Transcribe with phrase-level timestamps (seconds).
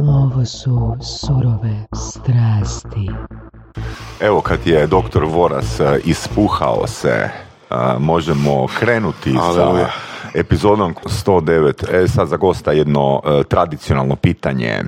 [0.00, 3.10] Ovo su surove strasti.
[4.20, 7.30] Evo kad je doktor Voras e, ispuhao se, e,
[7.98, 9.88] možemo krenuti sa Aleluja.
[10.34, 11.94] epizodom 109.
[11.94, 14.80] E, sad za gosta jedno e, tradicionalno pitanje.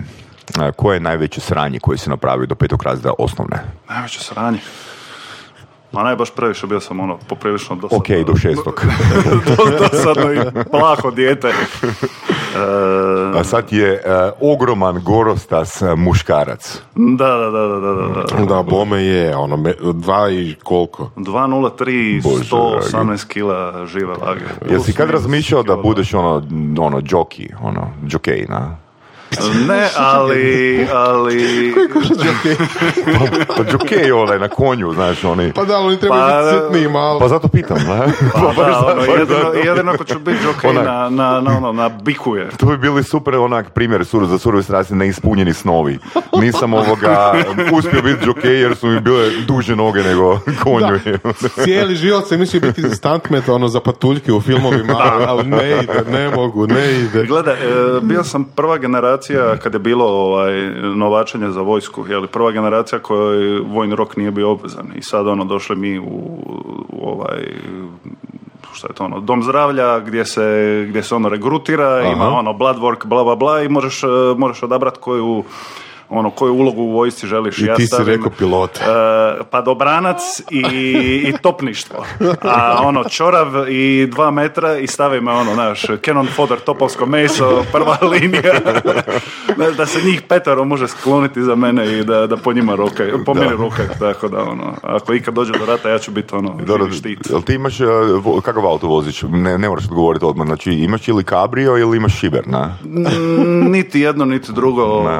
[0.76, 3.56] Koje je najveće sranje koje si napravio do petog razreda osnovne?
[3.88, 4.58] Najveće sranje.
[5.94, 7.98] Ma ne baš previše, bio sam ono poprilično dosadno.
[7.98, 8.84] Ok, do šestog.
[9.46, 10.38] Do- dosadno i
[10.70, 11.52] plaho dijete.
[13.34, 14.00] A sad je e,
[14.40, 16.80] ogroman gorostas e, muškarac.
[16.94, 18.44] da, da, da, da, da, da.
[18.44, 21.10] Da, bome je, ono, me- dva i koliko?
[21.16, 24.44] 2.03, Bože 118 kila žive vage.
[24.70, 26.42] Jesi kad razmišljao da budeš ono,
[26.78, 28.83] ono, džoki, ono, džokej, na?
[29.68, 31.74] Ne, ali, ali...
[33.56, 35.52] Pa džokej, onaj, na konju, znaš, oni...
[35.52, 37.20] Pa da, ali oni trebaju Pa, biti sitniji malo.
[37.20, 38.12] Pa zato pitam, ne?
[38.32, 40.84] Pa, baš da, ono, jedino, jedino ako ću biti jockey Onak.
[40.84, 42.48] na, na, na, ono, na biku je.
[42.56, 45.98] To bi bili super onak primjer sur, za surove strasti neispunjeni snovi.
[46.40, 47.34] Nisam ovoga
[47.72, 50.98] uspio biti džokej jer su mi bile duže noge nego konju.
[51.64, 54.94] Cijeli život se mislio biti za stuntmet, ono, za patuljke u filmovima,
[55.26, 57.26] ali, ne ide, ne mogu, ne ide.
[57.26, 59.23] Gledaj, e, bio sam prva generacija
[59.62, 64.50] kad je bilo ovaj, novačenje za vojsku, jeli, prva generacija kojoj vojni rok nije bio
[64.50, 64.86] obvezan.
[64.96, 66.04] I sad ono došli mi u,
[66.88, 67.42] u ovaj
[68.74, 72.76] šta je to ono, dom zdravlja gdje se, gdje se ono regrutira, ima ono blood
[72.76, 75.44] work, bla bla bla i možeš, e, možeš odabrati koju
[76.08, 77.58] ono, koju ulogu u vojsci želiš.
[77.58, 78.76] I ti si rekao pilot.
[78.76, 78.82] e,
[79.44, 80.60] padobranac i,
[81.24, 82.04] i topništvo.
[82.42, 87.64] A ono, čorav i dva metra i stavi me ono, znaš, cannon fodder, topovsko meso,
[87.72, 88.52] prva linija.
[89.56, 93.10] Da- da se njih petero može skloniti za mene i da, da po njima rokaj,
[93.26, 96.54] po meni rokaj, tako da ono, ako ikad dođe do rata, ja ću biti ono,
[96.56, 97.30] Dobro, štit.
[97.30, 97.84] jel ti imaš, e,
[98.42, 99.22] kakav auto voziš?
[99.22, 100.46] Ne, ne moraš odgovoriti odmah.
[100.46, 102.76] Znači, imaš ili kabrio ili imaš šiber, na?
[103.64, 105.18] Niti jedno, niti drugo, Ne.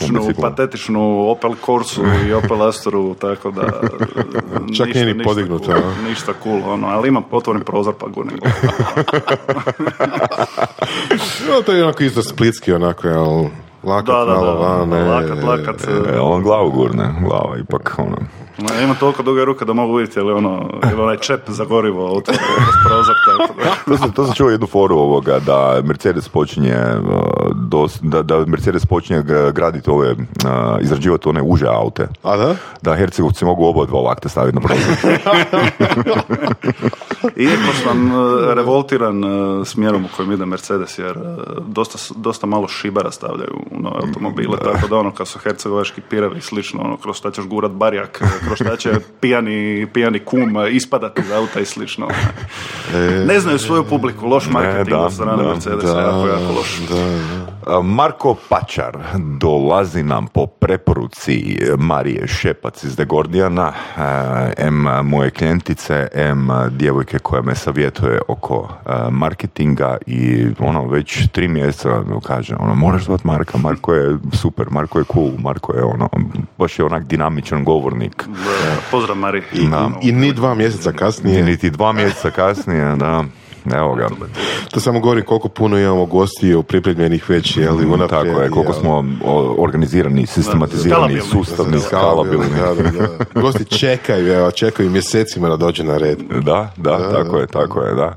[0.00, 3.62] Patetičnu, patetičnu Opel Corsu i Opel Astoru, tako da...
[4.76, 6.08] Čak nije ni ništa podignuto, cool, a?
[6.08, 8.38] Ništa cool, ono, ali imam otvoren prozor pa gunim.
[11.48, 13.44] No, to je onako isto splitski, onako, jel,
[13.82, 15.88] lakat Da, da, malo da, van, lakat, lakat.
[15.88, 18.16] E, on glavu gurne, glava ipak, ono...
[18.70, 22.22] Ja imam toliko duge ruke da mogu vidjeti, ali ono, ili onaj čep za gorivo
[22.26, 22.38] kroz
[22.86, 23.14] prozor.
[23.86, 26.76] To sam, to sam čuo jednu foru ovoga, da Mercedes počinje,
[27.52, 30.14] dos- da, da Mercedes počinje gra- graditi ove,
[30.80, 32.08] izrađivati one uže aute.
[32.22, 32.54] A da?
[32.82, 34.96] Da Hercegovci mogu oba dva lakta staviti na prozor.
[37.36, 38.14] Iako sam e,
[38.54, 39.28] revoltiran e,
[39.64, 41.20] smjerom u kojem ide Mercedes, jer e,
[41.66, 46.38] dosta, dosta malo šibara stavljaju u nove automobile, tako da ono, kad su hercegovački pirevi
[46.38, 48.22] i slično, ono, kroz šta ćeš gurat barjak,
[48.52, 48.90] e, kroz šta će
[49.20, 52.08] pijani, pijani kum e, ispadati iz auta i slično.
[53.26, 56.80] Ne znaju svoju publiku, loš marketing da, od strane da, Mercedesa, jako, jako loš.
[56.88, 57.49] Da, da.
[57.82, 58.98] Marko Pačar
[59.38, 64.02] dolazi nam po preporuci Marije Šepac iz The Guardiana, uh,
[64.58, 71.48] M moje klijentice, M djevojke koja me savjetuje oko uh, marketinga i ono već tri
[71.48, 76.08] mjeseca kaže ono moraš zvati Marka, Marko je super, Marko je cool, Marko je ono
[76.58, 78.24] baš je onak dinamičan govornik.
[78.90, 79.42] Pozdrav Mari.
[79.70, 79.90] Da.
[80.02, 83.24] I ni dva mjeseca I kasnije, niti dva mjeseca kasnije, da,
[83.74, 84.08] evo ga.
[84.70, 89.04] to samo govori koliko puno imamo gostiju pripremljenih već, jel, unaprijed, Tako je, koliko smo
[89.58, 91.44] organizirani, sistematizirani, skalabilni.
[91.44, 92.98] sustavni, Skalabilni, skalabilni.
[92.98, 93.40] da, da, da.
[93.40, 96.18] Gosti čekaju, evo, čekaju mjesecima da dođe na red.
[96.42, 98.14] Da, da, tako je, tako je, da.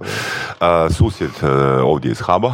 [0.59, 1.48] A, susjed e,
[1.82, 2.53] ovdje iz Haba,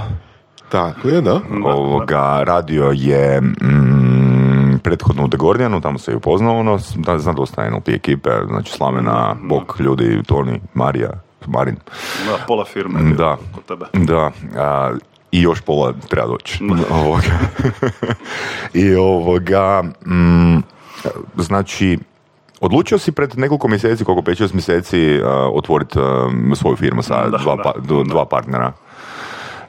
[0.70, 1.40] Tako je, da.
[1.66, 7.36] ovoga, radio je mm, prethodno u The Guardianu, tamo se je upoznao, ono, da, znam
[7.36, 11.10] dosta NLP ekipe, znači Slavena, Bok, ljudi, Toni, Marija,
[11.50, 11.76] Marin,
[12.26, 13.16] Da, pola firme.
[13.16, 13.38] Da.
[13.56, 13.86] Kod tebe.
[13.94, 14.92] Da, a,
[15.32, 16.60] i još pola treba doći.
[17.04, 17.40] Ovoga.
[18.74, 20.58] I ovoga, mm,
[21.36, 22.00] znači,
[22.62, 25.20] odlučio si pred nekoliko mjeseci, koliko 5-6 mjeseci,
[25.54, 26.00] otvoriti
[26.56, 27.74] svoju firmu sa Da, dva, da, pa-
[28.04, 28.74] dva partnera.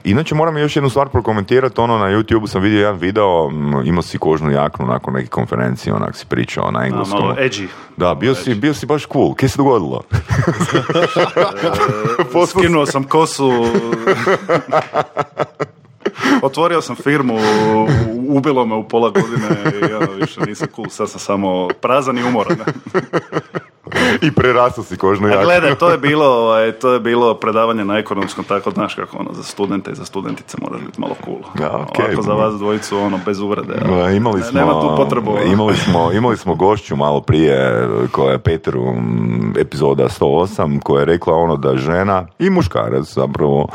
[0.04, 3.50] Inače moram još jednu stvar prokomentirati, ono na YouTube sam vidio jedan video,
[3.84, 7.20] imao si kožnu jaknu nakon neke konferencije, onak si pričao na engleskom.
[7.20, 7.66] malo edgy.
[7.96, 9.34] Da, bio si, bio si baš cool.
[9.34, 10.02] Kje se dogodilo?
[12.50, 13.52] Skinuo sam kosu.
[16.42, 17.38] Otvorio sam firmu,
[18.28, 19.48] ubilo me u pola godine
[19.90, 22.56] i ono, više nisam cool, sad sam samo prazan i umoran.
[24.22, 27.98] I prerastao si kožnu A gledaj, to je bilo, ovaj, to je bilo predavanje na
[27.98, 31.38] ekonomskom, tako znaš kako ono, za studente i za studentice moraš biti malo cool.
[31.60, 32.04] Ja, okej.
[32.04, 33.74] Ovako za vas dvojicu, ono, bez uvrede.
[33.88, 35.30] Ma, imali smo, Nema tu potrebu.
[35.30, 35.52] ono.
[35.52, 38.94] imali smo, imali smo gošću malo prije koja je Peteru
[39.58, 43.68] epizoda 108 koja je rekla ono da žena i muškarac zapravo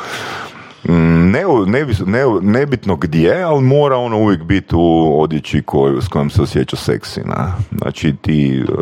[0.88, 6.30] Ne, ne, ne- nebitno gdje, ali mora ono uvijek biti u odjeći koju, s kojom
[6.30, 7.22] se osjeća seksi.
[7.26, 7.54] Na.
[7.78, 8.76] Znači ti uh,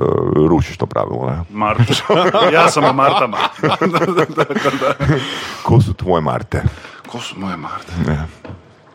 [0.47, 1.29] rušiš to pravilo.
[1.29, 1.39] Ne?
[1.59, 1.93] Marta.
[2.53, 3.37] ja sam o Martama.
[5.63, 6.61] Ko su tvoje Marte?
[7.07, 7.91] Ko su moje Marte?
[8.07, 8.17] Ne.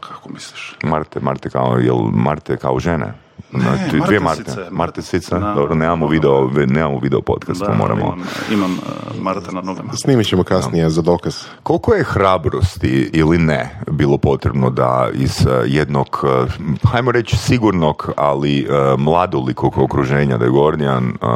[0.00, 0.75] Kako misliš?
[0.82, 3.12] Marte, Marte kao, jel Marte kao žene?
[3.50, 4.42] Znači, dvije Marte.
[4.42, 4.70] Martesice.
[4.70, 5.38] Martesice?
[5.38, 5.52] Da.
[5.54, 8.00] Dobro, nemamo video, nemamo video podcast, to moramo.
[8.00, 9.92] imam, imam uh, Marte na nogama.
[9.92, 11.36] Snimit ćemo kasnije za dokaz.
[11.62, 16.52] Koliko je hrabrosti ili ne bilo potrebno da iz eh, jednog, eh,
[16.88, 18.68] hajmo reći sigurnog, ali
[18.98, 21.26] mladolikog okruženja da je Gordijan, eh,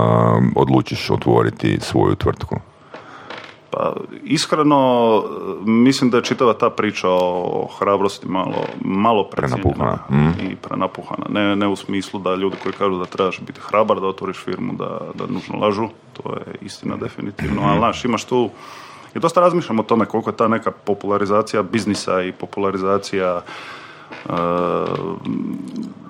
[0.57, 2.57] odlučiš otvoriti svoju tvrtku?
[3.73, 5.23] Pa, iskreno,
[5.65, 10.51] mislim da je čitava ta priča o hrabrosti malo, malo Prenapuhana, mm.
[10.51, 11.27] i prenapuhana.
[11.29, 14.73] Ne, ne u smislu da ljudi koji kažu da trebaš biti hrabar, da otvoriš firmu,
[14.73, 18.51] da, da nužno lažu, to je istina definitivno, ali znaš, imaš tu,
[19.15, 23.43] i dosta razmišljam o tome koliko je ta neka popularizacija biznisa i popularizacija uh,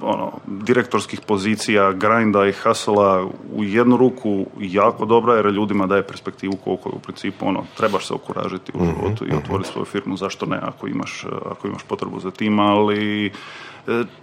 [0.00, 6.56] ono, direktorskih pozicija, grinda i hasela u jednu ruku jako dobra jer ljudima daje perspektivu
[6.64, 10.46] koliko je u principu ono, trebaš se okuražiti u životu i otvoriti svoju firmu, zašto
[10.46, 13.32] ne ako imaš, ako imaš potrebu za tim, ali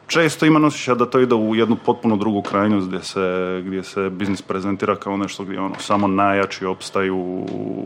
[0.07, 4.09] često imam osjećaj da to ide u jednu potpuno drugu krajnost gdje se, gdje se
[4.09, 7.45] biznis prezentira kao nešto gdje ono, samo najjači opstaju,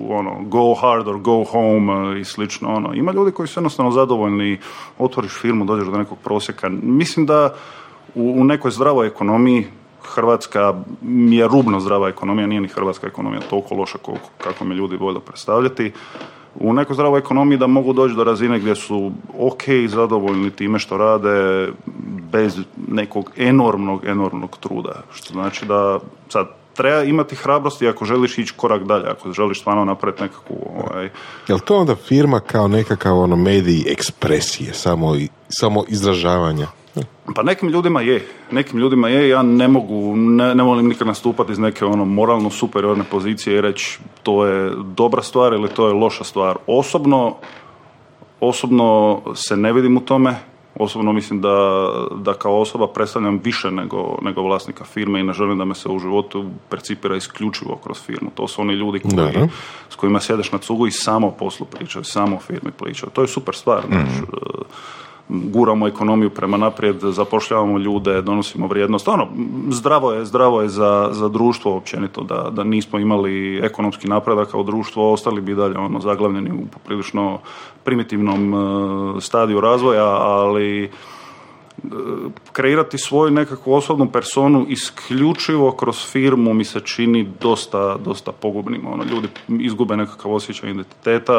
[0.09, 2.73] ono, go hard or go home e, i slično.
[2.73, 2.93] Ono.
[2.93, 4.59] Ima ljudi koji su jednostavno zadovoljni,
[4.97, 6.69] otvoriš firmu, dođeš do nekog prosjeka.
[6.83, 7.53] Mislim da
[8.15, 9.67] u, u nekoj zdravoj ekonomiji
[10.03, 10.73] Hrvatska
[11.29, 15.19] je rubno zdrava ekonomija, nije ni hrvatska ekonomija toliko loša koliko, kako me ljudi vole
[15.19, 15.91] predstavljati.
[16.55, 20.79] U nekoj zdravoj ekonomiji da mogu doći do razine gdje su ok i zadovoljni time
[20.79, 21.67] što rade
[22.31, 25.01] bez nekog enormnog, enormnog truda.
[25.13, 29.85] Što znači da sad treba imati hrabrosti ako želiš ići korak dalje, ako želiš stvarno
[29.85, 31.09] napraviti nekakvu ovaj,
[31.47, 35.15] Jel to onda firma kao nekakav ono medij ekspresije, samo,
[35.49, 36.67] samo izražavanja?
[37.35, 41.51] Pa nekim ljudima je, nekim ljudima je, ja ne mogu, ne, ne volim nikad nastupati
[41.51, 45.93] iz neke ono moralno superiorne pozicije i reći to je dobra stvar ili to je
[45.93, 46.57] loša stvar.
[46.67, 47.35] Osobno,
[48.39, 50.35] osobno se ne vidim u tome,
[50.75, 55.57] osobno mislim da, da kao osoba predstavljam više nego, nego vlasnika firme i ne želim
[55.57, 58.29] da me se u životu percipira isključivo kroz firmu.
[58.35, 59.47] To su oni ljudi koji, Dobro.
[59.89, 63.09] s kojima sjedeš na cugu i samo o poslu pričaju, samo o firmi pričaju.
[63.13, 64.11] To je super stvar, znaš,
[65.33, 69.07] guramo ekonomiju prema naprijed, zapošljavamo ljude, donosimo vrijednost.
[69.07, 69.27] Ono,
[69.69, 74.63] zdravo je, zdravo je za, za društvo općenito, da, da nismo imali ekonomski napredak kao
[74.63, 77.39] društvo, ostali bi dalje ono, zaglavljeni u poprilično
[77.83, 80.89] primitivnom e, stadiju razvoja, ali e,
[82.51, 88.87] kreirati svoju nekakvu osobnu personu isključivo kroz firmu mi se čini dosta, dosta pogubnim.
[88.87, 91.33] Ono, ljudi izgube nekakav osjećaj identiteta,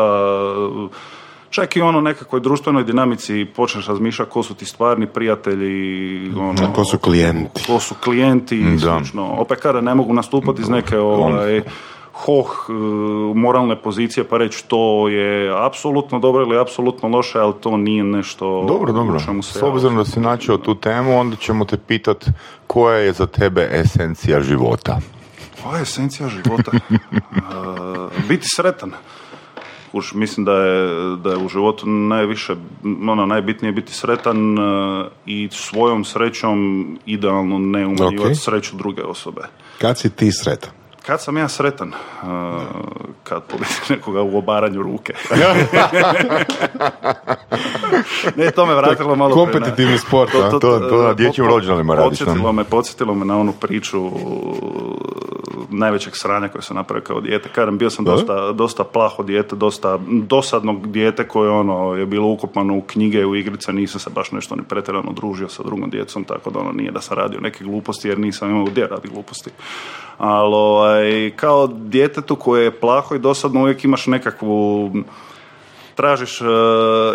[1.55, 6.85] čak i ono nekakvoj društvenoj dinamici počneš razmišljati ko su ti stvarni prijatelji, ono, Ko
[6.85, 7.65] su klijenti?
[7.67, 9.35] ko su klijenti i slično.
[9.39, 11.63] Opet kada ne mogu nastupati iz neke ovaj,
[12.13, 12.73] hoh e,
[13.35, 18.65] moralne pozicije pa reći to je apsolutno dobro ili apsolutno loše, ali to nije nešto
[18.69, 19.21] Dobro, dobro.
[19.21, 22.25] čemu se S obzirom da si načeo tu temu, onda ćemo te pitat
[22.67, 25.01] koja je za tebe esencija života.
[25.63, 26.71] Koja je esencija života?
[28.15, 28.93] E, biti sretan.
[29.95, 32.55] Kuš, mislim da je, da je u životu najviše,
[33.09, 34.63] ono, najbitnije biti sretan e,
[35.27, 38.37] i svojom srećom idealno ne umanjivati Ok.
[38.37, 39.41] sreću druge osobe.
[39.79, 40.71] Kad si ti sretan?
[41.07, 41.89] Kad sam ja sretan?
[41.89, 41.95] E,
[43.25, 45.13] kad pobjedim nekoga u obaranju ruke.
[48.37, 50.51] ne, to me vratilo malo pre na- Kompetitivni sport, a?
[50.51, 52.19] To- to na e, dječjim rođendanima radiš?
[52.19, 54.11] Podsjetilo me, podsjetilo me na onu priču
[55.71, 57.49] najvećeg sranja koje sam napravio kao dijete.
[57.49, 62.77] Kažem, bio sam dosta, dosta plaho dijete, dosta dosadnog dijete koje ono je bilo ukopano
[62.77, 66.51] u knjige, u igrice, nisam se baš nešto ni pretjerano družio sa drugom djecom, tako
[66.51, 69.51] da ono nije da sam radio neke gluposti jer nisam imao gdje radi gluposti.
[70.19, 74.91] Ali ovaj, kao djetetu koje je plaho i dosadno uvijek imaš nekakvu
[75.95, 76.45] tražiš e,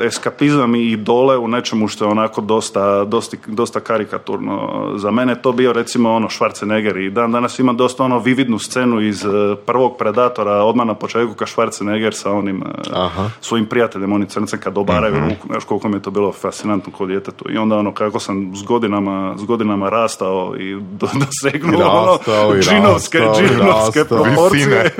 [0.03, 4.69] eskapizam i idole u nečemu što je onako dosta, dosta, dosta karikaturno.
[4.95, 9.01] Za mene to bio recimo ono Schwarzenegger i dan danas ima dosta ono vividnu scenu
[9.01, 9.29] iz e,
[9.65, 13.29] prvog Predatora odmah na početku ka Schwarzenegger sa onim e, Aha.
[13.41, 17.07] svojim prijateljem, oni crnce kad obaraju ruku, znaš koliko mi je to bilo fascinantno kod
[17.07, 17.51] djetetu.
[17.51, 22.61] I onda ono kako sam s godinama, s godinama rastao i do, dosegnuo ono i
[22.61, 24.23] džinovske, rastao, džinovske rastao.
[24.23, 24.95] proporcije.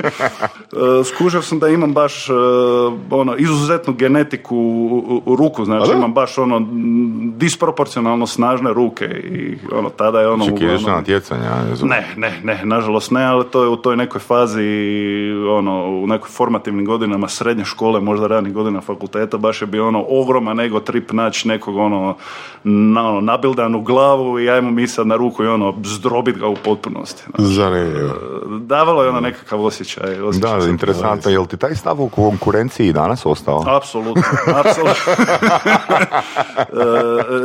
[0.72, 2.32] E, skužio sam da imam baš e,
[3.10, 3.36] ono,
[3.70, 6.66] izuzetnu genetiku u, u ruku, znači imam baš ono
[7.36, 11.50] disproporcionalno snažne ruke i ono, tada je ono Čekaj, ideš na natjecanja?
[11.82, 14.62] Ne, ne, ne, nažalost ne, ali to je u toj nekoj fazi,
[15.50, 20.04] ono, u nekoj formativnim godinama srednje škole, možda ranih godina fakulteta, baš je bio ono
[20.08, 22.16] ogroman ego trip naći nekog ono,
[22.64, 26.56] na, ono nabildanu glavu i ajmo mi sad na ruku i ono zdrobit ga u
[26.64, 27.22] potpunosti.
[27.36, 28.14] Znači, Zanimljivo.
[28.60, 30.20] davalo je ono nekakav osjećaj.
[30.20, 31.30] osjećaj Da, interesantno.
[31.30, 33.59] Jel ti taj stav u konkurenciji danas ostao?
[33.66, 34.22] Apsolutno,
[34.54, 35.12] apsolutno.
[36.60, 36.82] E,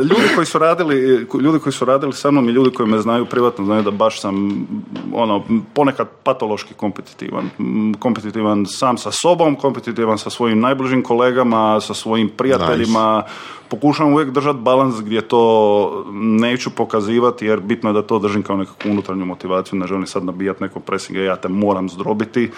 [0.02, 3.26] ljudi koji su radili, ljudi koji su radili sa mnom i ljudi koji me znaju
[3.26, 4.66] privatno znaju da baš sam
[5.14, 5.44] ono
[5.74, 7.50] ponekad patološki kompetitivan.
[7.98, 13.22] Kompetitivan sam sa sobom, kompetitivan sa svojim najbližim kolegama, sa svojim prijateljima.
[13.68, 18.56] Pokušavam uvijek držati balans gdje to neću pokazivati jer bitno je da to držim kao
[18.56, 22.50] nekakvu unutarnju motivaciju, ne želim sad nabijati neko presinge, ja te moram zdrobiti.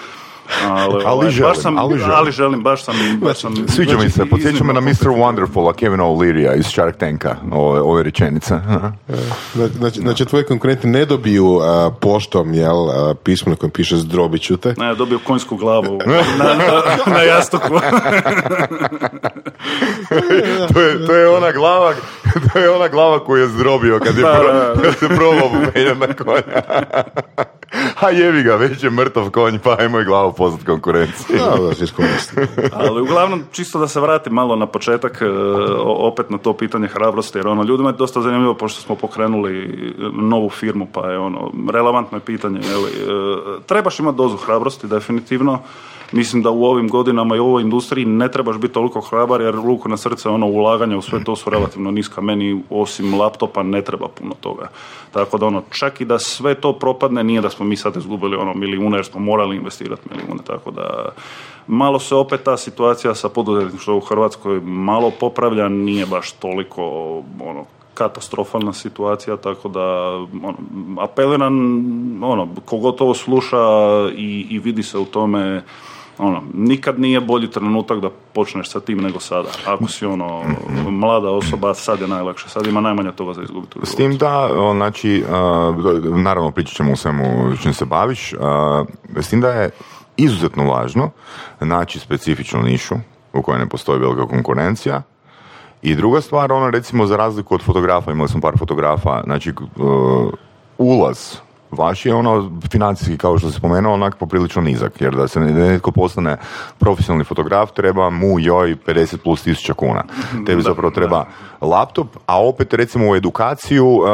[0.64, 2.14] Ali, Ali ovaj, želim, baš sam, ali želim.
[2.16, 5.08] ali želim, baš sam, baš sam Sviđa mi se, znači, podsjeća me na Mr.
[5.08, 8.54] Wonderful, a Kevina O'Learya iz Shark Tanka, ove, ove rečenice.
[8.54, 8.92] Aha.
[9.54, 14.42] Znači, znači tvoji konkurenti ne dobiju a, poštom jel, a, pismo na kojem piše zdrobit
[14.42, 14.74] ću te.
[14.76, 15.98] Ne, dobio konjsku glavu
[16.38, 16.82] na, na,
[17.14, 17.68] na jastuku.
[20.74, 21.92] to, je, to je ona glava,
[22.52, 25.50] to je ona glava koju je zdrobio kad je, pro, kad se probao
[25.98, 26.62] na konja.
[28.00, 31.38] A jebi ga, već je mrtav konj, pa ajmo i glavu pozvat konkurenciji.
[31.38, 31.74] Da, da.
[32.72, 35.28] Ali uglavnom, čisto da se vratim malo na početak, e,
[35.84, 40.50] opet na to pitanje hrabrosti, jer ono, ljudima je dosta zanimljivo pošto smo pokrenuli novu
[40.50, 45.58] firmu, pa je ono, relevantno je pitanje, je li, e, trebaš imati dozu hrabrosti, definitivno,
[46.12, 49.54] Mislim da u ovim godinama i u ovoj industriji ne trebaš biti toliko hrabar jer
[49.54, 52.20] ruku na srce ono ulaganja u sve to su relativno niska.
[52.20, 54.68] Meni osim laptopa ne treba puno toga.
[55.12, 58.36] Tako da ono čak i da sve to propadne nije da smo mi sad izgubili
[58.36, 60.42] ono milijune jer smo morali investirati milijune.
[60.46, 61.08] Tako da
[61.66, 66.82] malo se opet ta situacija sa poduzetništvom u Hrvatskoj malo popravlja, nije baš toliko
[67.40, 69.82] ono katastrofalna situacija, tako da
[70.42, 70.56] ono,
[71.00, 71.54] apeliram,
[72.22, 73.58] ono, kogod ovo sluša
[74.16, 75.62] i, i vidi se u tome,
[76.18, 79.48] ono, nikad nije bolji trenutak da počneš sa tim nego sada.
[79.66, 80.42] Ako si ono,
[80.90, 83.78] mlada osoba, sad je najlakše, sad ima najmanje toga za izgubiti.
[83.78, 85.24] u S tim da, znači,
[86.16, 88.34] naravno pričat ćemo o svemu čim se baviš,
[89.16, 89.70] s tim da je
[90.16, 91.10] izuzetno važno
[91.60, 92.94] naći specifičnu nišu
[93.32, 95.02] u kojoj ne postoji velika konkurencija.
[95.82, 100.32] I druga stvar, ono recimo za razliku od fotografa, imali smo par fotografa, znači uh,
[100.78, 101.36] ulaz
[101.70, 105.52] vaš je ono financijski kao što se spomenuo onak poprilično nizak jer da se ne-
[105.52, 106.36] netko postane
[106.78, 110.04] profesionalni fotograf treba mu joj 50 plus tisuća kuna
[110.46, 111.24] tebi zapravo treba
[111.60, 114.04] laptop a opet recimo u edukaciju uh,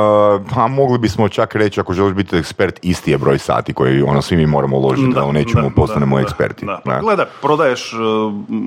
[0.55, 4.23] pa mogli bismo čak reći ako želiš biti ekspert isti je broj sati koji ono
[4.23, 7.01] svi mi moramo uložiti da, u nečemu postanemo da, eksperti Da, Da.
[7.01, 8.01] Gledaj, prodaješ, uh,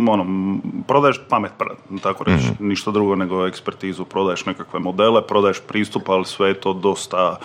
[0.09, 0.25] ono,
[0.87, 1.51] prodaješ pamet,
[2.03, 2.67] tako reći, Mhm.
[2.67, 7.35] ništa drugo nego ekspertizu, prodaješ nekakve modele, prodaješ pristup, ali sve je to dosta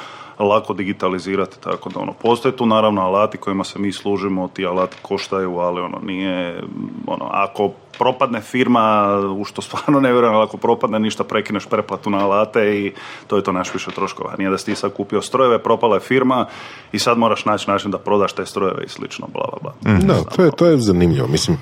[0.48, 4.96] lako digitalizirati, tako da ono, postoje tu naravno alati kojima se mi služimo, ti alati
[5.02, 6.62] koštaju, ali ono, nije,
[7.06, 12.10] ono, ako propadne firma, u što stvarno ne vjerujem, ali ako propadne ništa, prekineš pretplatu
[12.10, 12.92] na alate i
[13.26, 14.34] to je to naš više troškova.
[14.38, 16.46] Nije da si ti sad kupio strojeve, propala je firma
[16.92, 19.98] i sad moraš naći način da prodaš te strojeve i slično, bla, bla, bla.
[19.98, 21.26] Da, to je, to je zanimljivo.
[21.26, 21.58] Mislim,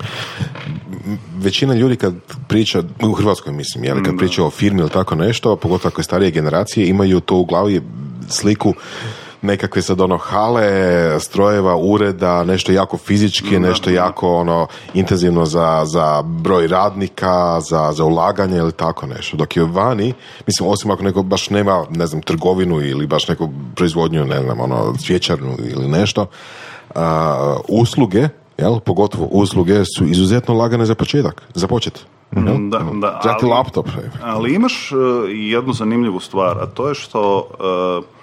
[1.37, 2.13] većina ljudi kad
[2.47, 6.03] priča, u Hrvatskoj mislim, jel, kad priča o firmi ili tako nešto, pogotovo ako je
[6.03, 7.81] starije generacije, imaju to u glavi
[8.31, 8.73] sliku
[9.41, 16.21] nekakve sad ono hale, strojeva, ureda, nešto jako fizički, nešto jako ono intenzivno za, za
[16.21, 19.37] broj radnika, za, za ulaganje ili tako nešto.
[19.37, 20.13] Dok je vani,
[20.47, 24.59] mislim, osim ako neko baš nema, ne znam, trgovinu ili baš neku proizvodnju, ne znam,
[24.59, 26.25] ono, cvjećarnu ili nešto,
[26.95, 32.05] a, usluge, jel, pogotovo usluge su izuzetno lagane za početak, za počet.
[32.35, 32.69] jel?
[32.69, 33.87] Da, da, Zati ali- laptop.
[34.23, 37.37] Ali imaš uh, jednu zanimljivu stvar, a to je što
[37.99, 38.20] uh,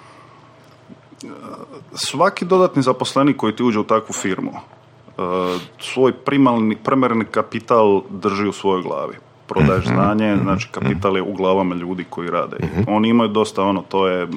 [1.93, 8.47] svaki dodatni zaposlenik koji ti uđe u takvu firmu uh, svoj primarni, primarni kapital drži
[8.47, 9.15] u svojoj glavi.
[9.47, 12.57] Prodaješ znanje, znači kapital je u glavama ljudi koji rade.
[12.87, 14.27] Oni imaju dosta ono, to je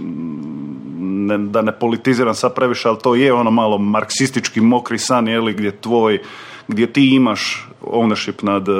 [0.99, 5.40] ne, da ne politiziram sad previše, ali to je ono malo marksistički mokri san, je
[5.40, 6.18] li, gdje tvoj
[6.68, 8.76] gdje ti imaš ownership nad uh,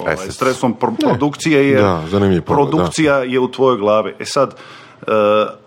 [0.00, 2.40] ovaj, stresom pro- produkcije je Da, pogled, da.
[2.42, 4.14] produkcija je u tvojoj glavi.
[4.18, 4.56] E sad,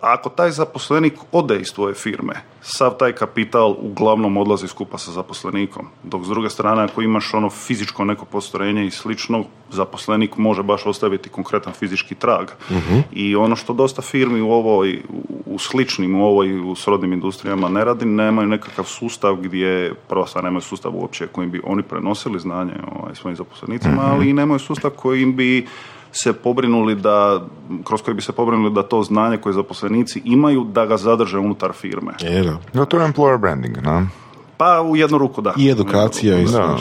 [0.01, 5.87] ako taj zaposlenik ode iz tvoje firme, sav taj kapital uglavnom odlazi skupa sa zaposlenikom.
[6.03, 10.85] Dok s druge strane, ako imaš ono fizičko neko postrojenje i slično, zaposlenik može baš
[10.85, 12.47] ostaviti konkretan fizički trag.
[13.11, 15.01] I ono što dosta firmi u ovoj,
[15.45, 20.43] u sličnim, u ovoj, u srodnim industrijama ne radi, nemaju nekakav sustav gdje, prva stvar,
[20.43, 24.91] nemaju sustav uopće kojim bi oni prenosili znanje ovaj, svojim zaposlenicima, ali i nemaju sustav
[24.91, 25.67] kojim bi
[26.13, 27.41] se pobrinuli da,
[27.83, 31.71] kroz koji bi se pobrinuli da to znanje koje zaposlenici imaju, da ga zadrže unutar
[31.73, 32.13] firme.
[32.21, 32.57] Je, da.
[32.73, 34.07] No, to je employer branding, no?
[34.57, 35.53] Pa u jednu ruku da.
[35.57, 36.45] I edukacija i.
[36.45, 36.77] Da.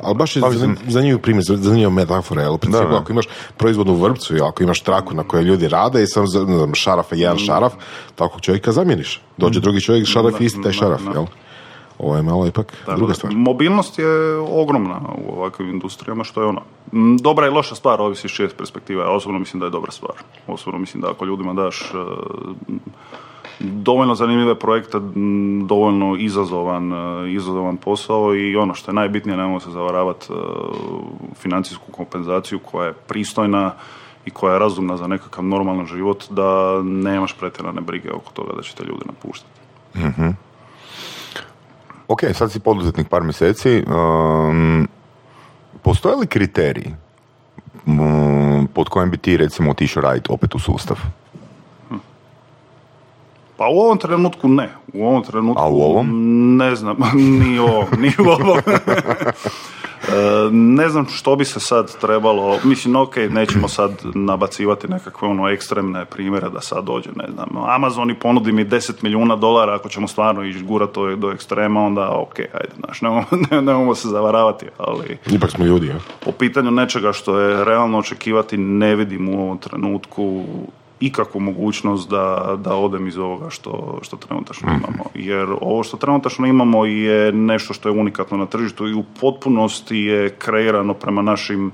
[0.00, 0.50] Ali baš je Pa
[0.88, 2.54] zanimljiv primjer, zanimljiva metafora, jel?
[2.54, 2.98] U principu, Da, da.
[2.98, 6.56] ako imaš proizvodnu vrpcu i ako imaš traku na kojoj ljudi rade i sam ne
[6.56, 7.72] znam, šaraf je jedan šaraf,
[8.14, 9.20] takvog čovjeka zamijeniš.
[9.36, 11.10] Dođe drugi čovjek, šaraf je isti taj da, šaraf, da.
[11.10, 11.24] jel?
[11.98, 13.32] Ovo je malo ipak Tako druga stvar.
[13.34, 16.60] Mobilnost je ogromna u ovakvim industrijama, što je ono,
[17.20, 19.02] dobra i loša stvar, ovisi iz čije perspektive.
[19.02, 20.14] Ja osobno mislim da je dobra stvar.
[20.46, 21.96] Osobno mislim da ako ljudima daš e,
[23.60, 24.98] dovoljno zanimljive projekte,
[25.64, 30.36] dovoljno izazovan, e, izazovan posao i ono što je najbitnije, nemojmo se zavaravati e,
[31.34, 33.72] financijsku kompenzaciju koja je pristojna
[34.24, 38.62] i koja je razumna za nekakav normalan život, da nemaš pretjerane brige oko toga da
[38.62, 39.60] će te ljudi napuštati.
[42.12, 43.84] Ok, sad si poduzetnik par mjeseci.
[43.86, 44.88] Um,
[45.82, 46.92] postoje li kriteriji
[47.86, 50.96] um, pod kojim bi ti recimo otišao raditi opet u sustav?
[53.56, 54.68] Pa u ovom trenutku ne.
[54.92, 55.62] U ovom trenutku...
[55.62, 56.08] A u ovom?
[56.56, 56.96] Ne znam,
[57.40, 58.58] ni u ovom, ni u ovom.
[60.12, 65.48] E, ne znam što bi se sad trebalo, mislim, ok, nećemo sad nabacivati nekakve ono
[65.48, 69.88] ekstremne primjere da sad dođe, ne znam, Amazon i ponudi mi 10 milijuna dolara ako
[69.88, 74.08] ćemo stvarno ići gurati to do ekstrema, onda ok, ajde, znaš, nemamo, ne, nemamo se
[74.08, 75.98] zavaravati, ali Ipak smo ljudi, jel?
[76.24, 80.44] po pitanju nečega što je realno očekivati ne vidim u ovom trenutku
[81.06, 85.04] ikakvu mogućnost da, da odem iz ovoga što, što trenutačno imamo.
[85.14, 89.96] Jer ovo što trenutačno imamo je nešto što je unikatno na tržištu i u potpunosti
[89.96, 91.72] je kreirano prema našim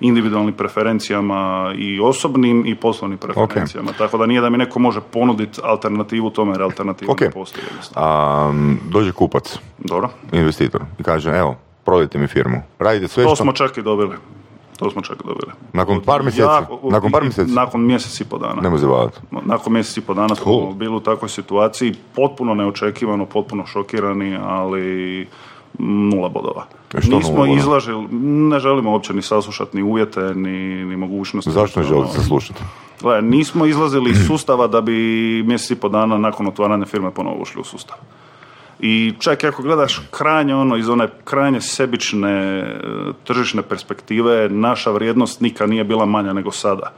[0.00, 3.92] individualnim preferencijama i osobnim i poslovnim preferencijama.
[3.98, 7.20] Tako da nije da mi neko može ponuditi alternativu tome jer alternativa Ok.
[7.20, 7.64] ne postoji.
[7.94, 8.52] A,
[8.90, 10.08] dođe kupac, Dobro.
[10.32, 12.62] investitor, i kaže, evo, prodajte mi firmu.
[12.78, 13.42] Radite sve To što...
[13.42, 14.16] smo čak i dobili.
[14.78, 15.52] To smo čak dobili.
[15.72, 16.42] Nakon par mjeseci?
[16.42, 17.52] Jako- Nakon par mjeseci?
[17.52, 18.62] Nakon mjesec i po dana.
[18.62, 19.18] Ne može zabavati.
[19.42, 20.72] Nakon mjesec i po dana smo Cool.
[20.74, 25.28] bili u takvoj situaciji, potpuno neočekivano, potpuno šokirani, ali
[25.78, 26.64] nula bodova.
[26.94, 27.56] E što nula Nismo bodova?
[27.56, 28.06] izlažili,
[28.48, 30.50] ne želimo uopće ni saslušati ni uvjete, ni,
[30.84, 31.50] ni mogućnosti.
[31.50, 32.60] Zašto ne Ono, želite se slušati?
[33.02, 34.92] Gle, nismo izlazili iz sustava da bi
[35.42, 37.96] mjesec i po dana nakon otvaranja firme ponovo ušli u sustav.
[38.80, 42.64] I čak ako gledaš krajnje ono iz one krajnje sebične e,
[43.24, 46.92] tržišne perspektive, naša vrijednost nikad nije bila manja nego sada.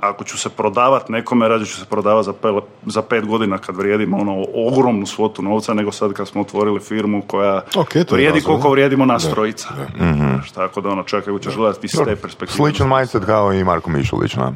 [0.00, 3.76] Ako ću se prodavat nekome, rađe ću se prodavati za, pel- za pet godina kad
[3.76, 8.04] vrijedimo ono ogromnu svotu novca nego sad kad smo otvorili firmu koja Ok, to je
[8.10, 9.68] vrijedi koliko vrijedimo nas trojica.
[9.98, 12.56] Znaš, Tako da ono, čak ako ćeš gledati iz te perspektive.
[12.56, 14.52] Sličan mindset kao i Marko Mišulić, na,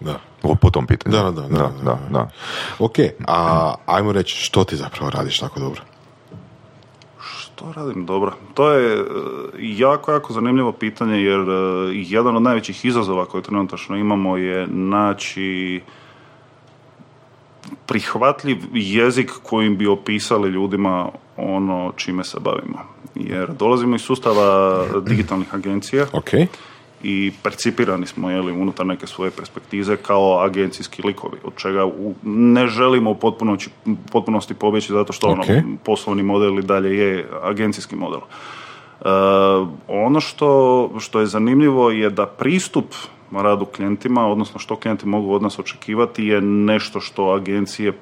[0.00, 0.14] Da.
[0.42, 1.16] o- po tom pitanju.
[1.16, 2.30] Da, da, da, da, da, da.
[2.78, 2.94] Ok,
[3.26, 5.80] a ajmo reći što ti zapravo radiš tako dobro?
[7.58, 8.32] Što radim dobro?
[8.54, 9.04] To je e,
[9.58, 11.52] jako, jako zanimljivo pitanje jer e,
[11.92, 15.80] jedan od najvećih izazova koje trenutačno imamo je naći
[17.86, 22.78] prihvatljiv jezik kojim bi opisali ljudima ono čime se bavimo.
[23.14, 26.30] Jer dolazimo iz sustava digitalnih agencija Ok,
[27.02, 32.66] i percipirani smo jeli, unutar neke svoje perspektive kao agencijski likovi, od čega u- ne
[32.66, 33.70] želimo u potpunosti,
[34.12, 35.48] potpunosti pobjeći zato što ono, Ok.
[35.84, 38.20] poslovni model i dalje je agencijski model.
[38.20, 39.04] E,
[39.88, 40.48] ono što,
[40.98, 42.84] što je zanimljivo je da pristup
[43.32, 47.92] radu klijentima, odnosno što klijenti mogu od nas očekivati je nešto što agencije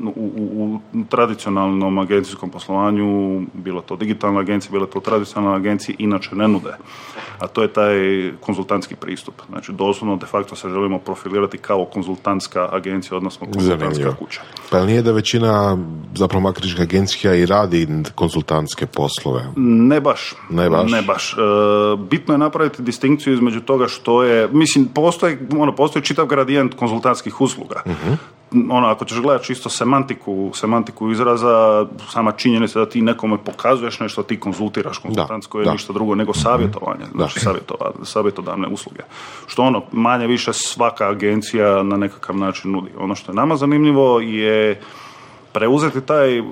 [0.00, 6.36] u, u, u tradicionalnom agencijskom poslovanju, bilo to digitalna agencija, bilo to tradicionalna agencija, inače
[6.36, 6.76] ne nude.
[7.38, 7.96] A to je taj
[8.40, 9.34] konzultantski pristup.
[9.48, 14.14] Znači, doslovno de facto se želimo profilirati kao konzultantska agencija, odnosno konzultantska Zanimljivo.
[14.18, 14.40] kuća.
[14.70, 15.78] Pa nije da većina
[16.14, 19.44] zapravo marketinških agencija i radi konzultantske poslove?
[19.56, 20.34] Ne baš.
[20.50, 20.90] Ne baš?
[20.92, 21.32] Ne baš.
[21.32, 21.36] E,
[22.10, 27.40] bitno je napraviti distinkciju između toga što je, mislim, postoji, ono, postoji čitav gradijent konzultantskih
[27.40, 27.82] usluga.
[28.70, 34.22] Ono, ako ćeš gledati čisto semantiku, semantiku izraza, sama činjenica da ti nekome pokazuješ nešto,
[34.22, 35.72] ti konzultiraš konzultantsko je da.
[35.72, 39.02] ništa drugo nego savjetovanje, znači savjetova- savjetodavne usluge.
[39.46, 42.90] Što ono, manje više svaka agencija na nekakav način nudi.
[42.98, 44.80] Ono što je nama zanimljivo je
[45.52, 46.42] preuzeti taj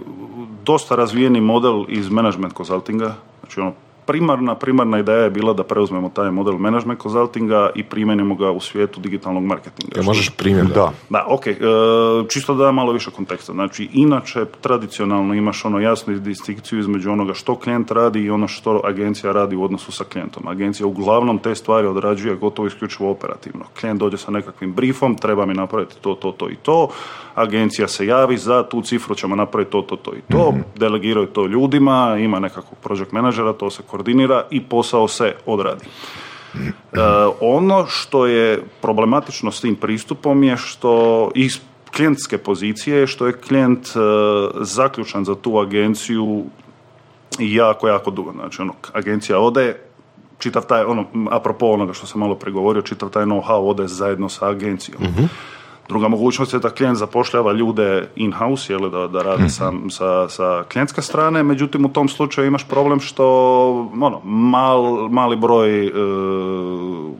[0.64, 3.72] dosta razvijeni model iz management consultinga, znači ono
[4.10, 8.60] primarna, primarna ideja je bila da preuzmemo taj model management consultinga i primjenimo ga u
[8.60, 10.00] svijetu digitalnog marketinga.
[10.00, 10.92] Ja, možeš primjer Da.
[11.08, 11.56] Da, ok, e,
[12.28, 13.52] čisto da malo više konteksta.
[13.52, 18.80] Znači, inače, tradicionalno imaš ono jasnu distinkciju između onoga što klijent radi i ono što
[18.84, 20.48] agencija radi u odnosu sa klijentom.
[20.48, 23.64] Agencija uglavnom te stvari odrađuje gotovo isključivo operativno.
[23.80, 26.88] Klijent dođe sa nekakvim briefom, treba mi napraviti to, to, to i to.
[27.40, 30.54] Agencija se javi, za tu cifru ćemo napraviti to, to, to i to.
[30.76, 35.84] Delegiraju to ljudima, ima nekakvog project menadžera, to se koordinira i posao se odradi.
[36.54, 36.66] E,
[37.40, 41.60] ono što je problematično s tim pristupom je što iz
[41.96, 43.90] klijentske pozicije što je klijent e,
[44.60, 46.44] zaključan za tu agenciju
[47.38, 48.32] jako, jako dugo.
[48.32, 49.76] Znači, ono, agencija ode,
[50.38, 54.48] čitav taj, ono, apropo onoga što sam malo pregovorio, čitav taj know-how ode zajedno sa
[54.48, 55.02] agencijom.
[55.90, 60.64] Druga mogućnost je da klijent zapošljava ljude in-house, jel, da, da rade sa, sa, sa
[60.72, 63.24] klijentske strane, međutim u tom slučaju imaš problem što
[64.00, 65.90] ono, mal, mali broj e,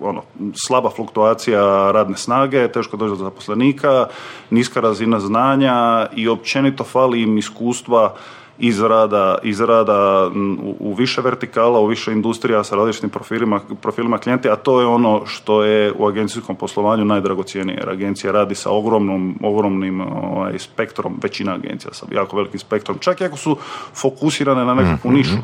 [0.00, 0.22] ono,
[0.66, 4.06] slaba fluktuacija radne snage, teško doći do zaposlenika,
[4.50, 8.14] niska razina znanja i općenito fali im iskustva
[8.61, 10.31] iz rada, iz rada
[10.79, 15.27] u, više vertikala, u više industrija sa različitim profilima, profilima klijenti, a to je ono
[15.27, 21.55] što je u agencijskom poslovanju najdragocjenije, jer agencija radi sa ogromnom, ogromnim ovaj, spektrom, većina
[21.55, 23.57] agencija sa jako velikim spektrom, čak i ako su
[23.94, 25.37] fokusirane na nekakvu nišu,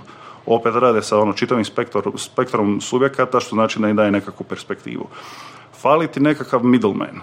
[0.46, 5.08] opet rade sa ono čitavim spektrom, spektrom subjekata, što znači da im daje nekakvu perspektivu.
[5.86, 7.20] Fali ti nekakav middleman.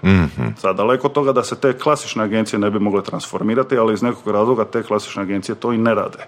[0.57, 4.01] Sad, daleko od toga da se te klasične agencije ne bi mogle transformirati, ali iz
[4.01, 6.27] nekog razloga te klasične agencije to i ne rade.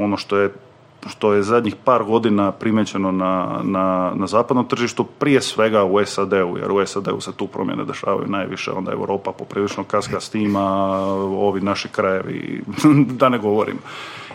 [0.00, 0.52] Ono što je
[1.06, 6.58] što je zadnjih par godina primjećeno na, na, na zapadnom tržištu, prije svega u SAD-u,
[6.58, 10.62] jer u SAD-u se tu promjene dešavaju najviše, onda Europa poprilično kaska s tim, a
[11.36, 12.62] ovi naši krajevi,
[13.20, 13.78] da ne govorim,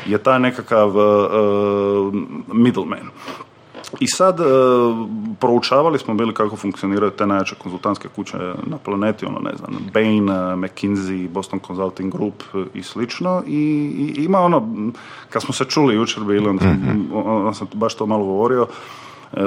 [0.05, 2.13] je taj nekakav uh,
[2.53, 3.09] middleman.
[3.99, 4.43] I sad e,
[5.39, 10.29] proučavali smo bili kako funkcioniraju te najjače konzultantske kuće na planeti, ono ne znam, Bain,
[10.29, 13.43] e, McKinsey, Boston Consulting Group e, i slično.
[13.47, 13.59] I,
[14.17, 14.91] i ima ono,
[15.29, 18.67] kad smo se čuli jučer bili, onda sam, onda sam baš to malo govorio,
[19.33, 19.41] E,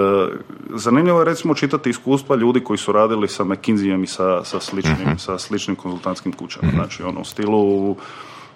[0.74, 5.18] zanimljivo je recimo čitati iskustva ljudi koji su radili sa McKinseyem i sa, sa, sličnim,
[5.18, 6.72] sa sličnim konzultantskim kućama.
[6.72, 7.96] Znači, ono, u stilu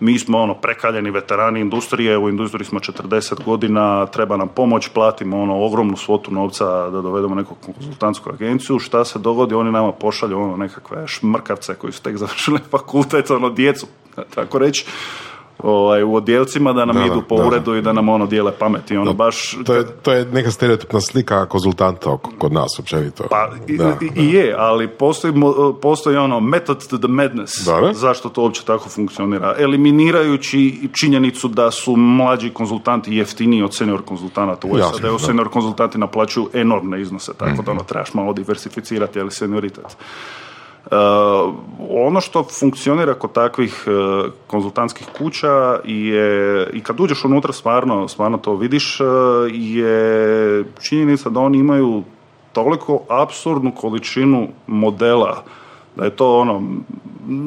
[0.00, 5.40] mi smo ono prekaljeni veterani industrije, u industriji smo 40 godina, treba nam pomoć, platimo
[5.40, 10.38] ono ogromnu svotu novca da dovedemo neku konzultantsku agenciju, šta se dogodi, oni nama pošalju
[10.38, 13.86] ono nekakve šmrkavce koji su tek završili fakultet, ono djecu,
[14.34, 14.86] tako reći,
[15.58, 17.46] ovaj, u odjelcima da nam Da, idu da, po da.
[17.46, 20.50] uredu i da nam ono dijele pamet i ono baš To je, to je neka
[20.50, 23.24] stereotipna slika konzultanta kod nas općenito.
[23.30, 25.34] Pa i, Da, i- je, ali postoji,
[25.82, 27.52] postoji ono method to the madness.
[27.64, 27.92] Da, da.
[27.92, 29.54] Zašto to uopće tako funkcionira?
[29.58, 34.88] Eliminirajući činjenicu da su mlađi konzultanti jeftiniji od senior konzultanata u da.
[35.06, 35.16] Mhm.
[35.18, 39.84] Senior konzultanti naplaćuju enormne iznose, tako da ono trebaš malo diversificirati, ali senioritet.
[40.90, 41.54] Uh,
[41.90, 48.38] ono što funkcionira kod takvih uh, konzultantskih kuća je, i kad uđeš unutra stvarno, stvarno
[48.38, 49.06] to vidiš, uh,
[49.52, 52.02] je činjenica da oni imaju
[52.52, 55.42] toliko apsurdnu količinu modela
[55.96, 56.62] da je to ono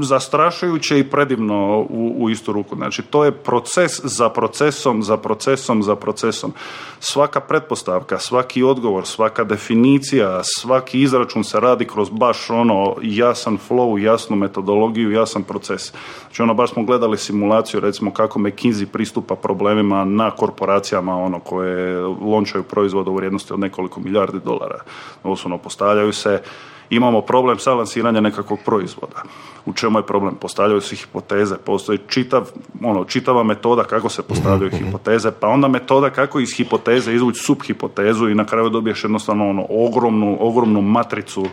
[0.01, 2.75] zastrašujuće i predivno u, u istu ruku.
[2.75, 6.53] Znači, to je proces za procesom, za procesom, za procesom.
[6.99, 13.97] Svaka pretpostavka, svaki odgovor, svaka definicija, svaki izračun se radi kroz baš ono jasan flow,
[13.97, 15.93] jasnu metodologiju, jasan proces.
[16.21, 22.01] Znači, ono baš smo gledali simulaciju, recimo kako McKinsey pristupa problemima na korporacijama ono koje
[22.03, 24.79] lončaju proizvoda u vrijednosti od nekoliko milijardi dolara.
[25.23, 26.41] Osnovno postavljaju se
[26.89, 29.23] imamo problem sa lansiranjem nekakvog proizvoda.
[29.65, 30.36] U čemu je problem?
[30.36, 32.49] Postavljaju se hipoteze, postoji čitav,
[32.84, 38.30] ono, čitava metoda kako se postavljaju hipoteze, pa onda metoda kako iz hipoteze izvući subhipotezu
[38.30, 41.45] i na kraju dobiješ jednostavno ono, ogromnu, ogromnu matricu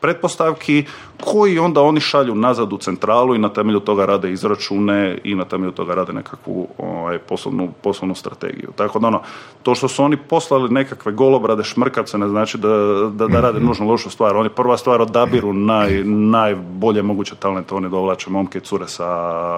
[0.00, 0.84] pretpostavki
[1.24, 5.44] koji onda oni šalju nazad u centralu i na temelju toga rade izračune i na
[5.44, 8.68] temelju toga rade nekakvu ovaj, poslovnu, poslovnu strategiju.
[8.76, 9.22] Tako da ono,
[9.62, 12.68] to što su oni poslali nekakve golobrade šmrkavce ne znači da,
[13.12, 14.36] da, da rade nužno lošu stvar.
[14.36, 17.74] Oni prva stvar odabiru naj, najbolje moguće talente.
[17.74, 19.06] Oni dovlače momke i cure sa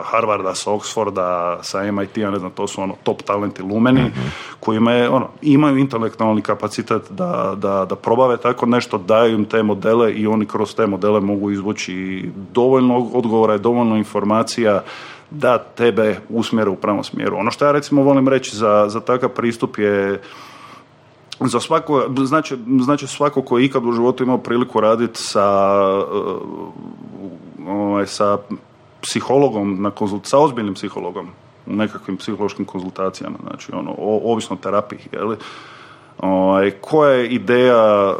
[0.02, 4.10] Harvarda, sa Oxforda, sa MIT-a, ne znam, to su ono top talenti lumeni
[4.60, 9.62] koji imaju, ono, imaju intelektualni kapacitet da, da, da probave tako nešto, daju im te
[9.62, 14.82] modele i oni kroz te modele mogu izvući dovoljno odgovora i dovoljno informacija
[15.30, 17.36] da tebe usmjere u pravom smjeru.
[17.36, 20.20] Ono što ja recimo volim reći za, za takav pristup je
[21.40, 25.78] za svako, znači, znači svako ko je ikad u životu imao priliku raditi sa,
[26.12, 28.38] uh, ovaj, sa
[29.02, 31.28] psihologom, na konzult, sa ozbiljnim psihologom
[31.66, 35.36] u nekakvim psihološkim konzultacijama, znači ono, o, ovisno terapiji, je li?
[36.18, 38.14] Ovaj, koja je ideja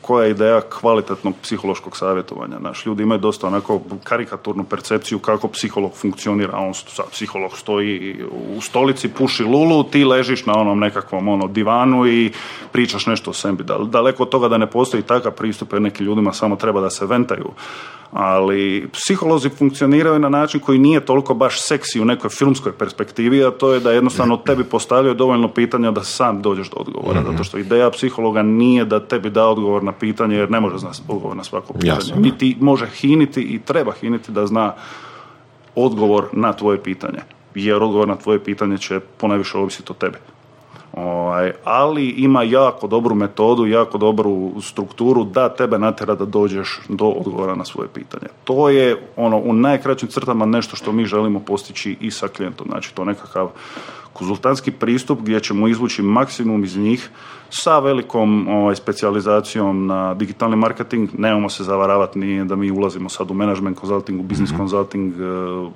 [0.00, 2.58] koja je ideja kvalitetnog psihološkog savjetovanja.
[2.58, 6.58] Naš ljudi imaju dosta onako karikaturnu percepciju kako psiholog funkcionira.
[6.58, 8.24] On sad, psiholog stoji
[8.56, 12.32] u stolici, puši lulu, ti ležiš na onom nekakvom ono, divanu i
[12.72, 13.64] pričaš nešto o sebi.
[13.90, 17.06] Daleko od toga da ne postoji takav pristup jer nekim ljudima samo treba da se
[17.06, 17.50] ventaju
[18.12, 23.50] ali psiholozi funkcioniraju na način koji nije toliko baš seksi u nekoj filmskoj perspektivi, a
[23.50, 27.58] to je da jednostavno tebi postavljaju dovoljno pitanja da sam dođeš do odgovora, zato što
[27.58, 31.44] ideja psihologa nije da tebi da odgovor na pitanje, jer ne može znati odgovor na
[31.44, 32.12] svako pitanje.
[32.16, 34.72] Niti može hiniti i treba hiniti da zna
[35.74, 37.18] odgovor na tvoje pitanje,
[37.54, 40.18] jer odgovor na tvoje pitanje će ponajviše ovisiti o tebi.
[40.92, 47.06] Ovaj, ali ima jako dobru metodu, jako dobru strukturu da tebe natjera da dođeš do
[47.06, 48.26] odgovora na svoje pitanje.
[48.44, 52.66] To je ono u najkraćim crtama nešto što mi želimo postići i sa klijentom.
[52.70, 53.50] Znači to nekakav
[54.12, 57.10] konzultantski pristup gdje ćemo izvući maksimum iz njih
[57.50, 61.10] sa velikom ovaj, specijalizacijom na digitalni marketing.
[61.18, 65.14] Nemamo se zavaravati ni da mi ulazimo sad u management consulting, u business mm consulting,
[65.20, 65.24] eh,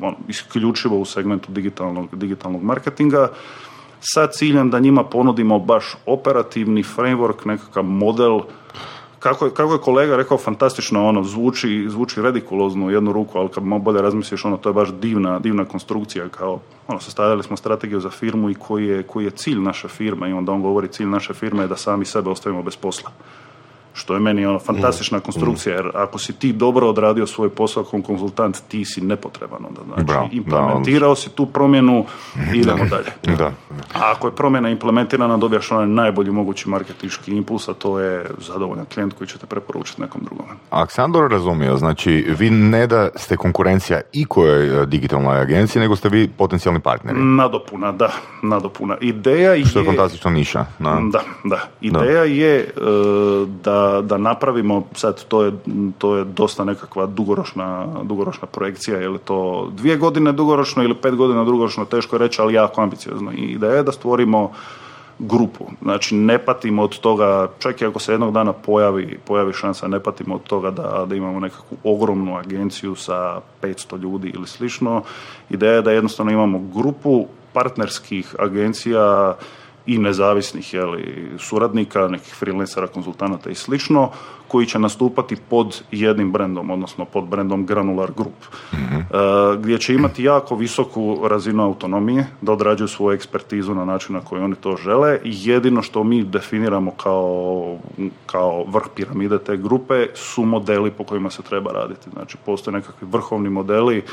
[0.01, 3.29] on, isključivo u segmentu digitalnog, digitalnog marketinga
[4.03, 8.41] sa ciljem da njima ponudimo baš operativni framework, nekakav model
[9.23, 13.65] kako kako je kolega rekao, fantastično ono, zvuči, zvuči redikulozno u jednu ruku, ali kad
[13.65, 18.01] malo bolje razmisliš, ono, to je baš divna, divna konstrukcija, kao, ono, sastavljali smo strategiju
[18.01, 21.07] za firmu i koji je, koji je cilj naše firme i onda on govori cilj
[21.07, 23.11] naše firme je da sami sebe ostavimo bez posla
[23.95, 25.21] što je meni ono fantastična mm.
[25.21, 29.81] konstrukcija, jer ako si ti dobro odradio svoj posao kao konzultant, ti si nepotreban onda.
[30.05, 32.05] Znači, implementirao si tu promjenu
[32.55, 33.37] i idemo dalje.
[33.37, 33.53] Da.
[33.95, 38.87] A ako je promjena implementirana, dobijaš onaj najbolji mogući marketinški impuls, a to je zadovoljan
[38.95, 40.47] klijent koji će te preporučiti nekom drugom.
[41.13, 46.09] Dobro razumio, znači vi ne da ste konkurencija i kojoj e, digitalnoj agenciji, nego ste
[46.09, 47.19] vi potencijalni partneri.
[47.19, 48.97] Nadopuna, da, nadopuna.
[49.01, 49.65] Ideja je...
[49.65, 50.65] Što je fantastična niša.
[50.79, 51.01] Da,
[51.45, 51.61] da.
[51.81, 52.71] Ideja je e,
[54.03, 55.53] da napravimo, sad to je,
[55.99, 61.15] to je dosta nekakva dugoročna, dugoročna projekcija, je li to dvije godine dugoročno ili pet
[61.15, 63.33] godina dugoročno, teško reći, ali jako ambiciozno.
[63.33, 64.51] I ideja je da stvorimo
[65.19, 65.65] grupu.
[65.83, 70.01] Znači ne patimo od toga, čak i ako se jednog dana pojavi, pojavi šansa, ne
[70.01, 75.03] patimo od toga da, da imamo nekakvu ogromnu agenciju sa 500 ljudi ili slično.
[75.51, 79.37] Ideja je da jednostavno imamo grupu partnerskih agencija
[79.87, 84.11] i nezavisnih jeli, suradnika, nekih freelancera, konzultanata i slično,
[84.49, 89.03] koji će nastupati pod jednim brendom, odnosno pod brendom Granular Group, mm
[89.59, 94.43] gdje će imati jako visoku razinu autonomije, da odrađuju svoju ekspertizu na način na koji
[94.43, 95.19] oni to žele.
[95.25, 97.79] Jedino što mi definiramo kao,
[98.27, 102.11] kao vrh piramide te grupe su modeli po kojima se treba raditi.
[102.13, 104.05] Znači, postoje nekakvi vrhovni modeli,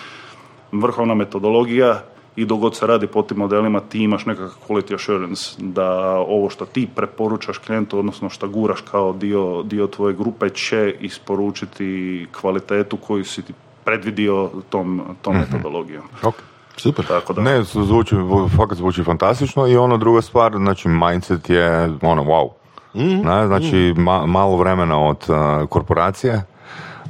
[0.72, 2.04] vrhovna metodologija,
[2.40, 6.50] i dok god se radi po tim modelima ti imaš nekakav quality assurance da ovo
[6.50, 12.98] što ti preporučaš klijentu, odnosno što guraš kao dio, dio tvoje grupe će isporučiti kvalitetu
[12.98, 16.04] koju si ti predvidio tom, tom mm metodologijom.
[16.22, 16.42] Okay.
[16.78, 17.06] Super.
[17.06, 17.42] Tako da.
[17.42, 18.16] Ne, zvuči,
[18.58, 22.50] fakat zvuči fantastično i ono druga stvar, znači mindset je ono wow.
[22.96, 23.94] mm znači
[24.28, 26.44] malo vremena od uh, korporacije,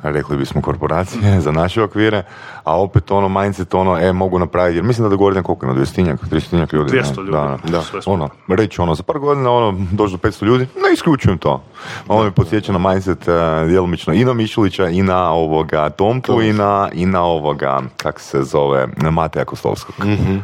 [0.03, 2.23] rekli bismo korporacije za naše okvire,
[2.63, 5.75] a opet ono mindset ono, e, mogu napraviti, jer mislim da da govorim koliko ima,
[5.75, 6.91] 200 300 ljudi.
[6.91, 10.63] 200 ljudi, da, da, ono, reći ono, za par godina ono, doći do 500 ljudi,
[10.63, 11.63] ne isključujem to.
[12.07, 16.53] Ono mi podsjeća na mindset uh, djelomično i na Mišulića, i na ovoga Tompu, i
[16.53, 19.95] na, i na ovoga, kak se zove, Mateja Kostovskog.
[20.05, 20.43] Mm-hmm.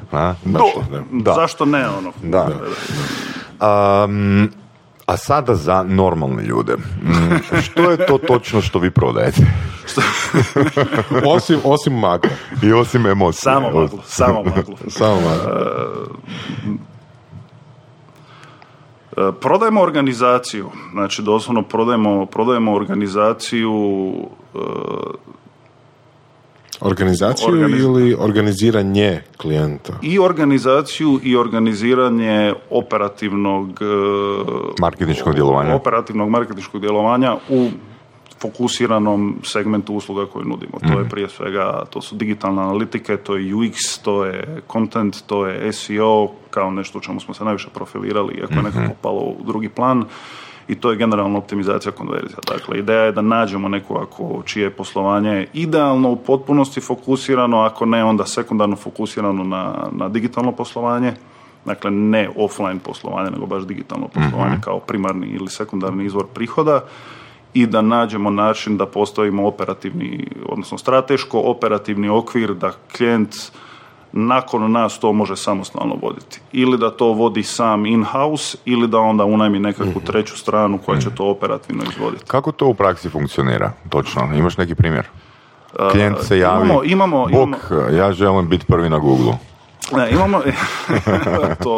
[1.12, 1.34] da.
[1.34, 2.12] Zašto ne, ono?
[2.24, 2.50] Da.
[4.06, 4.50] Um,
[5.06, 6.76] a sada za normalne ljude.
[6.76, 9.42] Mm, što je to točno što vi prodajete?
[11.36, 12.32] osim, osim magla.
[12.64, 13.42] I osim emocije.
[13.42, 14.00] Samo maglu.
[14.06, 14.78] Samo maglu.
[15.00, 15.52] samo maglu.
[19.18, 23.74] E, e, prodajemo organizaciju, znači doslovno prodajemo, prodajemo organizaciju
[24.56, 24.60] e,
[26.82, 29.94] Organizaciju ili organiziranje klijenta?
[30.02, 33.86] I organizaciju i organiziranje operativnog e,
[34.80, 35.76] marketinškog djelovanja.
[35.76, 37.70] Operativnog marketinškog djelovanja u
[38.42, 40.80] fokusiranom segmentu usluga koje nudimo.
[40.80, 41.10] To je mhm.
[41.10, 46.28] prije svega, to su digitalne analitike, to je UX, to je content, to je SEO,
[46.50, 49.02] kao nešto u čemu smo se najviše profilirali, iako je nekako mhm.
[49.02, 50.06] palo u drugi plan
[50.68, 52.38] i to je generalna optimizacija konverzija.
[52.48, 58.04] Dakle, ideja je da nađemo neko ako čije poslovanje idealno u potpunosti fokusirano, ako ne
[58.04, 61.14] onda sekundarno fokusirano na, na digitalno poslovanje,
[61.66, 64.62] dakle ne offline poslovanje, nego baš digitalno poslovanje mhm.
[64.62, 66.82] kao primarni ili sekundarni izvor prihoda
[67.54, 73.36] i da nađemo način da postavimo operativni, odnosno strateško operativni okvir da klijent
[74.18, 76.42] nakon nas to može samostalno voditi.
[76.52, 81.10] Ili da to vodi sam in-house, ili da onda unajmi nekakvu treću stranu koja će
[81.10, 82.24] to operativno izvoditi.
[82.28, 83.72] Kako to u praksi funkcionira?
[83.90, 85.06] Točno, imaš neki primjer?
[85.92, 87.58] Klijent se javi, imamo- imamo- imamo-
[87.98, 89.34] ja želim biti prvi na Google.
[89.92, 90.42] Ne, imamo
[91.64, 91.72] to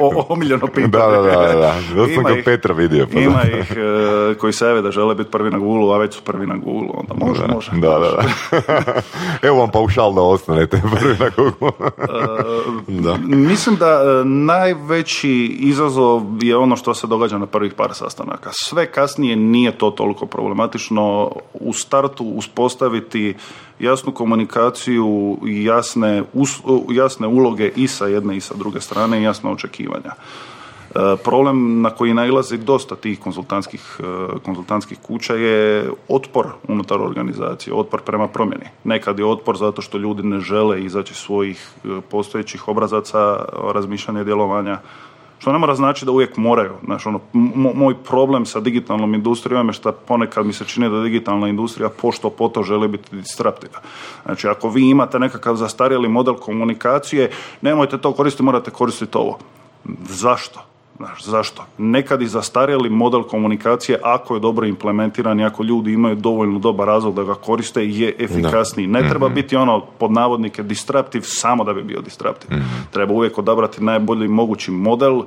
[0.00, 0.86] o- o- omiljeno pitanje.
[0.88, 1.74] Da, da, da, da.
[1.94, 3.06] Da sam ga ih- Petra vidio.
[3.12, 3.58] pa Ima da.
[3.58, 6.46] ih e, koji se jave da žele biti prvi na Google, a već su prvi
[6.46, 7.70] na Google, onda može, može.
[7.72, 8.22] Da, da, da.
[9.48, 11.90] Evo vam paušal da ostanete prvi na Google.
[12.88, 13.16] Da.
[13.26, 18.50] Mislim da e, najveći izazov je ono što se događa na prvih par sastanaka.
[18.54, 21.30] Sve kasnije nije to toliko problematično.
[21.54, 23.34] U startu uspostaviti
[23.78, 26.22] jasnu komunikaciju i jasne,
[26.90, 30.10] jasne uloge i sa jedne i sa druge strane i jasna očekivanja.
[30.96, 37.74] E, Problem na koji nailazi dosta tih konzultantskih, e, konzultantskih kuća je otpor unutar organizacije,
[37.74, 38.64] otpor prema promjeni.
[38.84, 44.20] Nekad je otpor zato što ljudi ne žele izaći iz svojih e, postojećih obrazaca razmišljanja
[44.20, 44.78] i djelovanja,
[45.38, 46.72] što ne mora znači da uvijek moraju.
[46.84, 51.00] Znaš, ono, mo- moj problem sa digitalnom industrijom je što ponekad mi se čini da
[51.00, 53.78] digitalna industrija pošto poto želi biti disruptivna.
[54.24, 59.38] Znači, ako vi imate nekakav zastarjeli model komunikacije, nemojte to koristiti, morate koristiti ovo.
[60.08, 60.75] Zašto?
[61.24, 61.64] Zašto?
[61.78, 66.86] Nekad i zastarjeli model komunikacije, ako je dobro implementiran i ako ljudi imaju dovoljno dobar
[66.86, 68.86] razlog da ga koriste, je efikasniji.
[68.86, 72.50] Ne treba biti ono, pod navodnike, disruptiv samo da bi bio disruptiv.
[72.90, 75.22] Treba uvijek odabrati najbolji mogući model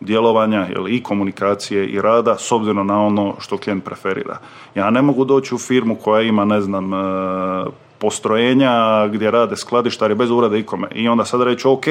[0.00, 4.38] djelovanja jel, i komunikacije i rada s obzirom na ono što klijent preferira.
[4.74, 6.96] Ja ne mogu doći u firmu koja ima, ne znam, e,
[7.98, 11.84] postrojenja gdje rade skladištari bez urade ikome i onda sad reći, ok,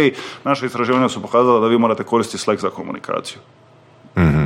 [0.44, 3.40] naše istraživanja su pokazala da vi morate koristiti Slack za komunikaciju.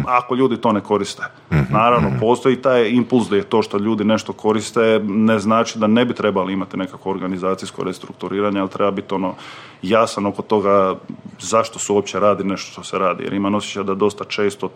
[0.07, 1.23] Ako ljudi to ne koriste.
[1.69, 6.05] Naravno, postoji taj impuls da je to što ljudi nešto koriste, ne znači da ne
[6.05, 9.33] bi trebali imati nekako organizacijsko restrukturiranje, ali treba biti ono
[9.81, 10.95] jasan oko toga
[11.39, 13.23] zašto se uopće radi nešto što se radi.
[13.23, 14.69] Jer ima osjećaj da dosta često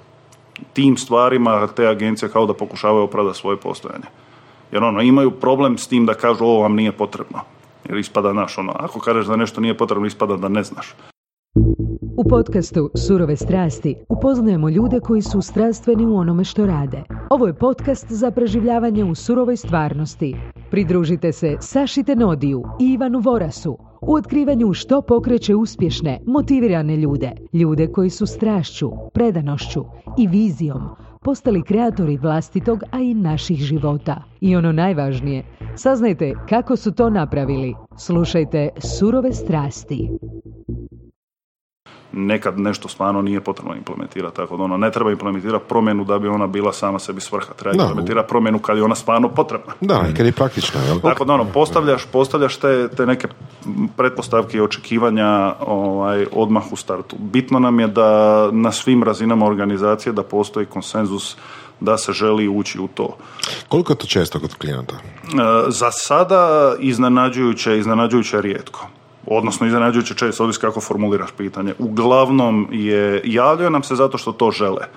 [0.73, 4.05] tim stvarima te agencije kao da pokušavaju opravdati svoje postojanje.
[4.73, 7.39] Jer ono, imaju problem s tim da kažu ovo vam nije potrebno.
[7.89, 10.95] Jer ispada naš ono, ako kažeš da nešto nije potrebno, ispada da ne znaš.
[12.17, 17.03] U podcastu Surove strasti upoznajemo ljude koji su strastveni u onome što rade.
[17.29, 20.35] Ovo je podcast za preživljavanje u surovoj stvarnosti.
[20.71, 27.31] Pridružite se Saši Tenodiju i Ivanu Vorasu u otkrivanju što pokreće uspješne, motivirane ljude.
[27.53, 29.85] Ljude koji su strašću, predanošću
[30.17, 30.81] i vizijom
[31.23, 34.23] postali kreatori vlastitog, a i naših života.
[34.41, 35.43] I ono najvažnije,
[35.75, 37.73] saznajte kako su to napravili.
[37.97, 40.09] Slušajte Surove strasti.
[42.13, 44.35] Nekad nešto stvarno nije potrebno implementirati.
[44.35, 47.53] Tako da ono, ne treba implementirati promjenu da bi ona bila sama sebi svrha.
[47.53, 47.83] Treba Da.
[47.83, 49.73] implementirati promjenu kad je ona stvarno potrebna.
[49.81, 50.99] Da, i kad je praktično, jel?
[50.99, 53.27] Tako da ono, postavljaš, postavljaš te, te neke
[53.97, 57.15] pretpostavke i očekivanja ovaj, odmah u startu.
[57.19, 58.09] Bitno nam je da
[58.51, 61.37] na svim razinama organizacije da postoji konsenzus
[61.79, 63.17] da se želi ući u to.
[63.67, 64.95] Koliko je to često kod klijenata?
[64.95, 65.27] E,
[65.67, 68.87] Za sada iznenađujuće, iznenađujuće rijetko.
[69.25, 71.73] Odnosno iznenađujuće često, ovisi kako formuliraš pitanje.
[71.79, 74.87] Uglavnom je, javljaju nam se zato što to žele.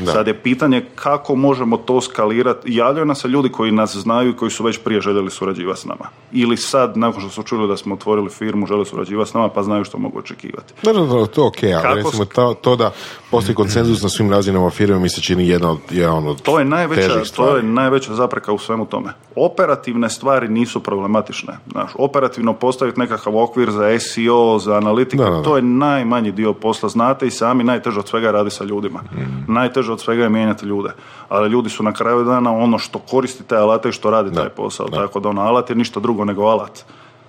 [0.00, 0.12] Da.
[0.12, 2.74] Sad je pitanje kako možemo to skalirati.
[2.74, 5.84] Javljaju nam se ljudi koji nas znaju i koji su već prije željeli surađivati s
[5.84, 6.08] nama.
[6.32, 9.62] Ili sad, nakon što su čuli da smo otvorili firmu, žele surađivati s nama, pa
[9.62, 10.74] znaju što mogu očekivati.
[10.82, 12.92] Da, da, da, to je ok, ali Kako recimo to, to da
[13.30, 16.64] postoji konsenzus na svim razinama firme mi se čini jedna od, jedan od To je
[16.64, 19.12] najveća, težih to je najveća zapreka u svemu tome.
[19.36, 21.58] Operativne stvari nisu problematične.
[21.70, 26.88] Znaš, operativno postaviti nekakav okvir za SEO, za analitiku, Da, to je najmanji dio posla.
[26.88, 29.00] Znate i sami, najteže od svega radi sa ljudima.
[29.48, 30.90] Najteže od svega je mijenjati ljude.
[31.28, 34.48] Ali ljudi su na kraju dana ono što koristi te alate i što radi taj
[34.48, 34.88] posao.
[34.88, 36.84] Tako da ono, alat je ništa drugo nego alat.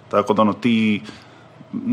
[0.10, 1.02] Tako da ono, ti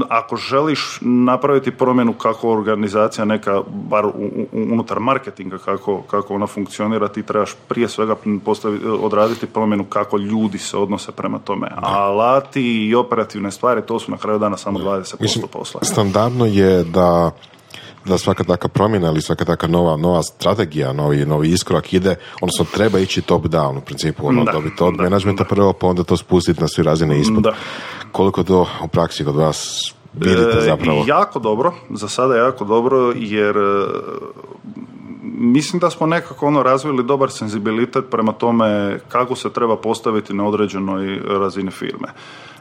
[0.09, 4.07] ako želiš napraviti promjenu kako organizacija neka, bar
[4.53, 10.59] unutar marketinga kako, kako ona funkcionira, ti trebaš prije svega postaviti, odraditi promjenu kako ljudi
[10.59, 11.69] se odnose prema tome.
[11.77, 15.81] A alati i operativne stvari, to su na kraju dana samo 20% Mislim, posla.
[15.85, 17.31] standardno je da
[18.05, 22.65] da svaka takva promjena ili svaka takva nova, nova strategija, novi, novi iskorak ide, odnosno
[22.75, 26.05] treba ići top down u principu, ono, Da, dobiti od da, menadžmenta prvo, pa onda
[26.05, 27.43] to spustiti na sve razine ispod.
[27.43, 27.55] Da.
[28.13, 31.05] Koliko to u praksi kod vas vidite E, zapravo?
[31.07, 33.87] Jako dobro, za sada jako dobro, jer e,
[35.23, 40.47] mislim da smo nekako ono razvili dobar senzibilitet prema tome kako se treba postaviti na
[40.47, 42.09] određenoj razini firme.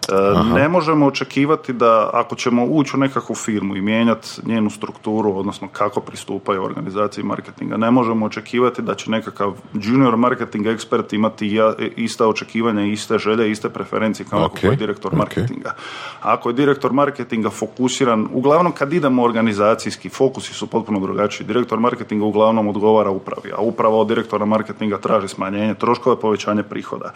[0.10, 5.38] E, ne možemo očekivati da ako ćemo ući u nekakvu firmu i mijenjati njenu strukturu,
[5.38, 11.60] odnosno kako pristupaju organizaciji marketinga, ne možemo očekivati da će nekakav junior marketing ekspert imati
[11.96, 14.70] ista očekivanja, iste želje, iste preferencije kao okay.
[14.70, 15.76] je direktor marketinga.
[16.22, 21.48] Ako je direktor marketinga fokusiran, uglavnom kad idemo organizacijski, fokusi su potpuno drugačiji.
[21.48, 27.14] Direktor marketinga uglavnom odgovara upravi, a uprava od direktora marketinga traži smanjenje troškova, povećanje prihoda.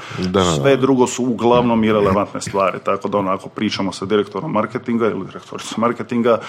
[0.55, 5.25] Sve drugo su uglavnom irelevantne stvari tako da ono, ako pričamo sa direktorom marketinga ili
[5.25, 6.39] direktoricom marketinga,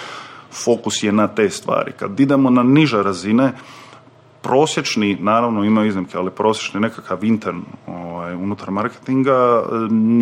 [0.65, 1.93] fokus je na te stvari.
[1.93, 3.53] Kad idemo na niže razine,
[4.47, 9.63] prosječni, naravno imaju iznimke, ali prosječni nekakav intern ovaj, unutar marketinga,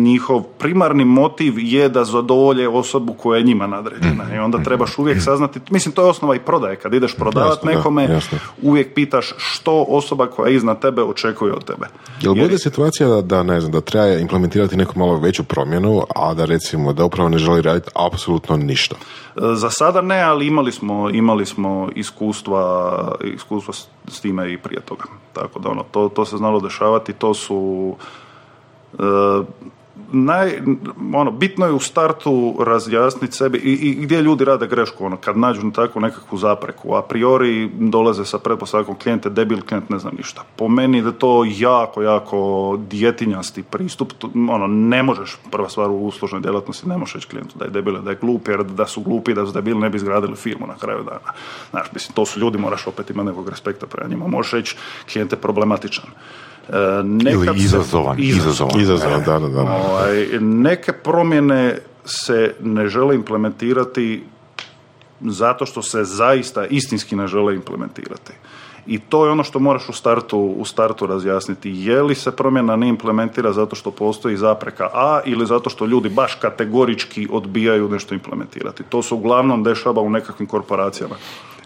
[0.01, 4.35] njihov primarni motiv je da zadovolje osobu koja je njima nadređena mm.
[4.35, 8.19] i onda trebaš uvijek saznati, mislim to je osnova i prodaje, kad ideš prodavati nekome,
[8.61, 11.87] uvijek pitaš što osoba koja je iznad tebe očekuje od tebe.
[12.21, 16.33] Jel bude situacija da, da, ne znam, da treba implementirati neku malo veću promjenu, a
[16.33, 18.95] da recimo da upravo ne želi raditi apsolutno ništa?
[19.35, 23.87] Za sada ne, ali imali smo, imali smo iskustva, iskustva s
[24.21, 25.03] time i prije toga.
[25.33, 27.95] Tako da ono, to, to se znalo dešavati, to su
[28.93, 29.03] e,
[30.11, 30.61] naj,
[31.13, 35.37] ono, bitno je u startu razjasniti sebi i, i gdje ljudi rade grešku, ono, kad
[35.37, 40.43] nađu takvu nekakvu zapreku, a priori dolaze sa pretpostavkom klijente, debil klijent ne zna ništa.
[40.55, 44.13] Po meni da to jako, jako djetinjasti pristup,
[44.49, 48.09] ono, ne možeš, prva stvar u uslužnoj djelatnosti, ne možeš klijentu da je debil, da
[48.09, 51.03] je glup, jer da su glupi, da su debili, ne bi izgradili firmu na kraju
[51.03, 51.33] dana.
[51.71, 54.27] Znaš, mislim, to su ljudi, moraš opet imati nekog respekta prema njima.
[54.27, 54.75] Možeš reći,
[55.11, 56.05] klijent je problematičan.
[56.69, 58.15] E, Ili izazovan.
[58.19, 59.23] Izazovan, izazovan.
[59.25, 59.61] da, da, da.
[59.61, 64.23] Ovaj, neke promjene se ne žele implementirati
[65.21, 68.33] zato što se zaista istinski ne žele implementirati.
[68.87, 71.71] I to je ono što moraš u startu, u startu razjasniti.
[71.75, 76.09] Je li se promjena ne implementira zato što postoji zapreka A ili zato što ljudi
[76.09, 78.83] baš kategorički odbijaju nešto implementirati.
[78.83, 81.15] To se uglavnom dešava u nekakvim korporacijama.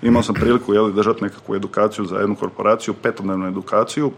[0.02, 4.12] Imao sam priliku jeli, držati nekakvu edukaciju za jednu korporaciju, petodnevnu edukaciju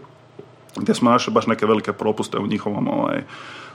[0.76, 3.22] gdje smo našli baš neke velike propuste u njihovom ovaj,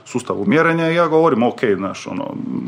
[0.04, 2.24] sustavu mjerenja i ja govorim, ok, znaš, ono,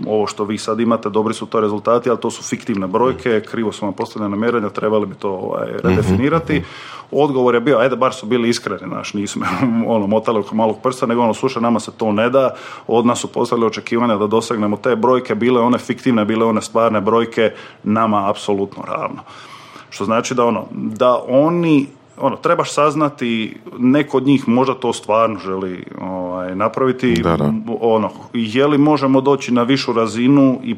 [0.07, 3.73] ovo što vi sad imate, dobri su to rezultati, ali to su fiktivne brojke, krivo
[3.73, 6.55] su vam postavljene mjerenja, trebali bi to ovaj, mhm, redefinirati.
[6.55, 6.65] Mhm.
[7.13, 9.47] Odgovor je bio, ajde, bar su bili iskreni, znaš, nismo
[9.95, 12.55] ono, motali oko malog prsta, nego ono, slušaj, nama se to ne da,
[12.87, 17.01] od nas su postavili očekivanja da dosegnemo te brojke, bile one fiktivne, bile one stvarne
[17.01, 17.53] brojke,
[17.83, 19.23] nama apsolutno ravno.
[19.91, 21.87] Što znači da ono, da oni
[22.21, 27.53] ono, trebaš saznati, neko od njih možda to stvarno želi ovaj, napraviti, da, da.
[27.81, 30.77] ono, je li možemo doći na višu razinu i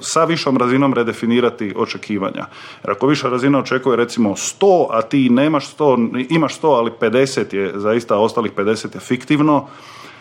[0.00, 2.46] sa višom razinom redefinirati očekivanja.
[2.84, 7.54] Jer ako viša razina očekuje recimo 100, a ti nemaš 100, imaš 100, ali 50
[7.54, 9.66] je zaista, ostalih 50 je fiktivno,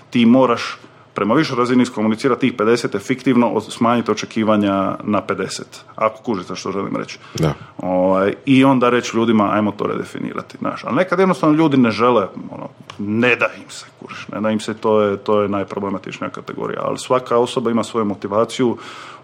[0.09, 0.77] ti moraš
[1.15, 5.61] prema višoj razini iskomunicirati tih 50 efektivno, smanjiti očekivanja na 50.
[5.95, 7.19] Ako kužite što želim reći.
[7.35, 7.53] Da.
[7.77, 10.57] Ovaj, I onda reći ljudima, ajmo to redefinirati.
[10.57, 10.83] Znaš.
[10.83, 14.59] Ali nekad jednostavno ljudi ne žele, ono, ne da im se, kužiš, ne da im
[14.59, 16.81] se, to je, to je najproblematičnija kategorija.
[16.83, 18.77] Ali svaka osoba ima svoju motivaciju,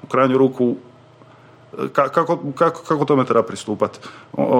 [0.04, 0.76] u krajnju ruku
[1.94, 4.00] kako, kako, kako tome treba pristupati?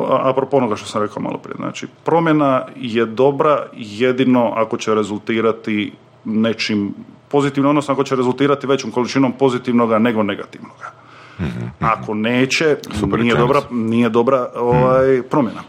[0.10, 1.56] Apropo onoga što sam rekao malo prije.
[1.56, 5.94] Znači, promjena je dobra jedino ako će rezultirati
[6.26, 6.94] nečim
[7.32, 10.92] pozitivno, odnosno ako će rezultirati većom količinom pozitivnoga nego negativnoga.
[11.40, 11.68] Mhm, mhm.
[11.80, 12.78] Ako neće,
[13.18, 15.28] nije dobra, nije dobra ovaj, mhm.
[15.30, 15.62] promjena.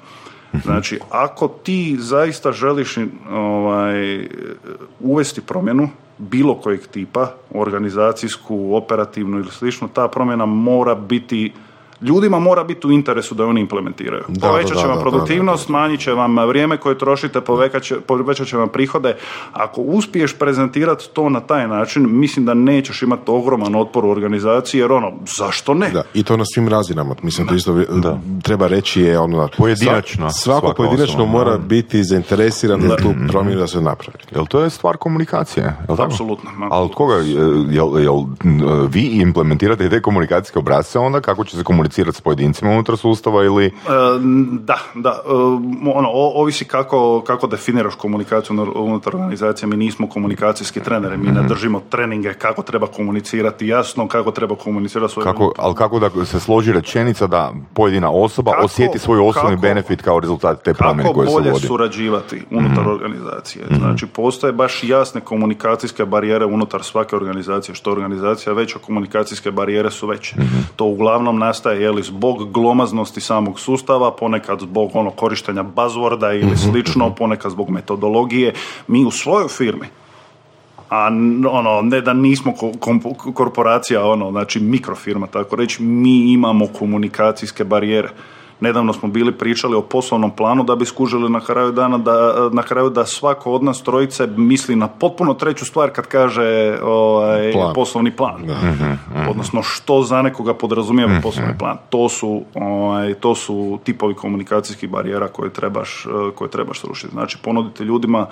[0.65, 2.99] Znači, ako ti zaista želiš
[3.31, 4.29] ovaj,
[5.01, 5.89] uvesti promjenu,
[6.19, 11.53] bilo kojeg tipa, organizacijsku, operativnu ili slično, ta promjena mora biti
[12.03, 14.25] ljudima mora biti u interesu da oni implementiraju.
[14.29, 17.41] Da, Povećat će vam produktivnost, smanjit će vam vrijeme koje trošite,
[18.07, 19.17] povećat će vam prihode.
[19.53, 24.81] Ako uspiješ prezentirati to na taj način, mislim da nećeš imati ogroman otpor u organizaciji,
[24.81, 25.91] jer ono, zašto ne?
[25.91, 27.15] Da, i to na svim razinama.
[27.23, 28.19] Mislim, to isto da.
[28.43, 29.49] treba reći je ono...
[29.57, 30.31] Pojedinačno.
[30.31, 34.19] Svako pojedinačno mora biti zainteresiran da tu promjenu da se napravi.
[34.31, 35.77] Jel to je stvar komunikacije?
[35.89, 36.51] Jel Apsolutno.
[36.71, 37.15] Ali od koga,
[37.71, 38.25] jel, jel,
[38.89, 43.45] vi implementirate te komunikacijske obrazce onda kako će se komunicirati komunicirati s pojedincima unutar sustava
[43.45, 43.67] ili...
[43.67, 43.71] E,
[44.61, 45.23] da, da.
[45.27, 45.31] E,
[45.95, 49.69] ono, ovisi kako, kako definiraš komunikaciju unutar organizacije.
[49.69, 51.49] Mi nismo komunikacijski treneri, mi ne mhm.
[51.49, 55.25] držimo treninge kako treba komunicirati jasno, kako treba komunicirati svoje...
[55.25, 60.21] Kako, ali kako da se složi rečenica da pojedina osoba osjeti svoj osobni benefit kao
[60.21, 61.45] rezultat te promjene koje se vodi?
[61.45, 63.65] Kako bolje surađivati unutar mm organizacije.
[63.71, 67.75] mm Znači, postoje baš jasne komunikacijske barijere unutar svake organizacije.
[67.75, 70.37] Što organizacija veća, komunikacijske barijere su veće.
[70.39, 76.57] mm To uglavnom nastaje li, zbog glomaznosti samog sustava, ponekad zbog ono korištenja buzzworda ili
[76.57, 78.55] slično, ponekad zbog metodologije.
[78.87, 79.87] Mi u svojoj firmi
[80.93, 81.07] a
[81.51, 82.55] ono, ne da nismo
[83.35, 88.09] korporacija, ono, znači mikrofirma, tako reći, mi imamo komunikacijske barijere.
[88.63, 92.63] Nedavno smo bili pričali o poslovnom planu da bi skužili na kraju dana da, na
[92.63, 98.11] kraju da svako od nas trojice misli na potpuno treću stvar kad kaže ovaj, poslovni
[98.17, 98.41] plan.
[98.41, 99.29] Mhm, mhm.
[99.31, 101.23] Odnosno što za nekoga podrazumijeva mhm.
[101.23, 101.77] poslovni plan.
[101.91, 107.13] To su, ovaj, to su tipovi komunikacijskih barijera koje trebaš, koje trebaš srušiti.
[107.13, 108.27] Znači ponuditi ljudima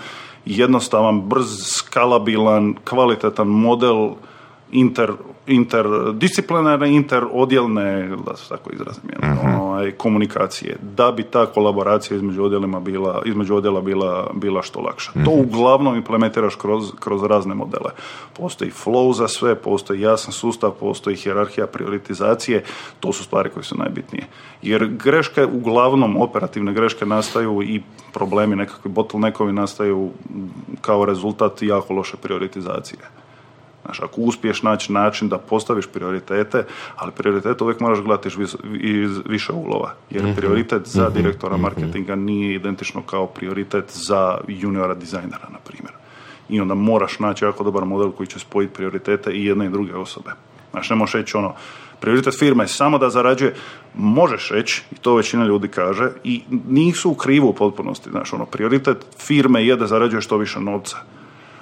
[0.45, 4.11] jednostavan, brz, skalabilan, kvalitetan model
[4.73, 5.13] inter,
[5.51, 12.81] interdisciplinarne, interodjelne, da se tako izrazim, uh ovaj, komunikacije, da bi ta kolaboracija između odjelima
[12.81, 15.13] bila, između odjela bila, bila što lakša.
[15.13, 15.41] To mhm.
[15.41, 17.91] uglavnom implementiraš kroz, kroz razne modele.
[18.37, 22.65] Postoji flow za sve, postoji jasan sustav, postoji hjerarhija prioritizacije,
[23.01, 24.27] to su stvari koje su najbitnije.
[24.63, 27.83] Jer greške, uglavnom operativne greške nastaju i
[28.13, 30.11] problemi, nekakvi bottleneckovi nastaju
[30.81, 32.99] kao rezultat jako loše prioritizacije.
[33.85, 36.65] Znaš, ako uspiješ naći način da postaviš prioritete,
[36.97, 38.29] ali prioritete uvijek moraš gledati
[38.81, 39.95] iz više uglova.
[40.11, 40.35] Jer mhm.
[40.35, 41.15] prioritet za mhm.
[41.15, 41.63] direktora mhm.
[41.63, 45.93] marketinga nije identično kao prioritet za juniora dizajnera, na primjer.
[46.49, 49.95] I onda moraš naći jako dobar model koji će spojiti prioritete i jedne i druge
[49.95, 50.31] osobe.
[50.71, 51.55] Znaš, ne možeš reći ono,
[52.01, 53.55] prioritet firme je samo da zarađuje,
[53.95, 58.11] možeš reći, i to većina ljudi kaže, i nisu u krivu u potpunosti.
[58.11, 60.97] Znaš, ono, prioritet firme je da zarađuje što više novca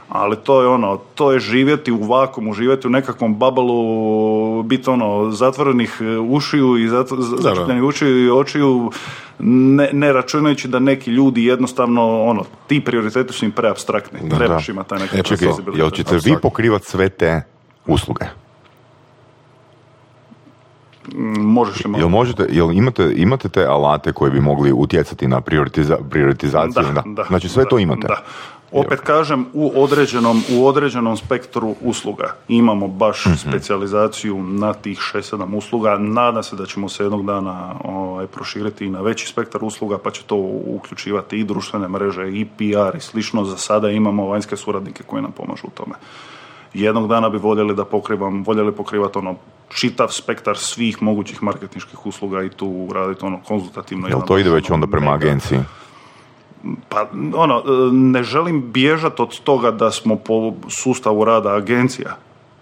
[0.08, 5.30] ali to je ono, to je živjeti u vakumu, živjeti u nekakvom babalu, biti ono,
[5.30, 8.90] zatvorenih e, ušiju i zatvorenih ušiju i očiju,
[9.38, 14.88] ne, ne, računajući da neki ljudi jednostavno, ono, ti prioriteti su im preabstraktni, trebaš imati
[14.88, 15.36] taj nekakav
[15.74, 17.42] e, Jel ćete vi pokrivati sve te
[17.86, 18.24] usluge?
[21.38, 25.96] Možeš li Jel, možete, jel imate, imate te alate koji bi mogli utjecati na prioritiza,
[26.10, 26.84] prioritizaciju?
[26.94, 28.06] Da, da, znači sve to imate?
[28.06, 28.22] Da.
[28.72, 35.56] Opet kažem, u određenom, u određenom spektru usluga imamo baš mm specijalizaciju na tih 6-7
[35.56, 35.96] usluga.
[35.98, 40.10] Nadam se da ćemo se jednog dana ovaj, proširiti i na veći spektar usluga, pa
[40.10, 43.44] će to uključivati i društvene mreže, i PR i slično.
[43.44, 45.94] Za sada imamo vanjske suradnike koji nam pomažu u tome.
[46.74, 49.36] Jednog dana bi voljeli da pokrivam, voljeli pokrivati ono
[49.68, 54.08] čitav spektar svih mogućih marketinških usluga i tu raditi ono konzultativno.
[54.08, 55.58] Jel to ide već onda prema agenciji?
[56.88, 60.52] Pa ono, e, ne želim bježati od toga da smo po
[60.82, 62.16] sustavu rada agencija.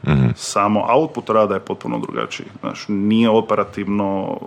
[0.06, 2.46] mm Samo output rada je potpuno drugačiji.
[2.60, 4.38] Znaš, nije operativno,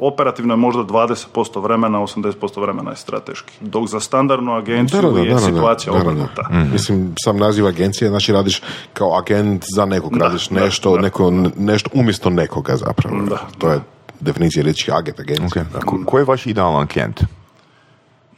[0.00, 3.52] operativno je možda 20% vremena, 80% vremena je strateški.
[3.60, 6.48] Dok za standardnu agenciju da, da, je situacija obrnuta.
[6.50, 11.90] mm Mislim, sam naziv agencije, znači radiš kao agent za nekog, radiš nešto, neko, nešto
[11.92, 13.16] umjesto nekoga zapravo.
[13.22, 13.80] Da, to je
[14.20, 15.64] definicija reći agent agencija.
[15.74, 16.04] Okay.
[16.04, 17.20] Ko je vaš idealan klijent?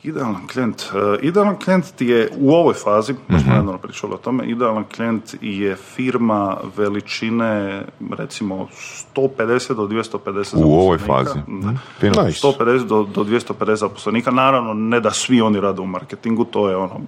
[0.07, 0.83] Idealan klijent.
[0.95, 3.41] Uh, idealan klijent je u ovoj fazi, mm-hmm.
[3.41, 7.83] smo jedno pričali o tome, idealan klijent je firma veličine
[8.19, 8.69] recimo
[9.15, 11.39] 150 do 250 U ovoj fazi.
[11.47, 11.71] Da.
[11.71, 11.79] Mm.
[12.01, 14.31] 150 do, do 250 zaposlenika.
[14.31, 17.01] Naravno, ne da svi oni rade u marketingu, to je ono,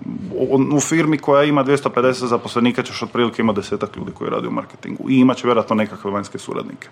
[0.76, 5.10] u firmi koja ima 250 zaposlenika ćeš otprilike ima desetak ljudi koji rade u marketingu
[5.10, 6.88] i imat će vjerojatno nekakve vanjske suradnike.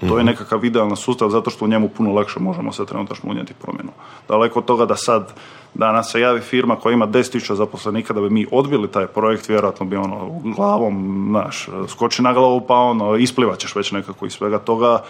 [0.00, 0.26] To je mhm.
[0.26, 3.90] nekakav idealan sustav zato što u njemu puno lakše možemo se trenutačno unijeti promjenu.
[4.28, 5.32] Daleko od toga da sad
[5.74, 9.86] danas se javi firma koja ima 10.000 zaposlenika da bi mi odbili taj projekt, vjerojatno
[9.86, 15.02] bi ono glavom, naš, skoči na glavu pa ono, isplivaćeš već nekako iz svega toga,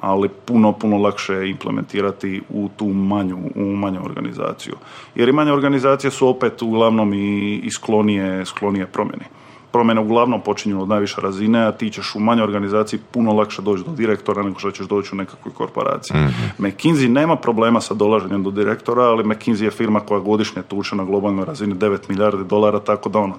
[0.00, 4.74] ali puno, puno lakše je implementirati u tu manju, u manju organizaciju.
[5.14, 9.24] Jer i manje organizacije su opet uglavnom i, i sklonije, sklonije promjeni
[9.72, 13.84] promjene uglavnom počinju od najviše razine, a ti ćeš u manjoj organizaciji puno lakše doći
[13.84, 16.16] do direktora nego što ćeš doći u nekakvoj korporaciji.
[16.16, 16.66] Mm-hmm.
[16.66, 21.04] McKinsey nema problema sa dolaženjem do direktora, ali McKinsey je firma koja godišnje tuče na
[21.04, 23.34] globalnoj razini 9 milijardi dolara, tako da ono,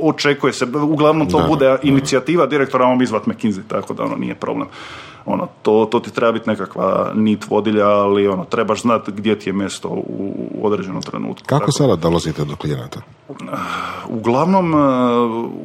[0.00, 4.68] očekuje se, uglavnom to bude inicijativa direktora, on izvat McKinsey, tako da ono nije problem
[5.26, 9.48] ono, to, to ti treba biti nekakva nit vodilja, ali ono, trebaš znati gdje ti
[9.48, 11.46] je mjesto u, u određenom trenutku.
[11.46, 13.00] Kako sada dolazite do klijenata?
[14.08, 14.80] Uglavnom, uh,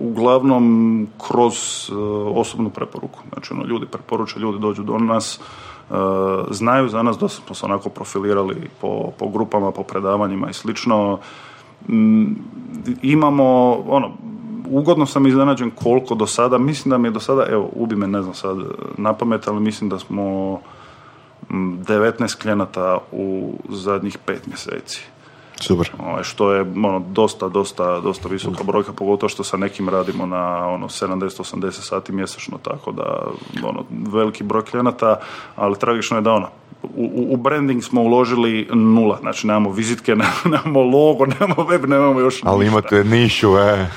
[0.02, 1.54] uglavnom kroz
[1.90, 1.98] uh,
[2.38, 3.20] osobnu preporuku.
[3.34, 5.40] Znači, ono, ljudi preporuče, ljudi dođu do nas,
[5.90, 5.96] uh,
[6.52, 11.20] znaju za nas, da smo se onako profilirali po, po grupama, po predavanjima i slično.
[11.90, 12.26] Mm,
[13.02, 14.12] imamo, ono,
[14.70, 18.08] ugodno sam iznenađen koliko do sada, mislim da mi je do sada, evo, ubi me,
[18.08, 18.58] ne znam sad
[18.98, 20.60] na pamet, ali mislim da smo
[21.50, 25.02] 19 klijenata u zadnjih pet mjeseci.
[25.62, 25.92] Super.
[26.00, 30.68] Ovaj, što je ono, dosta, dosta, dosta visoka brojka, pogotovo što sa nekim radimo na
[30.68, 33.28] ono, 70-80 sati mjesečno, tako da
[33.64, 35.20] ono, veliki broj klijenata,
[35.56, 36.48] ali tragično je da ono,
[36.84, 40.16] u, u branding smo uložili nula, znači nemamo vizitke,
[40.46, 42.72] nemamo logo, nemamo web, nemamo još Ali ništa.
[42.72, 43.90] imate nišu, e.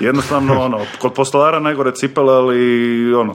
[0.00, 3.34] Jednostavno, ono, kod postolara najgore cipele, ali ono,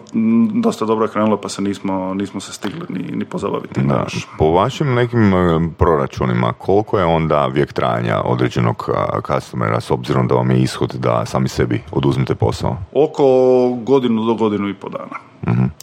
[0.53, 3.81] dosta dobro je krenulo, pa se nismo, nismo se stigli ni, ni pozabaviti.
[3.81, 4.05] Da.
[4.37, 10.27] Po vašim nekim e, proračunima, koliko je onda vijek trajanja određenog a, customera s obzirom
[10.27, 12.77] da vam je ishod da sami sebi oduzmete posao?
[12.93, 13.23] Oko
[13.69, 15.19] godinu do godinu i po dana.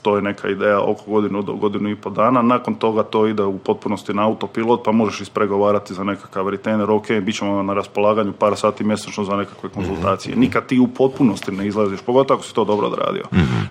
[0.02, 2.42] To je neka ideja oko godinu do godinu i po dana.
[2.42, 7.06] Nakon toga to ide u potpunosti na autopilot, pa možeš ispregovarati za nekakav retainer, ok,
[7.22, 10.36] bit ćemo na raspolaganju par sati mjesečno za nekakve konzultacije.
[10.36, 13.24] Nikad ti u potpunosti ne izlaziš, pogotovo ako si to dobro odradio.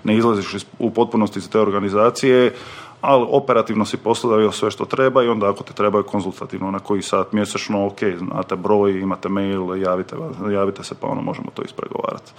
[0.03, 2.53] Ne izlaziš iz- u potpunosti iz te organizacije,
[3.01, 7.01] ali operativno si postavio sve što treba i onda ako te trebaju konzultativno na koji
[7.01, 10.15] sat mjesečno, ok, znate broj, imate mail, javite,
[10.53, 12.31] javite se pa ono možemo to ispregovarati.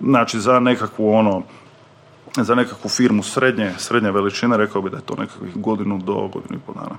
[0.00, 1.42] Znači za nekakvu ono,
[2.36, 6.56] za nekakvu firmu srednje, srednje veličine, rekao bi da je to nekakvih godinu do godinu
[6.56, 6.96] i pol dana.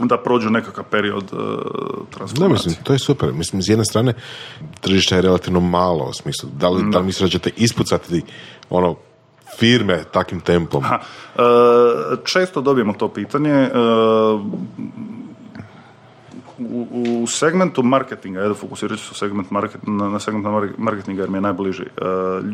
[0.00, 2.48] Da prođu nekakav period uh, Ne, transformacije.
[2.48, 3.32] mislim, to je super.
[3.32, 4.14] Mislim, s jedne strane,
[4.80, 6.48] tržište je relativno malo u smislu.
[6.58, 8.22] Da li, da li mislite da ćete ispucati
[8.70, 8.96] ono,
[9.58, 10.82] firme takvim tempom?
[10.82, 10.98] Ha,
[11.36, 11.40] e,
[12.24, 13.50] često dobijemo to pitanje.
[13.50, 13.70] e,
[16.58, 16.86] u,
[17.22, 21.30] u segmentu marketinga, evo fokusirat ću se segment market, na, na segment mar- marketinga jer
[21.30, 21.88] mi je najbliži, e,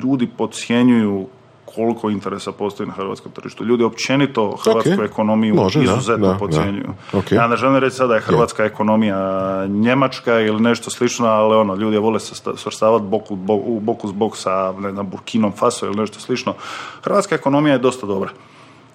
[0.03, 1.27] ljudi podcjenjuju
[1.75, 3.65] koliko interesa postoji na hrvatskom tržištu.
[3.65, 6.89] Ljudi općenito hrvatsku Ok, ekonomiju može, izuzetno podcjenjuju.
[7.13, 7.33] Ok.
[7.33, 9.19] Ja ne želim reći sada da je hrvatska ekonomija
[9.67, 13.81] njemačka ili nešto slično, ali ono, ljudi vole se sta- svrstavati bok u bok, u
[13.81, 16.55] bok uz bok sa ne znam, Burkinom Faso ili nešto slično.
[17.03, 18.31] Hrvatska ekonomija je dosta dobra.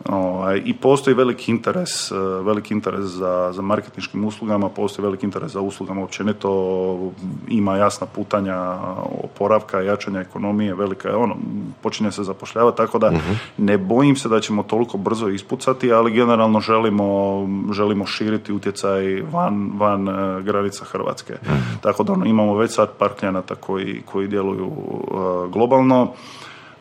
[0.05, 5.51] Ovaj, I postoji veliki interes, eh, veliki interes za, za marketinškim uslugama, postoji veliki interes
[5.51, 7.11] za uslugama općenito,
[7.47, 8.77] ima jasna putanja
[9.23, 11.35] oporavka, jačanja ekonomije, velika je ono,
[11.81, 13.11] počinje se zapošljavati, tako da
[13.57, 19.71] ne bojim se da ćemo toliko brzo ispucati, ali generalno želimo, želimo širiti utjecaj van,
[19.77, 21.33] van eh, granica Hrvatske.
[21.81, 26.13] Tako da ono, imamo već sad par klijenata koji, koji djeluju eh, globalno.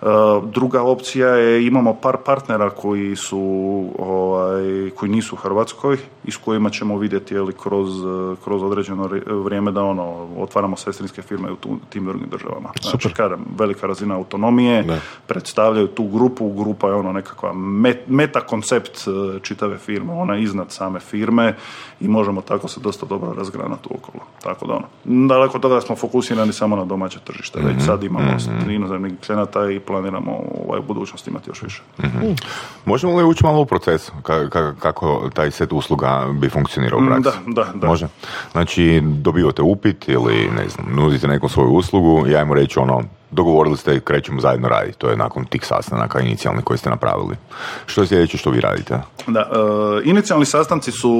[0.02, 0.08] Uh,
[0.44, 3.40] Druga opcija je imamo par partnera koji su
[3.98, 7.88] ovaj, koji nisu u Hrvatskoj i s kojima ćemo vidjeti je li kroz,
[8.44, 10.04] kroz određeno ri- vrijeme da ono
[10.38, 12.68] otvaramo sestrinske firme u tu, tim drugim državama.
[12.82, 14.98] Znači, kažem, velika razina autonomije, Da.
[15.26, 20.42] predstavljaju tu grupu, grupa je ono nekakva met- meta koncept uh, čitave firme, ona je
[20.42, 21.54] iznad same firme
[22.00, 24.24] i možemo tako se dosta dobro razgranati okolo.
[24.42, 24.86] Tako da ono,
[25.28, 28.30] daleko od toga da smo fokusirani samo na domaće tržište, već sad imamo
[28.70, 31.82] inozemnih klijenata i planiramo ovaj, u budućnosti imati još više.
[32.84, 37.02] Možemo li ući malo u proces ka- ka- kako taj set usluga bi funkcionirao u
[37.02, 37.38] Mm, praksi?
[37.46, 37.86] da, da, da.
[37.86, 38.06] Može.
[38.52, 43.76] Znači, dobivate upit ili, ne znam, nudite neku svoju uslugu i ajmo reći ono, dogovorili
[43.76, 44.98] ste i krećemo zajedno raditi.
[44.98, 47.36] To je nakon tih sastanaka inicijalnih koje ste napravili.
[47.86, 49.00] Što je sljedeće što vi radite?
[49.26, 49.46] Da, e,
[50.04, 51.10] inicijalni sastanci su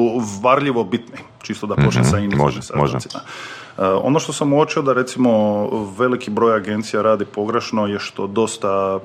[0.42, 2.92] varljivo bitni, čisto da počnem sa inicijalnim može, može.
[2.92, 3.22] sastancima.
[3.24, 5.66] E, ono što sam uočio da recimo
[5.98, 9.00] veliki broj agencija radi pogrešno je što dosta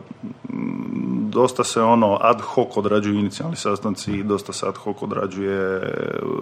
[0.50, 5.76] mm, dosta se ono ad hoc odrađuju inicijalni sastanci i dosta se ad hoc odrađuje
[5.76, 5.90] e,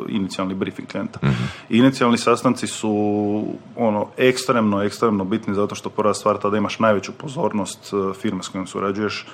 [0.07, 1.19] inicijalni briefing klijenta.
[1.69, 2.91] Inicijalni sastanci su
[3.75, 8.47] ono ekstremno, ekstremno bitni zato što prva stvar tada imaš najveću pozornost e, firme s
[8.47, 9.25] kojom surađuješ,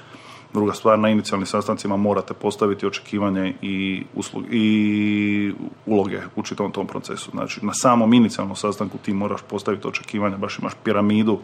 [0.54, 5.54] Druga stvar, na inicijalnim sastancima morate postaviti očekivanje i, uslug, i
[5.86, 7.32] uloge u čitavom tom procesu.
[7.32, 11.40] Znači, na samom inicijalnom sastanku ti moraš postaviti očekivanja, baš imaš piramidu,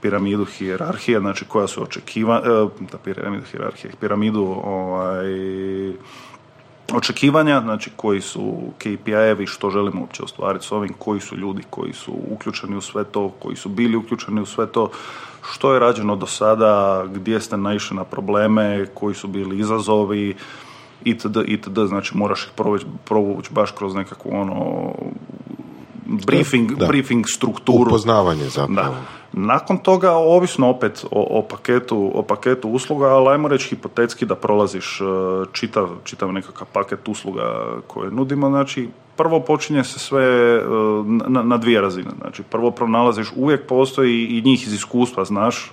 [0.00, 2.42] piramidu hijerarhije, znači koja su očekivanja,
[2.92, 5.26] da piramidu hijerarhije, piramidu ovaj,
[6.92, 11.92] očekivanja, znači koji su KPI-evi, što želimo uopće ostvariti s ovim, koji su ljudi koji
[11.92, 14.90] su uključeni u sve to, koji su bili uključeni u sve to,
[15.42, 20.36] što je rađeno do sada, gdje ste naišli na probleme, koji su bili izazovi,
[21.04, 22.50] itd., itd., znači moraš ih
[23.04, 24.92] provući baš kroz nekakvu ono
[26.26, 26.86] briefing, Da.
[26.86, 27.90] briefing strukturu.
[27.90, 28.94] Upoznavanje zapravo.
[28.94, 29.20] Da.
[29.32, 34.34] Nakon toga, ovisno opet o, o, paketu, o paketu usluga, ali ajmo reći hipotetski da
[34.34, 35.04] prolaziš e,
[35.52, 40.62] čitav, čitav nekakav paket usluga koje nudimo, znači prvo počinje se sve e,
[41.28, 42.10] na, na dvije razine.
[42.20, 45.72] Znači prvo pronalaziš, uvijek postoji i njih iz iskustva znaš,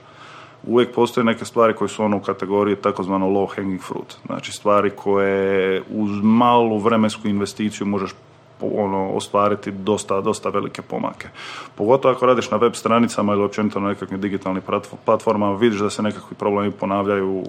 [0.67, 4.17] uvijek postoje neke stvari koje su ono u kategoriji takozvano low hanging fruit.
[4.25, 8.11] Znači stvari koje uz malu vremensku investiciju možeš
[8.61, 11.27] ono, ostvariti dosta, dosta velike pomake.
[11.75, 14.63] Pogotovo ako radiš na web stranicama ili općenito na nekakvim digitalnim
[15.05, 17.43] platformama, vidiš da se nekakvi problemi ponavljaju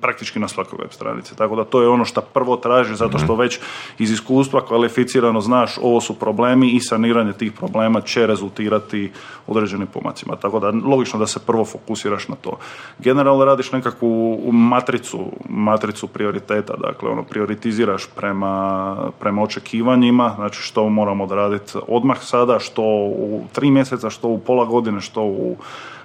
[0.00, 1.36] praktički na svakoj web stranici.
[1.36, 3.42] Tako da to je ono što prvo traži, zato što mhm.
[3.42, 3.60] već
[3.98, 9.10] iz iskustva kvalificirano znaš ovo su problemi i saniranje tih problema će rezultirati
[9.46, 10.36] određenim pomacima.
[10.36, 12.58] Tako da logično da se prvo fokusiraš na to.
[12.98, 15.18] Generalno radiš nekakvu matricu,
[15.48, 22.82] matricu prioriteta, dakle ono prioritiziraš prema, prema očekivanjima, znači što moramo odraditi odmah sada, što
[22.82, 25.56] u tri mjeseca, što u pola godine, što u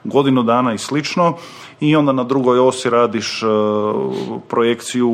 [0.03, 1.33] godinu dana i slično.
[1.79, 3.45] I onda na drugoj osi radiš e,
[4.47, 5.11] projekciju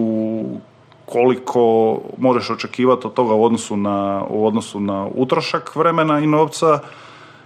[1.06, 6.80] koliko možeš očekivati od toga u odnosu na, u odnosu na utrošak vremena i novca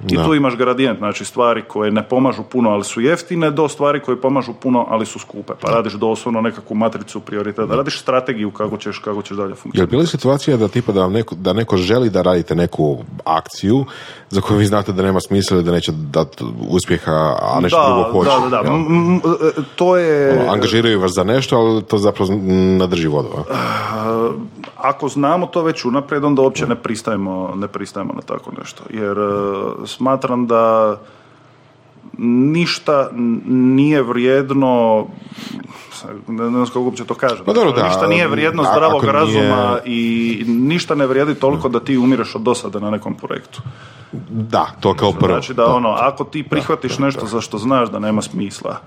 [0.10, 4.00] i tu imaš gradijent, znači stvari koje ne pomažu puno, ali su jeftine, do stvari
[4.00, 5.54] koje pomažu puno, ali su skupe.
[5.62, 9.96] Pa radiš doslovno nekakvu matricu prioriteta, radiš strategiju kako ćeš, kako ćeš dalje funkcionirati.
[9.96, 13.86] Je bila situacija da tipa da neko, da neko želi da radite neku akciju
[14.30, 18.12] za koju vi znate da nema smisla da neće dati uspjeha, a nešto da, drugo
[18.12, 18.50] hoće?
[18.50, 19.62] Da, da, da.
[19.76, 20.40] to je...
[20.40, 22.32] Ono, angažiraju vas za nešto, ali to zapravo
[22.78, 23.30] nadrži vodu.
[24.78, 28.84] Ako znamo to već unaprijed, onda uopće ne pristajemo, ne pristajemo na tako nešto.
[28.90, 29.18] Jer
[29.88, 30.98] smatram da
[32.18, 33.10] ništa
[33.46, 35.06] nije vrijedno
[36.28, 37.46] ne znam kako uopće to kažem.
[37.46, 41.98] Pa dobro, da, ništa nije vrijedno zdravog razuma i ništa ne vrijedi toliko da ti
[41.98, 43.62] umireš od dosade na nekom projektu.
[44.30, 45.34] Da, to kao prvo.
[45.34, 48.78] Znači da ono, ako ti prihvatiš nešto za što znaš da nema smisla,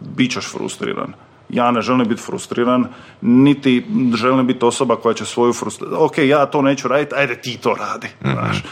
[0.00, 1.12] bit ćeš frustriran.
[1.48, 2.88] Ja ne želim biti frustriran,
[3.20, 3.84] niti
[4.14, 5.98] želim biti osoba koja će svoju frustraciju...
[6.00, 8.08] Ok, ja to neću raditi, ajde ti to radi.
[8.24, 8.62] mm Znaš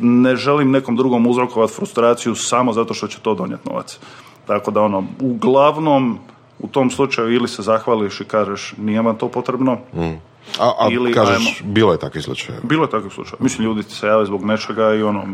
[0.00, 3.98] ne želim nekom drugom uzrokovati frustraciju samo zato što će to donijeti novac.
[4.46, 6.18] Tako da ono, uglavnom
[6.58, 10.34] u tom slučaju ili se zahvališ i kažeš nije vam to potrebno, mm.
[10.60, 12.58] A, a ili, kažeš, bilo je takvih slučaja?
[12.62, 13.36] Bilo je takvih slučaja.
[13.40, 15.24] Mislim, ljudi se jave zbog nečega i ono,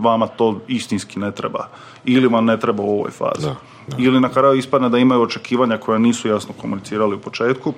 [0.00, 1.68] vama to istinski ne treba.
[2.04, 3.48] Ili vam ne treba u ovoj fazi.
[3.98, 7.72] Ili na kraju ispadne da imaju očekivanja koja nisu jasno komunicirali u početku,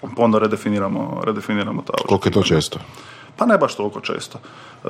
[0.00, 2.78] pa onda redefiniramo, redefiniramo ta Koliko je to često?
[3.36, 4.38] Pa ne baš toliko često.
[4.38, 4.88] E,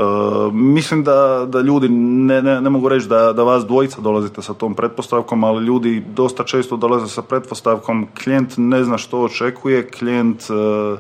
[0.53, 4.55] mislim da, da ljudi, ne, ne, ne mogu reći da, da vas dvojica dolazite sa
[4.55, 10.43] tom pretpostavkom, ali ljudi dosta često dolaze sa pretpostavkom klijent ne zna što očekuje, klijent
[10.51, 10.97] e,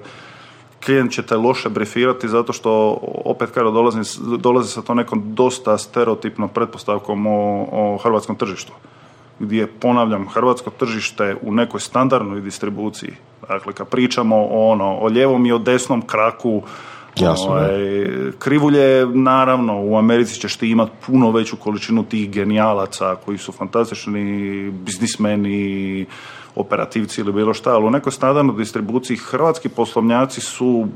[0.84, 3.98] klijent će te loše brifirati zato što opet kada dolazi,
[4.38, 8.72] dolazi sa to nekom dosta stereotipnom pretpostavkom o, o hrvatskom tržištu
[9.42, 13.12] gdje ponavljam hrvatsko tržište u nekoj standardnoj distribuciji.
[13.48, 16.62] Dakle, kad pričamo o, ono, o lijevom i o desnom kraku
[17.16, 17.70] Jasno, ovaj,
[18.38, 24.70] krivulje, naravno, u Americi ćeš ti imati puno veću količinu tih genijalaca koji su fantastični
[24.70, 26.06] biznismeni,
[26.54, 30.86] operativci ili bilo šta, ali u nekoj standardnoj distribuciji hrvatski poslovnjaci su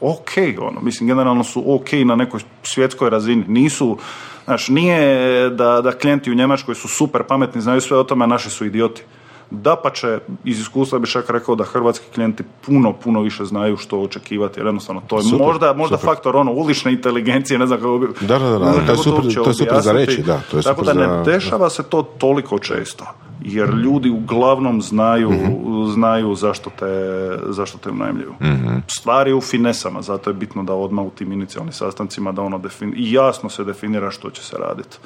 [0.00, 0.30] ok,
[0.60, 3.44] ono, mislim, generalno su ok na nekoj svjetskoj razini.
[3.48, 3.98] Nisu,
[4.48, 8.28] znaš, nije da, da klijenti u Njemačkoj su super pametni, znaju sve o tome, a
[8.28, 9.02] naši su idioti.
[9.50, 13.76] Da pa će, iz iskustva bi čak rekao da hrvatski klijenti puno, puno više znaju
[13.76, 17.98] što očekivati, jer jednostavno to je možda, možda faktor ono ulične inteligencije, ne znam kako
[17.98, 18.26] bi...
[18.26, 20.40] Da, da, da, to je super, to je super za reći, da.
[20.50, 23.04] To je Tako da ne dešava se to toliko često
[23.40, 26.86] jer ljudi uglavnom znaju, mm znaju zašto te,
[27.48, 28.32] zašto te unajmljuju.
[28.40, 32.58] mm Stvari u finesama, zato je bitno da odmah u tim inicijalnim sastancima da ono
[32.58, 34.98] defin, jasno se definira što će se raditi.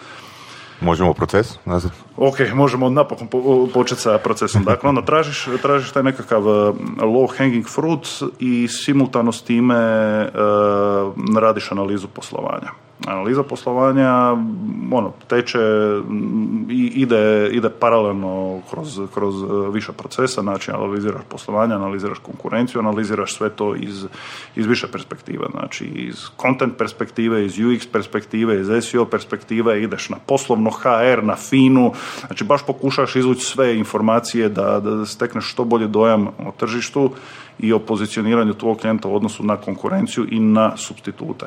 [0.83, 1.91] Možemo proces nazad?
[2.17, 3.29] Ok, možemo napokon
[3.75, 4.65] početi sa procesom.
[4.65, 8.09] Dakle, onda tražiš, tražiš taj nekakav uh, low hanging fruit
[8.39, 12.73] i simultano s time uh, radiš analizu poslovanja
[13.07, 14.37] analiza poslovanja
[14.93, 15.59] ono, teče
[16.71, 23.37] i ide, ide paralelno kroz, kroz e, više procesa, znači analiziraš poslovanje, analiziraš konkurenciju, analiziraš
[23.37, 24.07] sve to iz,
[24.57, 30.17] iz više perspektiva, znači iz content perspektive, iz UX perspektive, iz SEO perspektive, ideš na
[30.27, 31.93] poslovno HR, na FINU,
[32.27, 37.11] znači baš pokušaš izvući sve informacije da, da stekneš što bolje dojam o tržištu
[37.59, 41.47] i o pozicioniranju tvojeg klijenta u odnosu na konkurenciju i na substitute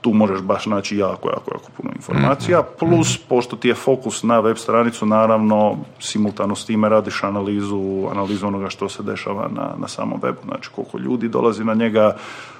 [0.00, 2.68] tu možeš baš naći jako, jako, jako puno informacija, mhm.
[2.78, 8.46] plus pošto ti je fokus na web stranicu, naravno simultano s time radiš analizu, analizu
[8.46, 12.16] onoga što se dešava na, na samom webu, znači koliko ljudi dolazi na njega,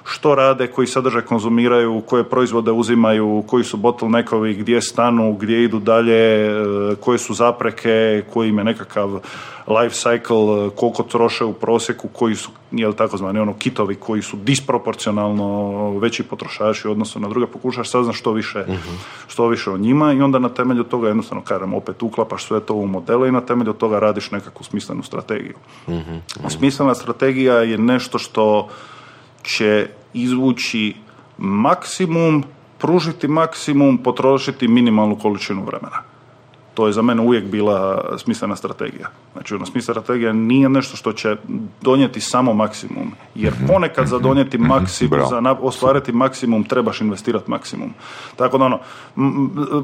[0.09, 5.79] što rade, koji sadržaj konzumiraju, koje proizvode uzimaju, koji su bottleneckovi, gdje stanu, gdje idu
[5.79, 9.19] dalje, e, koje su zapreke, koji im je nekakav
[9.67, 15.91] life cycle, koliko troše u prosjeku, koji su, jel takozvani ono, kitovi koji su disproporcionalno
[15.99, 18.75] veći potrošači u odnosu na druge, pokušaš saznati što više, uh
[19.27, 22.73] što više o njima i onda na temelju toga jednostavno, kažem, opet uklapaš sve to
[22.73, 25.55] u modele i na temelju toga radiš nekakvu smislenu strategiju.
[25.87, 25.95] uh
[26.49, 28.69] Smislena strategija je nešto što
[29.47, 30.95] će izvući
[31.37, 32.43] maksimum,
[32.77, 36.16] pružiti maksimum, potrošiti minimalnu količinu vremena
[36.77, 39.07] to je za mene uvijek bila smislena strategija.
[39.33, 41.35] Znači, ono, smislena strategija nije nešto što će
[41.81, 43.65] donijeti samo maksimum, jer mhm.
[43.67, 44.67] ponekad za donijeti mhm.
[44.67, 47.93] maksimum, za ostvariti maksimum, trebaš investirati maksimum.
[48.35, 48.79] Tako da, ono,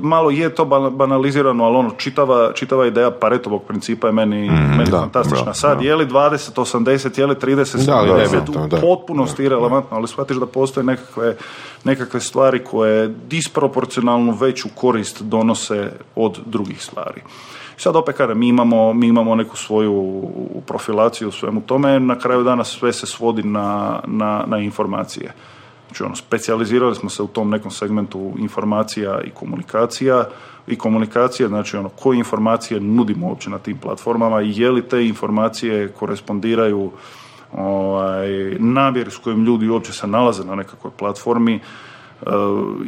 [0.02, 4.92] malo je to banalizirano, ali ono, čitava, čitava ideja Paretovog principa je meni, mm, meni
[4.92, 5.54] fantastična.
[5.54, 10.08] Sad, je li 20, 80, je li 30, da, 70, da, u potpunosti irelevantno, ali
[10.08, 11.36] shvatiš da postoje nekakve,
[11.84, 17.22] nekakve stvari koje disproporcionalno veću korist donose od drugih stvari.
[17.78, 20.24] Sad opet kada mi imamo, mi imamo neku svoju
[20.68, 25.34] profilaciju u svemu tome, na kraju dana sve se svodi na, na, na informacije.
[25.88, 30.26] Znači ono, specijalizirali smo se u tom nekom segmentu informacija i komunikacija
[30.68, 35.08] i komunikacije, znači ono, koje informacije nudimo uopće na tim platformama i je li te
[35.08, 36.92] informacije korespondiraju
[37.54, 38.30] ovaj,
[38.60, 41.60] namjeri s kojim ljudi uopće se nalaze na nekakvoj platformi,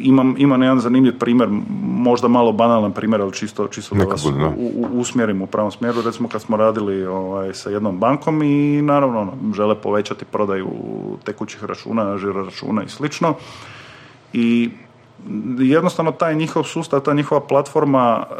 [0.01, 1.49] imam, imam jedan zanimljiv primjer,
[1.81, 4.31] možda malo banalan primjer, ali čisto, čisto da vas u,
[4.91, 6.01] usmjerim u pravom smjeru.
[6.05, 10.69] Recimo kad smo radili ovaj, sa jednom bankom i naravno ono, žele povećati prodaju
[11.23, 13.33] tekućih računa, žiro računa i slično.
[14.33, 14.69] I
[15.59, 18.35] jednostavno taj njihov sustav, ta njihova platforma e,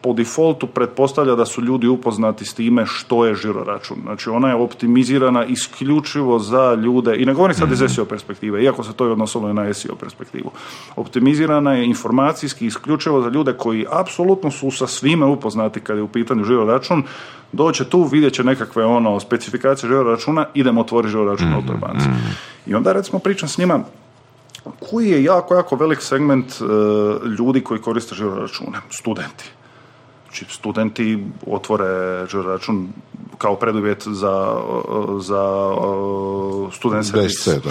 [0.00, 3.96] po defaultu pretpostavlja da su ljudi upoznati s time što je žiroračun.
[4.02, 7.92] Znači ona je optimizirana isključivo za ljude, i ne govorim sad iz mhm.
[7.92, 10.50] SEO perspektive, iako se to je odnosilo i na SEO perspektivu.
[10.96, 16.08] Optimizirana je informacijski isključivo za ljude koji apsolutno su sa svime upoznati kad je u
[16.08, 17.02] pitanju žiroračun,
[17.52, 22.06] doće tu, vidjet će nekakve ono specifikacije žiroračuna, idemo otvoriti žiroračun mm u toj banci.
[22.66, 23.80] I onda recimo pričam s njima,
[24.90, 26.64] koji je jako, jako velik segment e,
[27.38, 29.50] ljudi koji koriste račune, studenti.
[30.24, 32.88] Znači, studenti otvore račun
[33.38, 34.60] kao preduvjet za,
[35.20, 35.74] za
[36.72, 37.46] student servis.
[37.46, 37.62] E,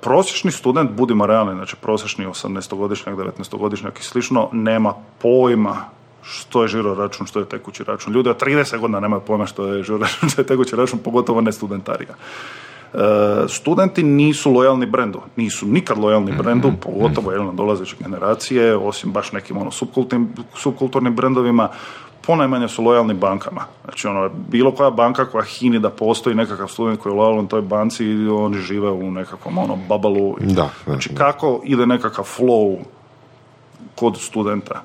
[0.00, 5.76] prosječni student, budimo realni, znači prosječni 18-godišnjak, 19-godišnjak i slično, nema pojma
[6.22, 8.12] što je žiro račun, što je tekući račun.
[8.12, 11.40] Ljudi od 30 godina nemaju pojma što je žiro račun, što je tekući račun, pogotovo
[11.40, 12.14] ne studentarija.
[13.48, 17.46] Studenti nisu lojalni brendu, nisu nikad lojalni mhm, brendu, mhm, pogotovo mhm.
[17.46, 19.70] na dolazeće generacije, osim baš nekim ono
[20.54, 21.68] subkulturnim brendovima,
[22.26, 23.64] ponajmanje su lojalni bankama.
[23.84, 27.62] Znači, ono, bilo koja banka koja hini da postoji nekakav student koji je lojalan toj
[27.62, 30.36] banci, oni žive u nekakvom ono, babalu.
[30.40, 32.78] Da, znači, kako ide nekakav flow
[33.94, 34.82] kod studenta?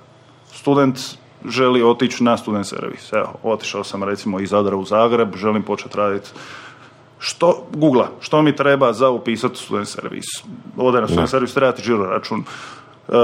[0.54, 1.00] Student
[1.46, 3.14] želi otići na student servis.
[3.14, 6.30] Evo, otišao sam recimo iz Zadra u Zagreb, želim početi raditi
[7.20, 10.26] što Google, što mi treba za upisati student servis.
[10.78, 12.44] Ovdje na student servis trebati žiro račun.
[13.08, 13.16] Uh,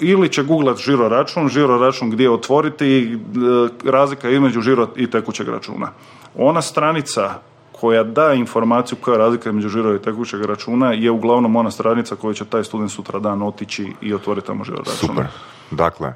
[0.00, 5.48] ili će googlat žiro račun, žiro račun gdje otvoriti, uh, razlika između žiro i tekućeg
[5.48, 5.88] računa.
[6.36, 7.34] Ona stranica
[7.80, 12.16] koja da informaciju koja je razlika između žiro i tekućeg računa je uglavnom ona stranica
[12.16, 15.08] koju će taj student sutra dan otići i otvoriti tamo žiro račun.
[15.08, 15.26] Super.
[15.70, 16.12] Dakle,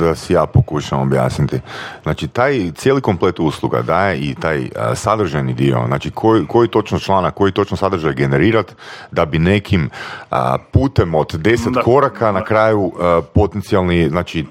[0.00, 1.60] da si ja pokušam objasniti.
[2.02, 7.34] Znači, taj cijeli komplet usluga daje i taj sadržajni dio, znači koji, koji točno članak,
[7.34, 8.74] koji točno sadržaj generirati
[9.10, 9.90] da bi nekim
[10.72, 12.92] putem od deset koraka na kraju
[13.34, 14.46] potencijalni znači,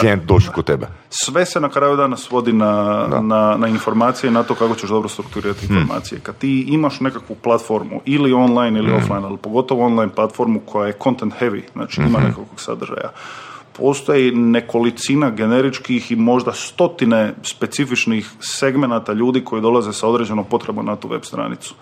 [0.00, 0.86] klijent došao kod tebe.
[1.10, 4.90] Sve se na kraju dana svodi na, na, na informacije i na to kako ćeš
[4.90, 5.78] dobro strukturirati hmm.
[5.78, 6.20] informacije.
[6.20, 8.96] Kad ti imaš nekakvu platformu ili online ili hmm.
[8.96, 12.28] offline, ali pogotovo online platformu koja je content heavy, znači ima hmm.
[12.28, 13.10] nekakvog sadržaja,
[13.72, 20.96] postoji nekolicina generičkih i možda stotine specifičnih segmenata ljudi koji dolaze sa određenom potrebom na
[20.96, 21.74] tu web stranicu.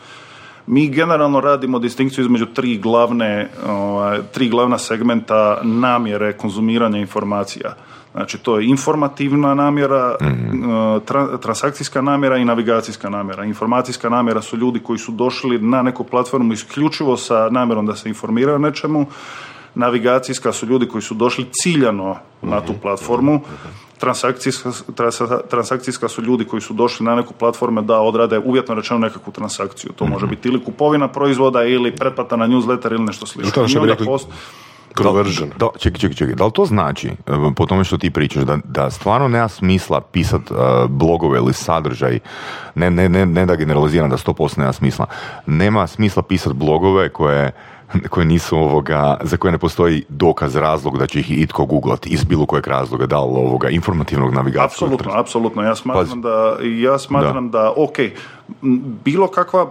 [0.67, 7.75] Mi generalno radimo distinkciju između tri glavne, ovaj, tri glavna segmenta namjere konzumiranja informacija.
[8.13, 10.49] Znači, to je informativna namjera, mm
[11.43, 13.45] transakcijska namjera i navigacijska namjera.
[13.45, 18.09] Informacijska namjera su ljudi koji su došli na neku platformu isključivo sa namjerom da se
[18.09, 19.07] informiraju o nečemu
[19.79, 23.41] navigacijska su ljudi koji su došli ciljano na tu platformu,
[23.99, 24.71] transakcijska,
[25.51, 29.93] transakcijska su ljudi koji su došli na neku platformu da odrade uvjetno rečeno nekakvu transakciju.
[29.97, 33.53] To može biti ili kupovina proizvoda ili pretplata na newsletter ili nešto slično.
[35.03, 35.51] Conversion.
[35.59, 36.35] Da, čekaj, čekaj, čekaj.
[36.35, 40.01] Da li to znači, e, po tome što ti pričaš, da, da stvarno nema smisla
[40.01, 40.57] pisat uh,
[40.89, 42.19] blogove ili sadržaj,
[42.75, 45.07] ne, ne, ne, ne da generaliziram da 100% nema smisla,
[45.47, 47.53] nema smisla pisat blogove koje
[48.11, 52.25] koje nisu ovoga, za koje ne postoji dokaz, razlog da će ih itko googlati iz
[52.25, 54.93] bilo kojeg razloga, da li ovoga informativnog navigacijskog.
[54.93, 55.63] Apsolutno, apsolutno.
[55.63, 57.97] Ja smatram da, ja smatram da, da ok,
[59.05, 59.71] bilo kakva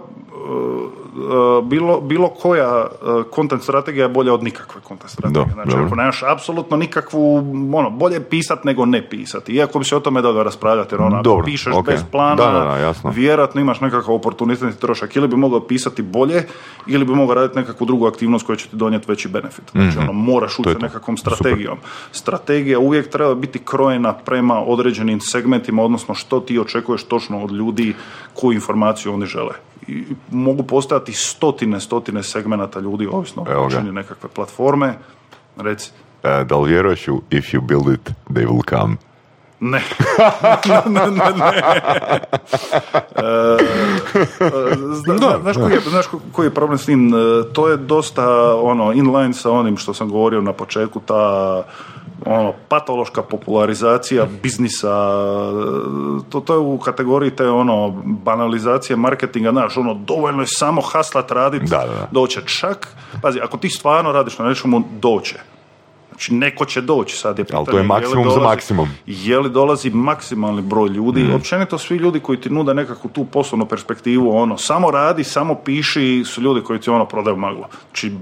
[1.62, 2.86] bilo, bilo koja
[3.34, 5.44] content strategija je bolja od nikakve content strategije.
[5.44, 5.86] Da, znači, dobro.
[5.86, 7.36] ako nemaš apsolutno nikakvu,
[7.74, 9.52] ono, bolje pisat nego ne pisati.
[9.52, 11.86] Iako bi se o tome dao raspravljati, jer ono, Dobro, pišeš ok.
[11.86, 13.10] bez plana, Da, da, da, jasno.
[13.14, 15.16] vjerojatno imaš nekakav oportunitetni trošak.
[15.16, 16.42] Ili bi mogao pisati bolje,
[16.86, 19.64] ili bi mogao raditi nekakvu drugu aktivnost koja će ti donijeti veći benefit.
[19.72, 21.78] Znači, ono, moraš ući nekakvom strategijom.
[22.12, 27.94] Strategija uvijek treba biti krojena prema određenim segmentima, odnosno što ti očekuješ točno od ljudi,
[28.34, 29.54] koju informaciju oni žele.
[29.86, 34.94] I mogu postojati stotine, stotine segmenata ljudi, ovisno o veličini nekakve platforme.
[35.56, 35.90] Reci,
[36.22, 38.96] E, da li vjeruješ u if you build it, they will come?
[39.60, 39.82] ne.
[40.86, 41.62] ne, ne, ne.
[43.16, 43.58] E,
[44.96, 47.08] zna- zna- znaš, koji je, znaš ko- koji je problem s tim?
[47.08, 47.18] E,
[47.52, 51.62] To je dosta ono, inline sa onim što sam govorio na početku, ta
[52.26, 54.88] ono, patološka popularizacija biznisa,
[56.28, 61.30] to, to je u kategoriji te ono, banalizacije marketinga, znaš, ono, dovoljno je samo haslat
[61.30, 62.88] radit, Da, da, doće čak,
[63.22, 65.36] pazi, ako ti stvarno radiš na nečemu, doće.
[66.08, 68.88] Znači, neko će doći sad je Ali to pitanje je maksimum za dolazi- maksimum.
[69.06, 71.34] je li dolazi maksimalni broj ljudi, Mhm.
[71.34, 76.22] općenito svi ljudi koji ti nude nekakvu tu poslovnu perspektivu, ono, samo radi, samo piši,
[76.24, 77.64] su ljudi koji ti ono prodaju maglu.
[77.82, 78.12] Znači,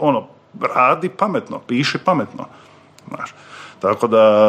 [0.00, 0.26] ono,
[0.74, 2.44] radi pametno, piši pametno.
[3.08, 3.34] Znaš.
[3.80, 4.46] Tako da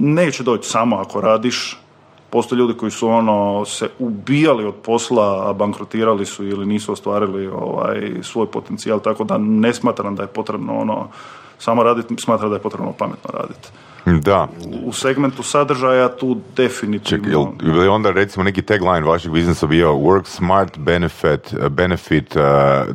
[0.00, 1.78] neće doći samo ako radiš,
[2.32, 7.46] Postoje ljudi koji su ono se ubijali od posla, a bankrotirali su ili nisu ostvarili
[7.46, 11.08] ovaj svoj potencijal, tako da ne smatram da je potrebno ono
[11.58, 13.68] samo raditi, smatram da je potrebno pametno raditi.
[14.06, 14.48] Da.
[14.84, 17.52] U segmentu sadržaja tu definitivno...
[17.60, 22.42] jel, jel onda recimo neki tagline vašeg biznisa bio work smart, benefit, benefit uh,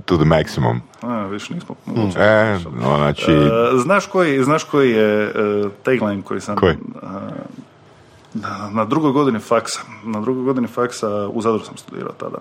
[0.05, 0.81] to the maximum.
[1.01, 1.75] A, više nismo...
[2.17, 5.33] E, no, znači, E, znaš, koji, znaš koji je e,
[5.83, 6.55] tagline koji sam...
[6.55, 6.73] Koji?
[6.73, 6.77] e,
[8.33, 9.81] na, na drugoj godini faksa.
[10.03, 12.37] Na drugoj godini faksa u Zadru sam studirao tada.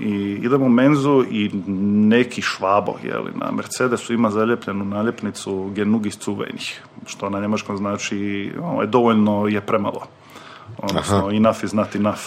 [0.00, 1.50] I idemo u menzu i
[2.08, 8.86] neki švabo, jeli, na Mercedesu ima zalijepljenu naljepnicu genugis cuvenih, što na njemačkom znači ovaj,
[8.86, 10.00] dovoljno je premalo.
[10.78, 12.20] Odnosno, enough is not enough.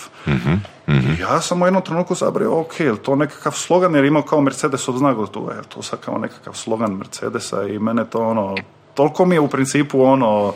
[0.88, 4.42] I Ja sam u jednom trenutku zabrio, ok, je to nekakav slogan, jer imao kao
[4.42, 8.56] Mercedesov znak toga, je to sad kao nekakav slogan Mercedesa i mene to ono,
[8.94, 10.54] toliko mi je u principu ono,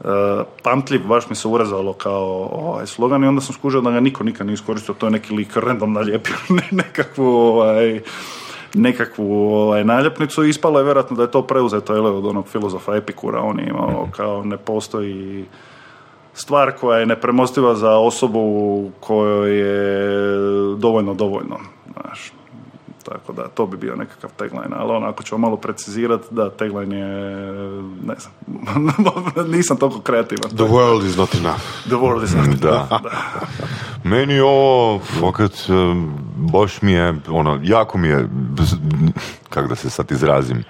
[0.00, 0.04] e,
[0.62, 4.24] pamtljiv, baš mi se urezalo kao ovaj slogan i onda sam skužio da ga niko
[4.24, 8.00] nikad nije iskoristio, to je neki lik random nalijepio ne- nekakvu ovaj,
[8.74, 12.96] nekakvu ovaj, naljepnicu i ispalo je vjerojatno da je to preuzeto jel, od onog filozofa
[12.96, 15.44] Epikura, on je imao kao ne postoji
[16.34, 21.58] stvar koja je nepremostiva za osobu kojoj je dovoljno dovoljno,
[21.92, 22.32] znaš.
[23.04, 26.96] Tako da, to bi bio nekakav tagline, ali ono, ako ćemo malo precizirati, da, tagline
[26.98, 27.52] je,
[28.06, 28.32] ne znam,
[29.56, 30.50] nisam toliko kreativan.
[30.50, 31.60] The world is not enough.
[31.86, 33.00] The world is not Da.
[34.10, 38.28] Meni je ovo, fakat, um, baš mi je, ono, jako mi je,
[39.52, 40.64] kako da se sad izrazim,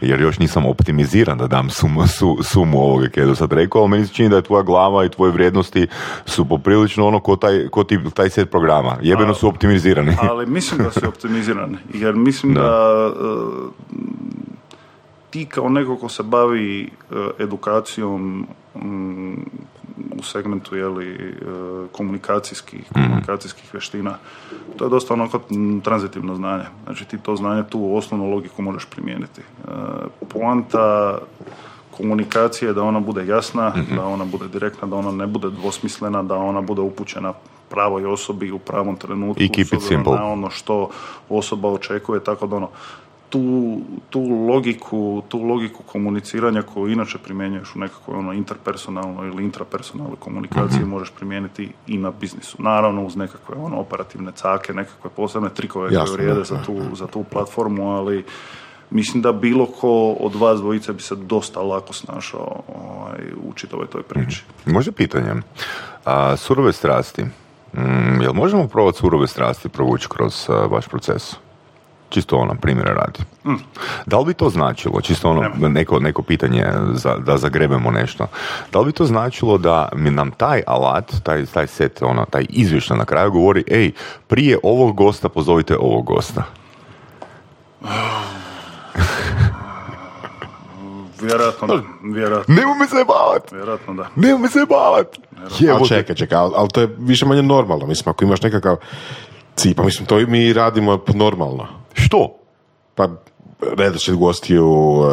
[0.00, 3.80] jer još nisam optimiziran da dam sumu, su, sumu ovoga kaj je do sad rekao,
[3.80, 5.86] ali meni se čini da je tvoja glava i tvoje vrijednosti
[6.26, 8.96] su poprilično ono ko taj, ko ti, taj set programa.
[9.02, 10.16] Jebeno su optimizirani.
[10.30, 13.96] Ali mislim da si optimiziran, jer mislim da, e,
[15.30, 18.46] ti kao neko ko se bavi e, edukacijom
[20.18, 21.36] u segmentu jeli, e,
[21.92, 24.14] komunikacijskih, komunikacijskih vještina,
[24.76, 25.40] to je dosta onako
[25.84, 26.64] tranzitivno znanje.
[26.84, 29.40] Znači ti to znanje tu u osnovnu logiku možeš primijeniti.
[29.40, 29.70] E,
[30.28, 31.18] poanta
[31.96, 36.22] komunikacije je da ona bude jasna, da ona bude direktna, da ona ne bude dvosmislena,
[36.22, 37.32] da ona bude upućena
[37.70, 40.12] pravoj osobi u pravom trenutku I keep it simple.
[40.12, 40.90] na ono što
[41.28, 42.68] osoba očekuje, tako da ono
[43.36, 43.78] tu,
[44.10, 50.80] tu logiku, tu logiku komuniciranja koju inače primjenjuješ u nekakvoj ono interpersonalnoj ili intrapersonalnoj komunikaciji
[50.80, 50.90] Mhm.
[50.90, 52.56] možeš primijeniti i na biznisu.
[52.62, 57.06] Naravno uz nekakve ono operativne cake, nekakve posebne trikove Jasno, koje vrijede za tu, za
[57.06, 58.24] tu platformu, ali
[58.90, 63.86] mislim da bilo ko od vas dvojice bi se dosta lako snašao ovaj, u čitavoj
[63.86, 64.44] toj priči.
[64.66, 65.34] Može pitanje.
[66.04, 67.22] A, surove strasti.
[67.72, 71.36] Mm, jel možemo probati surove strasti provući kroz a, vaš proces?
[72.08, 73.18] Čisto ono, primjera radi.
[74.06, 78.26] Da li bi to značilo, čisto ono, neko, neko pitanje za, da zagrebemo nešto,
[78.72, 82.46] da li bi to značilo da mi nam taj alat, taj, taj set, ono, taj
[82.48, 83.92] izvještaj na kraju govori, ej,
[84.26, 86.42] prije ovog gosta pozovite ovog gosta.
[91.20, 93.52] Vjerojatno da, vjerojatno, Nemo me se bavat!
[93.52, 94.08] vjerojatno da.
[94.16, 95.06] Nemo me se bavat!
[95.74, 97.86] Ali čekaj, čekaj, ali, ali to je više manje normalno.
[97.86, 98.76] Mislim, ako imaš nekakav
[99.54, 101.66] cilj, pa mislim, to i mi radimo normalno.
[101.96, 102.36] Što?
[102.94, 103.08] Pa,
[103.76, 104.66] redoslijed gostiju...
[104.66, 105.06] Uh,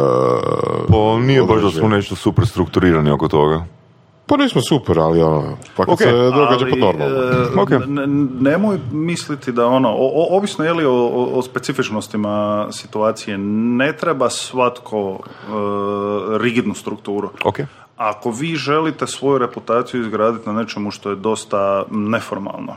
[0.88, 3.64] Pa nije baš da smo nešto super strukturirani oko toga.
[4.26, 5.42] Pa nismo super, ali ono,
[5.76, 7.16] pa kad Ok, se događa Ali, pod normalno.
[7.16, 7.70] e, Ok.
[7.70, 10.92] n- nemoj misliti da ono, o, o- ovisno je li o,
[11.34, 15.48] o, specifičnostima situacije, ne treba svatko e,
[16.38, 17.30] rigidnu strukturu.
[17.44, 17.58] Ok.
[17.96, 22.72] Ako vi želite svoju reputaciju izgraditi na nečemu što je dosta neformalno,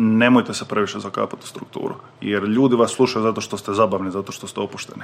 [0.00, 1.94] nemojte se previše zakapati u strukturu.
[2.20, 5.02] Jer ljudi vas slušaju zato što ste zabavni, zato što ste opušteni.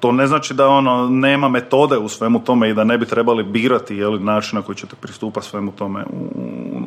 [0.00, 3.42] To ne znači da ono nema metode u svemu tome i da ne bi trebali
[3.42, 6.28] birati je li, način na koji ćete pristupati svemu tome u-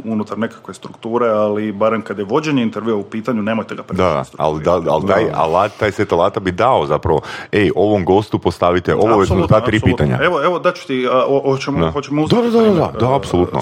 [0.05, 4.23] unutar nekakve strukture, ali barem kad je vođenje intervjua u pitanju, nemojte ga previše Da,
[4.37, 7.21] ali, da, ali taj alat, taj set alata bi dao zapravo,
[7.51, 10.19] ej, ovom gostu postavite ovo su ta tri pitanja.
[10.21, 11.91] Evo, evo daću ti, a, o- hoćemo, Da.
[11.91, 13.59] hoćemo uzeti Da, da, da, da, da, apsolutno.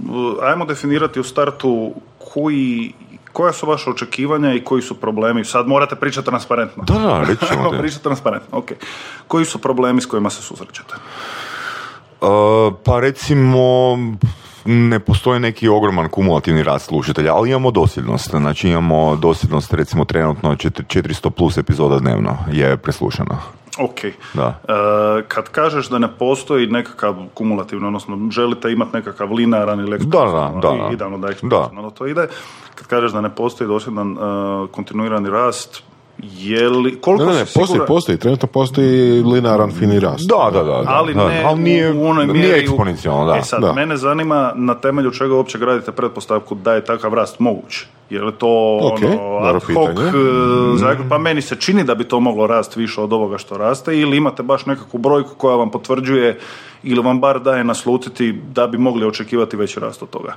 [0.00, 1.92] Uh, Ajmo definirati u startu
[2.36, 2.92] koji,
[3.32, 5.44] koja su vaše očekivanja i koji su problemi.
[5.44, 6.84] Sad morate pričati transparentno.
[6.84, 8.72] Da, da, reći ćemo pričati transparentno, ok.
[9.28, 10.94] Koji su problemi s kojima se susrećete?
[12.20, 12.28] Uh,
[12.84, 13.96] pa recimo
[14.64, 18.30] ne postoji neki ogroman kumulativni rast slušatelja, ali imamo dosljednost.
[18.30, 23.38] Znači imamo dosljednost recimo trenutno četiri- 400 plus epizoda dnevno je preslušano.
[23.78, 24.00] Ok.
[24.34, 24.60] Da.
[24.68, 24.72] E,
[25.22, 30.60] kad kažeš da ne postoji nekakav kumulativni, odnosno želite imati nekakav linearan ili da, eksponencijalno,
[30.60, 31.08] da, i- da.
[31.18, 32.28] da eksponencijalno to ide,
[32.74, 34.16] kad kažeš da ne postoji dosljedan e,
[34.70, 35.82] kontinuirani rast,
[36.20, 38.88] je li, koliko Ne, ne, ne, postoji, postoji, trenutno postoji
[39.22, 40.28] linearan fini rast.
[40.28, 40.72] Da, da, da.
[40.74, 43.36] da, ali da, ne ali nije, u onoj nije mjeri u- eksponencijalno, da.
[43.36, 43.72] E sad, Da.
[43.72, 47.78] mene zanima na temelju čega uopće gradite pretpostavku da je takav rast moguć.
[48.10, 48.46] Je li to
[48.82, 50.10] Ok, ono, ad hoc, pitanje.
[50.74, 53.98] zaključ- pa meni se čini da bi to moglo rast više od ovoga što raste
[53.98, 56.38] ili imate baš nekakvu brojku koja vam potvrđuje
[56.82, 60.34] ili vam bar daje naslutiti da bi mogli očekivati veći rast od toga.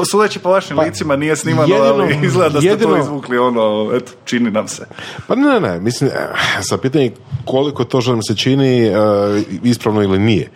[0.00, 3.38] E, Sudeći po vašim licima nije snimano, ali jedino- izgleda da ste to jedino- izvukli
[3.38, 4.86] ono, eto, čini nam se.
[5.26, 6.28] Pa ne, ne, ne, mislim, eh,
[6.62, 7.12] sa pitanje
[7.44, 8.94] koliko to što nam se čini eh,
[9.62, 10.50] ispravno ili nije.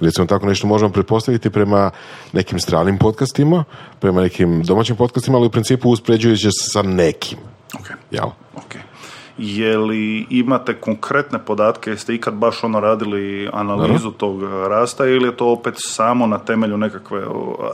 [0.00, 1.90] Recimo tako nešto možemo pretpostaviti prema
[2.32, 3.64] nekim stranim podcastima,
[4.00, 7.38] prema nekim domaćim podcastima, ali u principu uspoređujući se sa nekim.
[7.74, 7.86] Ok.
[8.10, 8.26] Jel?
[8.54, 8.74] Ok.
[9.38, 15.36] Je li imate konkretne podatke, jeste ikad baš ono radili analizu tog rasta ili je
[15.36, 17.24] to opet samo na temelju nekakve,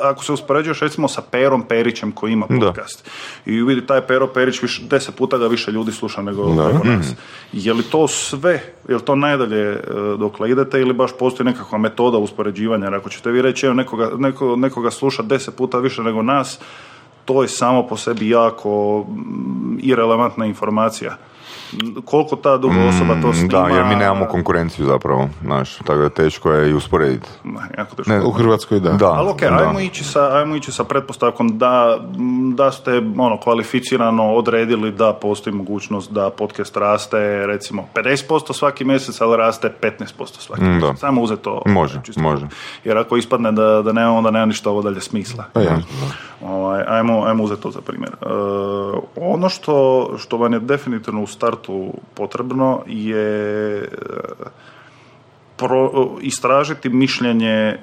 [0.02, 2.66] ako se uspoređuješ recimo sa Perom Perićem koji ima Da.
[2.66, 3.10] podcast
[3.46, 7.12] i vidi taj Pero Perić više, deset puta ga više ljudi sluša nego, nego nas.
[7.52, 9.80] Je li to sve, je li to najdalje e,
[10.18, 14.10] dokle idete ili baš postoji nekakva metoda uspoređivanja, jer ako ćete vi reći evo nekoga,
[14.18, 16.58] neko, nekoga sluša deset puta više nego nas,
[17.24, 19.06] to je samo po sebi jako
[19.78, 21.16] irelevantna informacija.
[22.04, 23.48] Koliko ta druga osoba to snima...
[23.48, 27.28] Da, jer mi nemamo konkurenciju zapravo, znaš, tako da teško je i usporediti.
[27.44, 28.12] Ne, jako teško.
[28.12, 28.90] Ne, U Hrvatskoj da.
[28.92, 29.58] Da, Ali ok, da.
[29.66, 31.98] ajmo ići, sa, ajmo ići sa pretpostavkom da,
[32.54, 39.20] da ste ono, kvalificirano odredili da postoji mogućnost da podcast raste recimo 50% svaki mjesec,
[39.20, 40.04] ali raste 15%
[40.38, 40.86] svaki Mm, da.
[40.86, 41.00] mjesec.
[41.00, 41.62] Samo uzeti to.
[41.66, 42.20] Može, čisto.
[42.20, 42.46] može.
[42.84, 45.44] Jer ako ispadne da, da nema, onda nema ništa ovo dalje smisla.
[45.52, 45.78] Pa da.
[46.42, 48.12] Ovaj, ajmo, ajmo uzeti to za primjer.
[48.12, 48.26] E,
[49.16, 53.88] ono što, što vam je definitivno u startu potrebno je e,
[55.56, 57.78] pro- istražiti mišljenje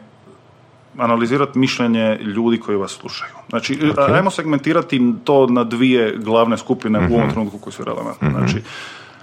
[0.97, 3.31] analizirati mišljenje ljudi koji vas slušaju.
[3.49, 8.29] Znači, ajmo segmentirati to na dvije glavne skupine u ovom trenutku koji su relevantne.
[8.29, 8.61] Znači,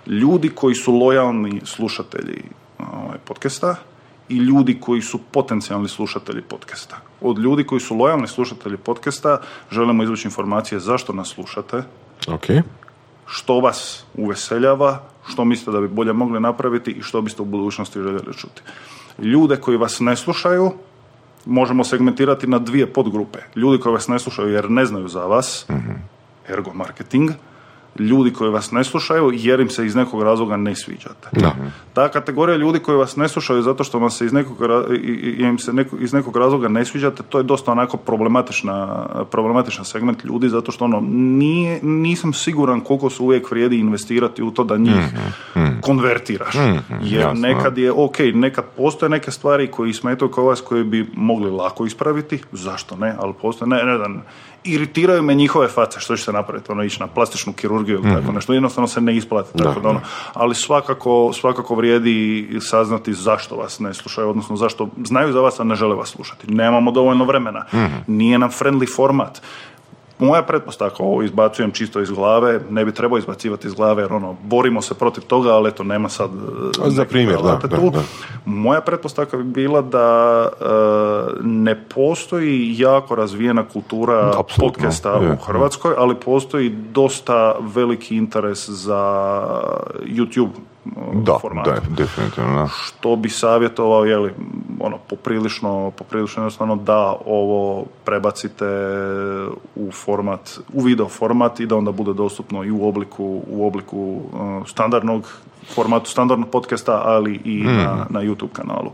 [0.06, 2.42] ljudi koji su lojalni slušatelji
[2.78, 3.76] ovaj, podcasta
[4.28, 6.96] i ljudi koji su potencijalni slušatelji podcasta.
[7.20, 9.40] Od ljudi koji su lojalni slušatelji podcasta
[9.70, 11.82] želimo izvući informacije zašto nas slušate,
[12.28, 12.44] Ok.
[13.26, 17.98] što vas uveseljava, što mislite da bi bolje mogli napraviti i što biste u budućnosti
[17.98, 18.62] željeli čuti.
[19.18, 20.72] Ljude koji vas ne slušaju
[21.46, 23.38] možemo segmentirati na dvije podgrupe.
[23.56, 25.66] Ljudi koji vas ne slušaju jer ne znaju za vas,
[26.48, 27.30] ergo marketing,
[27.98, 31.28] ljudi koji vas ne slušaju jer im se iz nekog razloga ne sviđate.
[31.32, 31.54] Da.
[31.92, 34.56] Ta kategorija ljudi koji vas ne slušaju zato što vam se iz nekog,
[35.38, 40.24] im se neko- iz nekog razloga ne sviđate, to je dosta onako problematična, problematičan segment
[40.24, 44.76] ljudi zato što ono nije, nisam siguran koliko se uvijek vrijedi investirati u to da
[44.76, 44.94] njih
[45.80, 46.54] konvertiraš.
[47.02, 51.10] Jer jasno, nekad je ok, nekad postoje neke stvari koji smetaju kao vas koji bi
[51.14, 54.22] mogli lako ispraviti, zašto ne, ali postoje, ne, ne, znam,
[54.64, 58.32] iritiraju me njihove face, što će se napraviti, ono ići na plastičnu kirurgiju ili tako
[58.32, 60.00] nešto, jednostavno se ne isplati, tako da, ono,
[60.34, 65.64] ali svakako, svakako vrijedi saznati zašto vas ne slušaju, odnosno zašto znaju za vas, a
[65.64, 66.54] ne žele vas slušati.
[66.54, 67.64] Nemamo dovoljno vremena,
[68.06, 69.42] nije nam friendly format.
[70.18, 74.36] Moja pretpostavka, ovo izbacujem čisto iz glave, ne bi trebao izbacivati iz glave jer ono,
[74.42, 76.30] borimo se protiv toga, ali eto, nema sad...
[76.86, 78.02] e, za primjer, da, da, da.
[78.44, 80.64] Moja pretpostavka bi bila da e,
[81.42, 85.32] ne postoji jako razvijena kultura Apsolutno, podcasta je.
[85.32, 89.02] u Hrvatskoj, ali postoji dosta veliki interes za
[90.02, 90.50] YouTube
[91.14, 91.70] Da, formatu.
[91.70, 92.54] da, definitivno.
[92.54, 92.68] Da.
[92.68, 94.34] Što bi savjetovao, je li,
[94.80, 98.66] ono, poprilično, poprilično jednostavno da ovo prebacite
[99.76, 103.98] u format, u video format i da onda bude dostupno i u obliku, u obliku
[103.98, 105.32] uh, standardnog
[105.74, 108.90] formatu, standardnog podcasta, ali i na, na YouTube kanalu.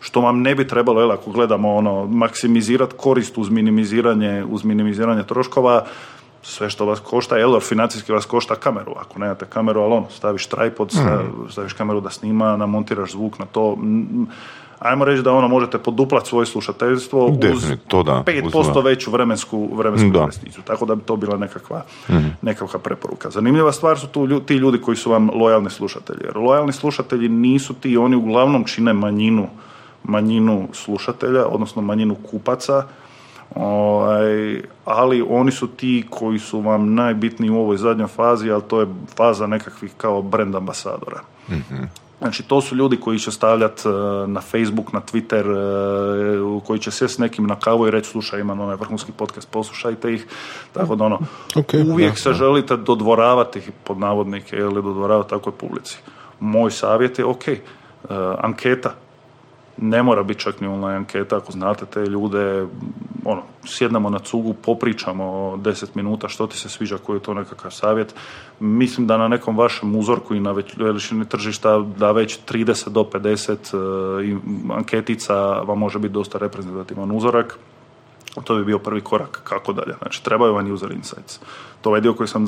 [0.00, 5.22] Što vam ne bi trebalo, jel, ako gledamo ono, maksimizirati korist uz minimiziranje, uz minimiziranje
[5.22, 5.84] troškova,
[6.42, 10.46] sve što vas košta, jel, financijski vas košta kameru, ako nemate kameru, ali ono, staviš
[10.46, 10.92] tripod,
[11.50, 14.26] staviš kameru da snima, namontiraš zvuk na to, mm,
[14.78, 19.68] ajmo reći da ono možete poduplati svoje slušateljstvo uz to da, 5% uz- veću vremensku,
[19.76, 20.18] vremensku Da.
[20.18, 20.62] investiciju.
[20.64, 21.82] Tako da bi to bila nekakva,
[22.42, 23.30] nekakva preporuka.
[23.30, 26.20] Zanimljiva stvar su tu ti ljudi koji su vam lojalni slušatelji.
[26.24, 29.46] Jer lojalni slušatelji nisu ti, oni uglavnom čine manjinu,
[30.04, 32.82] manjinu slušatelja, odnosno manjinu kupaca,
[33.54, 38.80] Ovaj, ali oni su ti koji su vam najbitniji u ovoj zadnjoj fazi, ali to
[38.80, 38.86] je
[39.16, 41.20] faza nekakvih kao brand ambasadora.
[42.24, 43.82] Znači, to su ljudi koji će stavljati
[44.26, 48.40] na Facebook, na Twitter, e, koji će sjest s nekim na kavu i reći, slušaj,
[48.40, 50.26] imam onaj vrhunski podcast, poslušajte ih.
[50.72, 51.18] Tako da, ono,
[51.56, 52.34] Ok, uvijek da, se da.
[52.34, 55.98] želite dodvoravati pod navodnike ili dodvoravati takvoj publici.
[56.40, 57.58] Moj savjet je, ok, e,
[58.38, 58.94] anketa,
[59.76, 62.66] ne mora biti čak ni online anketa, ako znate te ljude,
[63.24, 65.24] ono, sjednemo na cugu, popričamo
[65.56, 68.14] 10 minuta što ti se sviđa, koji je to nekakav savjet.
[68.60, 74.20] Mislim da na nekom vašem uzorku i na veličini tržišta da već 30 do 50
[74.20, 74.36] e, i
[74.72, 77.58] anketica vam može biti dosta reprezentativan uzorak.
[78.42, 79.94] To bi bio prvi korak kako dalje.
[79.98, 81.38] Znači, trebaju vam user insights.
[81.80, 82.46] To je ovaj dio koji sam,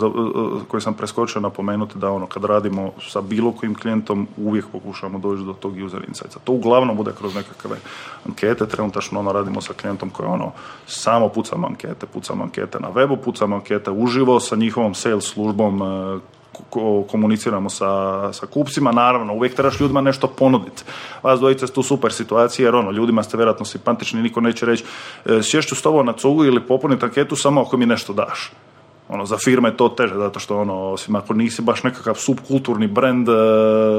[0.68, 5.44] koji sam preskočio napomenuti da ono, kad radimo sa bilo kojim klijentom, uvijek pokušamo doći
[5.44, 6.38] do tog user insightsa.
[6.44, 7.76] To uglavnom bude kroz nekakve
[8.26, 8.66] ankete.
[8.66, 10.52] Trenutačno ono, radimo sa klijentom koji ono,
[10.86, 16.18] samo pucamo ankete, pucamo ankete na webu, pucamo ankete uživo sa njihovom sales službom, e,
[17.10, 20.82] komuniciramo sa, sa kupcima, naravno, uvijek trebaš ljudima nešto ponuditi.
[21.22, 24.84] Vas dvojica ste u super situaciji, jer ono, ljudima ste vjerojatno simpatični, niko neće reći
[25.24, 28.52] e, sješću s tobom na cugu ili popuniti anketu samo ako mi nešto daš.
[29.08, 32.86] Ono, za firme je to teže, zato što ono, osim ako nisi baš nekakav subkulturni
[32.86, 33.32] brand, e,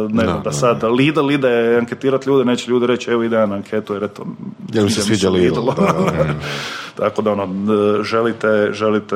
[0.09, 3.93] ne znam, da, sad Lidl ide anketirati ljude, neće ljudi reći, evo ide na anketu,
[3.93, 4.25] jer eto,
[4.73, 6.33] Jel mi se sviđa Lidl, da, da, da.
[7.03, 9.15] tako da ono, d- želite, želite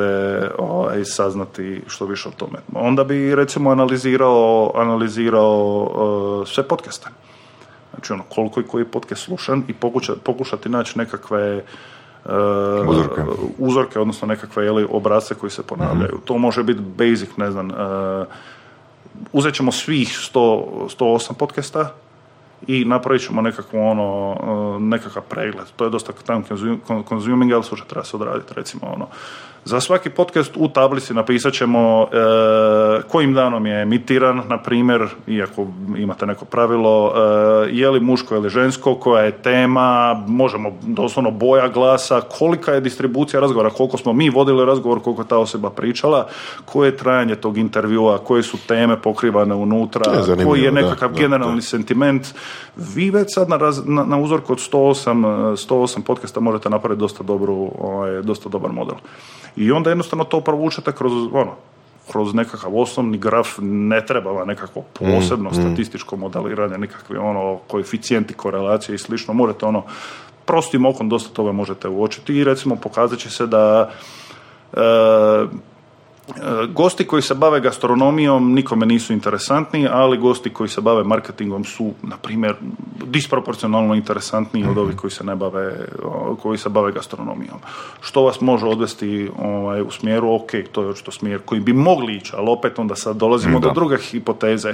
[0.57, 2.59] ovaj, saznati što više o tome.
[2.73, 5.91] Onda bi recimo analizirao, analizirao
[6.43, 7.09] eh, sve podcaste.
[7.93, 11.63] Znači ono, koliko je koji podcast slušan i pokuša, pokušati naći nekakve
[12.88, 13.22] Uzorke.
[13.57, 16.19] uzorke, odnosno nekakve jeli, obrazce koji se ponavljaju.
[16.26, 18.26] To može biti basic, ne znam, eh,
[19.34, 21.93] uzet ćemo svih 100, 108 podcasta
[22.68, 24.31] i napravit ćemo nekakvu ono,
[24.76, 25.65] uh, nekakav pregled.
[25.76, 29.07] To je dosta time consu- con- consuming, ali slušaj, treba se odraditi, recimo ono.
[29.65, 32.17] Za svaki podcast u tablici napisat ćemo e,
[33.07, 35.67] kojim danom je emitiran, na primjer, iako
[35.97, 41.67] imate neko pravilo, e, je li muško ili žensko, koja je tema, možemo doslovno boja
[41.67, 46.27] glasa, kolika je distribucija razgovora, koliko smo mi vodili razgovor, koliko je ta osoba pričala,
[46.65, 51.19] koje je trajanje tog intervjua, koje su teme pokrivane unutra, je koji je nekakav da,
[51.19, 51.61] generalni da.
[51.61, 52.27] sentiment.
[52.75, 56.99] Vi već sad na, raz- na, na uzorku od 108, eh, 108 podcasta možete napraviti
[56.99, 58.95] dosta, dobru, ovaj, dosta dobar model.
[59.56, 61.52] I onda jednostavno to provučete kroz, ono,
[62.11, 68.95] kroz nekakav osnovni graf, ne treba vam nekakvo posebno statističko modeliranje, nekakvi ono, koeficijenti, korelacije
[68.95, 69.34] i slično.
[69.34, 69.84] Možete ono,
[70.45, 73.91] prostim okom dosta toga možete uočiti i recimo pokazat će se da
[74.73, 75.45] E,
[76.73, 81.93] Gosti koji se bave gastronomijom nikome nisu interesantni, ali gosti koji se bave marketingom su,
[82.03, 82.56] na primjer,
[83.06, 85.88] disproporcionalno interesantniji od ovih koji se ne bave,
[86.41, 87.57] koji se bave gastronomijom.
[88.02, 92.15] Što vas može odvesti ovaj, u smjeru, ok, to je očito smjer koji bi mogli
[92.15, 94.73] ići, ali opet onda sad dolazimo do druge hipoteze.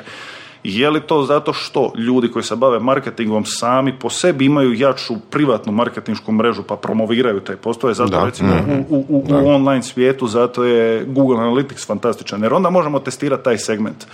[0.64, 5.14] Je li to zato što ljudi koji se bave marketingom sami po sebi imaju jaču
[5.30, 8.26] privatnu marketinšku mrežu pa promoviraju te postoje, zato Da.
[8.26, 8.54] recimo
[8.90, 13.44] u, u, u, u online svijetu, zato je Google Analytics fantastičan, jer onda možemo testirati
[13.44, 14.06] taj segment.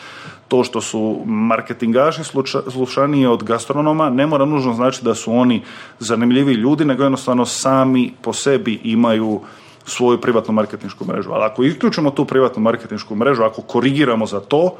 [0.48, 2.22] To što su marketingaši
[2.70, 5.62] slušaniji od gastronoma ne mora nužno znači da su oni
[6.00, 9.42] zanimljivi ljudi, nego jednostavno sami po sebi imaju
[9.86, 11.32] svoju privatnu marketinšku mrežu.
[11.32, 14.76] Ali ako isključimo tu privatnu marketinšku mrežu, ako korigiramo za to,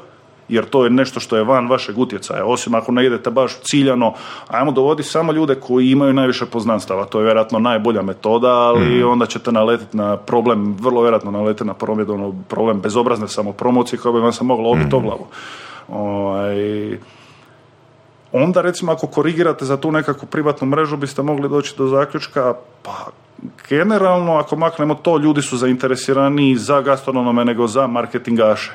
[0.48, 4.12] jer to je nešto što je van vašeg utjecaja, osim ako ne idete baš ciljano,
[4.48, 9.26] ajmo dovoditi samo ljude koji imaju najviše poznanstava, to je vjerojatno najbolja metoda, ali onda
[9.26, 14.20] ćete naletiti na problem, vrlo vjerojatno naletiti na problem, ono, problem bezobrazne samopromocije koja bi
[14.20, 15.26] vam se mogla obiti o glavu.
[15.88, 16.98] Ovaj,
[18.32, 23.06] onda recimo ako korigirate za tu nekakvu privatnu mrežu biste mogli doći do zaključka pa
[23.68, 28.72] generalno ako maknemo to ljudi su zainteresiraniji za gastronome nego za marketingaše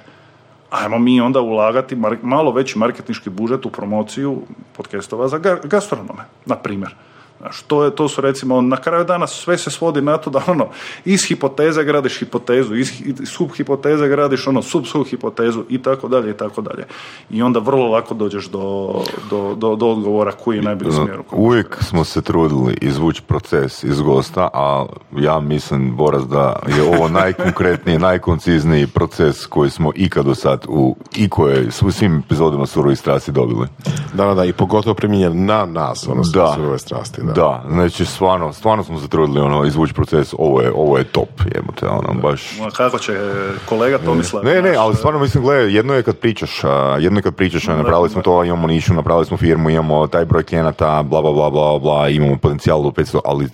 [0.69, 4.41] ajmo mi onda ulagati malo veći marketinški budžet u promociju
[4.77, 6.95] podcastova za ga- gastronome, na primjer.
[7.39, 10.41] Znaš, to, je, to su recimo, na kraju dana sve se svodi na to da
[10.47, 10.67] ono,
[11.05, 16.29] iz hipoteze gradiš hipotezu, iz, hi- iz subhipoteze gradiš ono, sub hipotezu i tako dalje
[16.29, 16.85] i tako dalje.
[17.29, 18.93] I onda vrlo lako dođeš do,
[19.29, 21.19] do, do, do odgovora koji je najbolji smjer.
[21.31, 27.07] Uvijek smo se trudili izvući proces iz gosta, a ja mislim, Boras, da je ovo
[27.09, 33.31] najkonkretniji, najkoncizniji proces koji smo ikad do sad u ikojoj, u svim epizodama Surovih strasti
[33.31, 33.67] dobili.
[34.13, 36.53] Da, da, da, i pogotovo primjenjen na nas, ono, Da.
[36.55, 37.21] surove strasti.
[37.23, 37.28] Da.
[37.35, 41.29] Da, znači stvarno, stvarno smo se trudili ono, izvući proces, ovo je, ovo je top,
[41.55, 42.59] jebote, ono, baš...
[42.59, 43.19] Ma Kako će
[43.65, 44.43] kolega Tomislav...
[44.43, 47.35] Ne, ne, naš, ali stvarno mislim, gledaj, jedno je kad pričaš, a, jedno je kad
[47.35, 51.21] pričaš, a, napravili smo to, imamo nišu, napravili smo firmu, imamo taj broj klijenata, bla,
[51.21, 53.47] bla, bla, bla, bla, imamo potencijal do 500, ali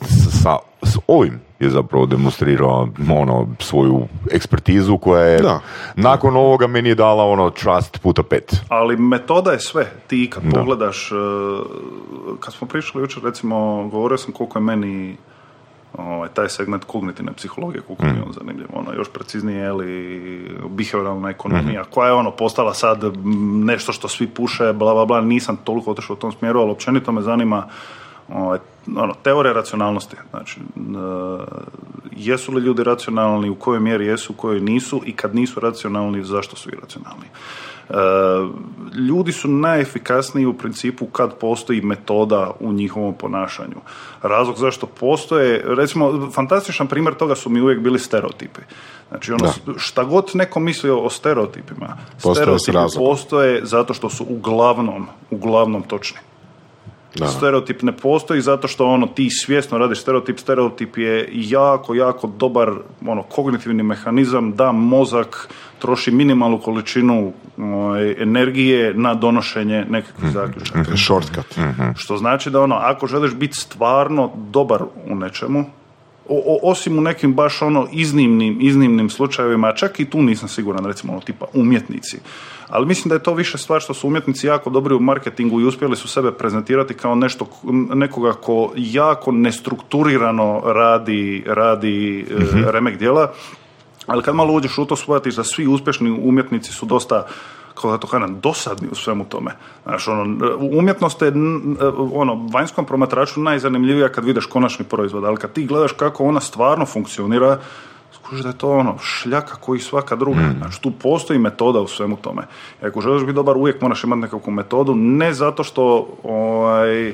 [0.44, 5.60] sa, s ovim je zapravo demonstrirao ono, svoju ekspertizu koja je Da.
[5.96, 8.56] nakon ovoga meni je dala ono trust puta pet.
[8.70, 9.92] Ali metoda je sve.
[10.08, 11.16] Ti kad pogledaš, e,
[12.40, 15.18] kad smo pričali jučer, recimo, govorio sam koliko je meni
[15.98, 18.68] ovaj, taj segment kognitivne psihologije, koliko mi je on zanimljiv.
[18.74, 23.04] Ono, još preciznije, je li behavioralna ekonomija, koja je ono postala sad
[23.66, 27.12] nešto što svi puše, bla, bla, bla, nisam toliko otišao u tom smjeru, ali općenito
[27.12, 27.68] me zanima
[28.30, 28.60] ovaj,
[28.96, 30.16] ono, teorija racionalnosti.
[30.30, 30.64] Znači, e,
[32.16, 36.24] jesu li ljudi racionalni, u kojoj mjeri jesu, u kojoj nisu i kad nisu racionalni,
[36.24, 37.26] zašto su iracionalni.
[37.90, 37.96] E,
[38.98, 43.78] ljudi su najefikasniji u principu kad postoji metoda u njihovom ponašanju.
[44.22, 48.62] Razlog zašto postoje, recimo, fantastičan primjer toga su mi uvijek bili stereotipi.
[49.10, 55.08] Znači, ono, šta god neko mislio o stereotipima, Postoje stereotipi postoje zato što su uglavnom,
[55.32, 56.20] uglavnom točni.
[57.16, 57.28] Da.
[57.28, 62.72] Stereotip ne postoji zato što ono ti svjesno radiš stereotip, stereotip je jako, jako dobar
[63.08, 70.98] ono kognitivni mehanizam da mozak troši minimalnu količinu ovaj, energije na donošenje nekakvih zaključaka.
[70.98, 71.46] Shortcut.
[71.96, 75.66] Što znači da ono, ako želiš biti stvarno dobar u nečemu,
[76.30, 80.86] o, o- osim u nekim baš ono iznimnim, iznimnim slučajevima, čak i tu nisam siguran,
[80.86, 82.18] recimo ono tipa umjetnici.
[82.70, 85.66] Ali mislim da je to više stvar što su umjetnici jako dobri u marketingu i
[85.66, 87.48] uspjeli su sebe prezentirati kao nešto,
[87.94, 93.34] nekoga ko jako nestrukturirano radi, radi e, remek djela,
[94.06, 97.28] ali kad malo uđeš u to, shvatiš da svi uspješni umjetnici su dosta
[97.76, 99.52] kako da to kažem, dosadni u svemu tome.
[99.84, 100.38] Znaš, ono,
[100.80, 101.78] umjetnost je n-
[102.14, 106.86] ono, vanjskom promatraču najzanimljivija kad vidiš konačni proizvod, ali kad ti gledaš kako ona stvarno
[106.86, 107.58] funkcionira,
[108.14, 110.40] skužiš da je to ono šljaka koji svaka druga.
[110.58, 112.42] Znači, tu postoji metoda u svemu tome.
[112.84, 117.14] I ako želiš biti dobar, uvijek moraš imati nekakvu metodu, ne zato što ovaj,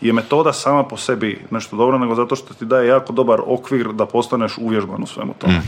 [0.00, 3.92] je metoda sama po sebi nešto dobro, nego zato što ti daje jako dobar okvir
[3.92, 5.60] da postaneš uvježban u svemu tome.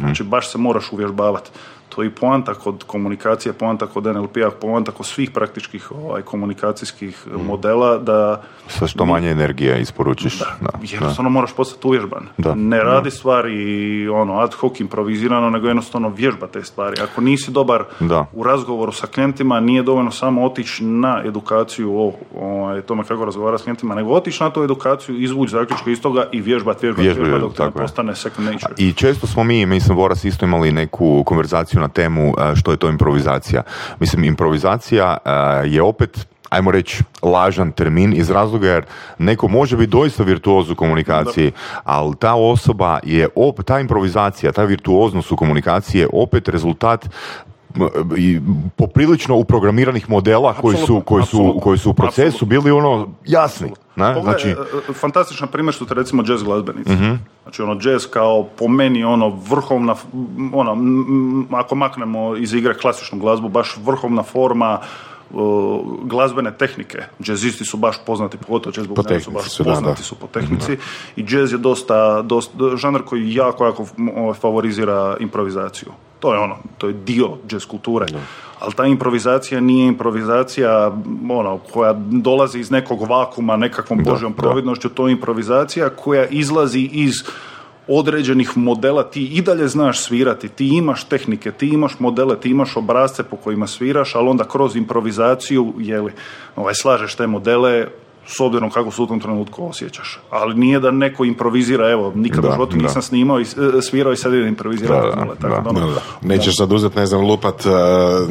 [0.00, 1.50] Znači, baš se moraš uvježbavati.
[1.88, 7.26] To je i poanta kod komunikacije, poanta kod NLP-a, poanta kod svih praktičkih ovaj, komunikacijskih
[7.46, 10.38] modela, da Sa što manje energije isporučiš.
[10.38, 10.70] Da, da.
[10.82, 12.26] jednostavno moraš postati uvježban.
[12.38, 12.54] Da.
[12.54, 16.96] Ne radi stvari ono ad hoc improvizirano, nego jednostavno vježba te stvari.
[17.02, 18.26] Ako nisi dobar Da.
[18.32, 23.58] u razgovoru sa klijentima, nije dovoljno samo otići na edukaciju o, o tome kako razgovara
[23.58, 27.30] s klijentima, nego otići na tu edukaciju, izvući zaključke iz toga i vježbati, vježbati, Vježbati,
[27.30, 28.74] vježbati dok ne postane second nature.
[28.78, 32.76] I često smo mi, mislim, Boras isto imali neku konverzaciju na temu e, što je
[32.76, 33.62] to improvizacija.
[34.00, 35.30] Mislim, improvizacija e,
[35.68, 38.84] je opet ajmo reći, lažan termin iz razloga jer
[39.18, 41.52] neko može biti doista virtuoz u komunikaciji,
[41.84, 47.08] ali ta osoba je, op, ta improvizacija, ta virtuoznost u komunikaciji je opet rezultat
[48.16, 48.40] i
[48.76, 53.72] poprilično uprogramiranih modela koji su, koji su, koji su u procesu bili ono jasni.
[53.96, 54.14] Ne?
[54.14, 56.90] Pogledaj, Znači, e, e, fantastičan primjer su te recimo jazz glazbenici.
[57.42, 59.94] Znači ono jazz kao po meni ono vrhovna,
[60.52, 64.80] ono, m, ako maknemo iz igre klasičnu glazbu, baš vrhovna forma
[65.34, 66.98] o, glazbene tehnike.
[67.26, 70.04] Jazzisti su baš poznati, pogotovo jazz glazbenici su baš su, poznati da.
[70.04, 70.76] su po tehnici.
[71.16, 75.92] I jazz je dosta, dosta žanr koji jako, jako m, ovaj, favorizira improvizaciju.
[76.20, 78.06] To je ono, to je dio jazz kulture.
[78.60, 80.92] Ali ta improvizacija nije improvizacija
[81.30, 87.14] ono, koja dolazi iz nekog vakuma, nekakvom božjom providnošću, to je improvizacija koja izlazi iz
[87.88, 92.76] određenih modela, ti i dalje znaš svirati, ti imaš tehnike, ti imaš modele, ti imaš
[92.76, 96.12] obrazce po kojima sviraš, ali onda kroz improvizaciju, jeli,
[96.56, 97.86] ovaj, slažeš te modele
[98.26, 100.20] s obzirom kako se u tom trenutku osjećaš.
[100.30, 102.82] Ali nije da neko improvizira, evo, nikad Da, u životu da.
[102.82, 105.08] nisam snimao i e, svirao i sad idem improvizirati.
[105.18, 105.60] Da, da, tako da.
[105.60, 106.00] da, ono, Da, da.
[106.22, 107.70] Nećeš sad uzeti, ne znam, lupat, e,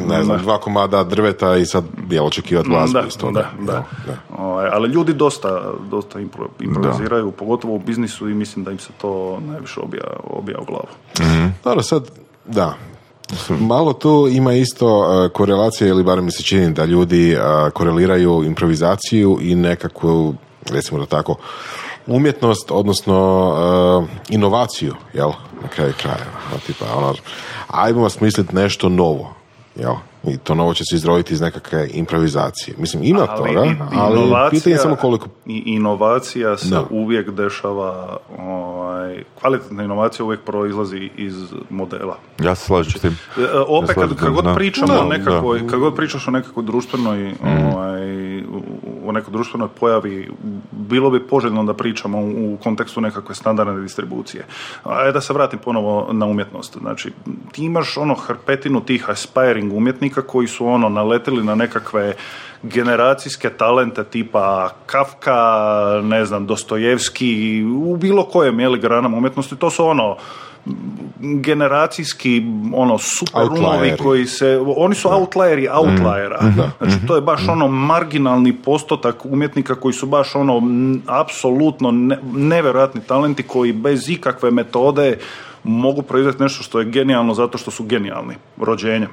[0.08, 3.50] ne znam, dva komada drveta i sad je očekivati glazbu da, iz toga.
[3.60, 4.16] da, da.
[4.38, 8.88] Ovaj, ali ljudi dosta, dosta impro- improviziraju, pogotovo u biznisu i mislim da im se
[9.00, 10.86] to najviše obija, obija u glavu.
[11.64, 12.10] Dobro, sad,
[12.46, 12.74] da,
[13.48, 18.44] Malo tu ima isto uh, korelacija, ili barem mi se čini da ljudi uh, koreliraju
[18.44, 20.34] improvizaciju i nekakvu,
[20.70, 21.36] recimo da tako,
[22.06, 25.30] umjetnost, odnosno uh, inovaciju, jel?
[25.62, 26.58] Na kraju krajeva.
[26.66, 27.14] Tipa, ono,
[27.68, 29.34] ajmo smisliti nešto novo,
[29.76, 29.94] jel?
[30.26, 32.74] I to novo će se izroditi iz nekakve improvizacije.
[32.78, 35.28] Mislim, ima Ali toga, i- ali inovacija- pitanje je samo koliko...
[35.46, 36.84] I inovacija se Da.
[36.90, 41.34] uvijek dešava, ovaj, kvalitetna inovacija uvijek proizlazi iz
[41.70, 42.16] modela.
[42.38, 43.18] Ja se slažem s tim.
[43.38, 45.66] E, e, Opet kad, slažem, kad god pričamo Da, o nekakvoj, da.
[45.66, 48.62] kad god pričaš o nekakvoj društvenoj, ovaj, u-
[49.06, 50.30] o nekoj društvenoj pojavi,
[50.70, 54.44] bilo bi poželjno da pričamo u, kontekstu nekakve standardne distribucije.
[54.84, 56.78] A da se vratim ponovo na umjetnost.
[56.80, 57.12] Znači,
[57.52, 62.14] ti imaš ono hrpetinu tih aspiring umjetnika koji su ono naletili na nekakve
[62.62, 65.40] generacijske talente tipa Kafka,
[66.02, 70.16] ne znam, Dostojevski, u bilo kojem je li granama umjetnosti, to su ono
[71.20, 72.42] generacijski
[72.74, 76.38] ono super umovi koji se oni su outlieri outliera.
[76.78, 82.18] Znači to je baš ono marginalni postotak umjetnika koji su baš ono m, apsolutno ne,
[82.34, 85.18] nevjerojatni talenti koji bez ikakve metode
[85.64, 89.10] mogu proizvesti nešto što je genijalno zato što su genijalni rođenjem.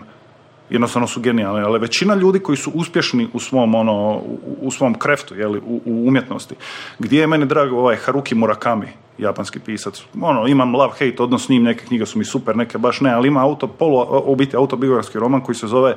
[0.70, 4.94] Jednostavno su genijalni, ali većina ljudi koji su uspješni u svom ono u, u svom
[4.94, 6.56] kreftu, jeli, u, u umjetnosti.
[7.00, 8.88] Gdje je meni drag ovaj Haruki Murakami,
[9.18, 10.04] japanski pisac.
[10.22, 13.14] Ono, imam love hate odnos s njim, neke knjige su mi super, neke baš ne,
[13.14, 15.96] ali ima auto polu u biti autobiografski roman koji se zove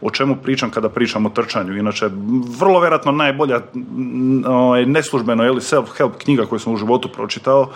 [0.00, 1.76] O čemu pričam kada pričam o trčanju.
[1.76, 2.08] Inače,
[2.60, 3.60] vrlo vjerojatno najbolja
[4.46, 7.68] ovaj, neslužbeno ili self-help knjiga koju sam u životu pročitao,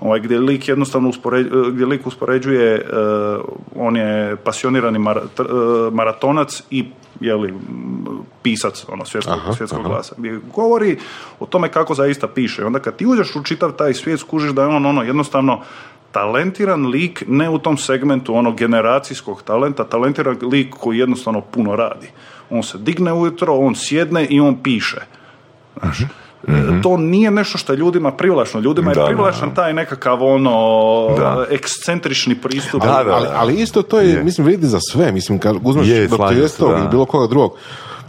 [0.00, 2.84] ovaj, gdje lik jednostavno uspoređ, gdje lik uspoređuje, eh,
[3.76, 6.84] on je pasionirani mara- tr- eh, maratonac i
[7.20, 7.58] jeli, m,
[8.42, 10.14] pisac ono, svjetskog, svjetskog glasa.
[10.18, 10.98] Gdje govori
[11.40, 12.62] o tome kako zaista piše.
[12.62, 15.60] I onda kad ti uđeš u čitav taj svijet, skužiš da je on ono jednostavno
[16.12, 22.10] talentiran lik, ne u tom segmentu onog generacijskog talenta, talentiran lik koji jednostavno puno radi.
[22.50, 25.00] On se digne ujutro, on sjedne i on piše.
[25.80, 25.98] Znaš,
[26.48, 28.60] e, To nije nešto što je ljudima privlačno.
[28.60, 31.44] Ljudima je Da, da, privlačan taj nekakav ono Da.
[31.50, 32.82] ekscentrični pristup.
[32.82, 34.24] Da, da, ali, ali isto to je, Je.
[34.24, 35.12] mislim, vrijedi za sve.
[35.12, 35.86] Mislim, kad uzmeš
[36.68, 36.78] da.
[36.78, 37.52] ili bilo koga drugog,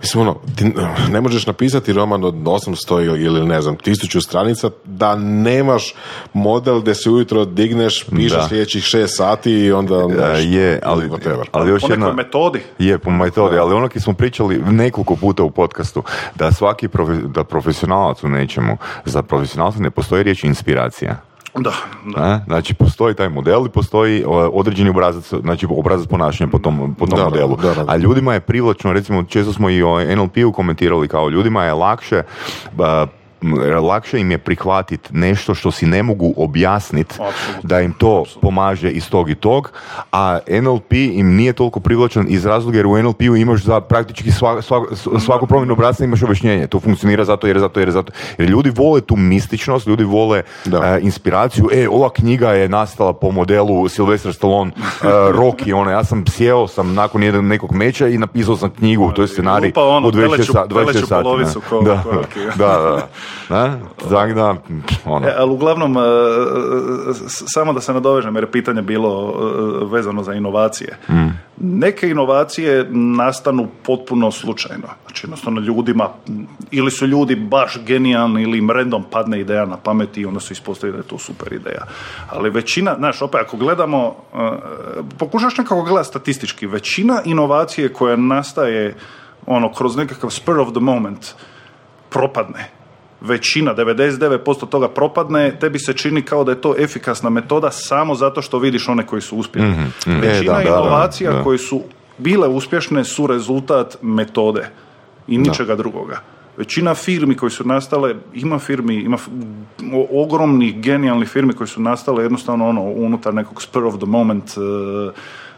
[0.01, 0.73] mislim, ono, ti
[1.11, 5.93] ne možeš napisati roman od 800 ili, ne znam, tisuću stranica da nemaš
[6.33, 8.47] model gdje se ujutro digneš, pišeš Da.
[8.47, 9.95] sljedećih šest sati i onda...
[9.95, 11.45] E, znaš, je, ali, ili whatever.
[11.51, 12.13] ali još po nekoj jedna...
[12.13, 12.59] metodi.
[12.79, 16.03] Je, po metodi, ali ono ki smo pričali nekoliko puta u podcastu,
[16.35, 21.21] da svaki profe- da profesionalac u nečemu, za profesionalca ne postoji riječ inspiracija.
[21.55, 21.71] Da,
[22.15, 22.21] da.
[22.23, 22.39] A?
[22.47, 24.23] Znači, postoji taj model i postoji
[24.53, 27.55] određeni obrazac, znači obrazac ponašanja po tom, po tom Da, modelu.
[27.55, 27.85] da, da.
[27.87, 32.23] A ljudima je privlačno, recimo, često smo i o NLP-u komentirali kao ljudima je lakše
[33.81, 37.15] lakše im je prihvatiti nešto što si ne mogu objasniti
[37.63, 39.71] da im to pomaže iz tog i tog,
[40.11, 44.55] a NLP im nije toliko privlačan iz razloga jer u NLP-u imaš za praktički sva,
[44.55, 44.85] sva-
[45.19, 46.67] svaku promjenu obrasca imaš objašnjenje.
[46.67, 48.11] To funkcionira zato jer zato jer zato.
[48.37, 50.77] Jer ljudi vole tu mističnost, ljudi vole Da.
[50.77, 51.69] e, inspiraciju.
[51.73, 56.67] E, ova knjiga je nastala po modelu Sylvester Stallone, uh, Rocky, ono, ja sam sjeo
[56.67, 60.27] sam nakon jednog nekog meča i napisao sam knjigu, to je scenarij ono, u 26
[60.27, 61.85] teleću- sa- 26 teleću sati.
[61.85, 62.03] da,
[62.57, 63.07] da, da,
[63.49, 63.79] da.
[64.09, 64.55] Tako da,
[65.05, 66.01] ono, E, ali uglavnom, e,
[67.13, 69.33] s- samo da se nadovežem, jer je pitanje bilo
[69.81, 70.97] e, vezano za inovacije.
[71.57, 74.87] Neke inovacije nastanu potpuno slučajno.
[75.05, 76.09] Znači, jednostavno ljudima,
[76.71, 80.51] ili su ljudi baš genijalni, ili im random padne ideja na pamet i onda se
[80.53, 81.81] ispostavi da je to super ideja.
[82.29, 84.37] Ali većina, znaš, opet, ako gledamo, e,
[85.19, 88.95] pokušaš nekako gledati statistički, većina inovacije koja nastaje
[89.45, 91.25] ono, kroz nekakav spur of the moment,
[92.09, 92.69] propadne.
[93.25, 98.41] Većina, 99% toga propadne, tebi se čini kao da je to efikasna metoda samo zato
[98.41, 99.75] što vidiš one koji su uspješni.
[100.05, 101.43] Većina E, da, da, da, inovacija da.
[101.43, 101.81] koje su
[102.17, 104.69] bile uspješne su rezultat metode
[105.27, 106.21] i ničega drugoga.
[106.57, 109.17] Većina firmi koje su nastale, ima firmi, ima
[110.11, 115.11] ogromnih, genijalnih firmi koje su nastale jednostavno ono unutar nekog spur of the moment, e,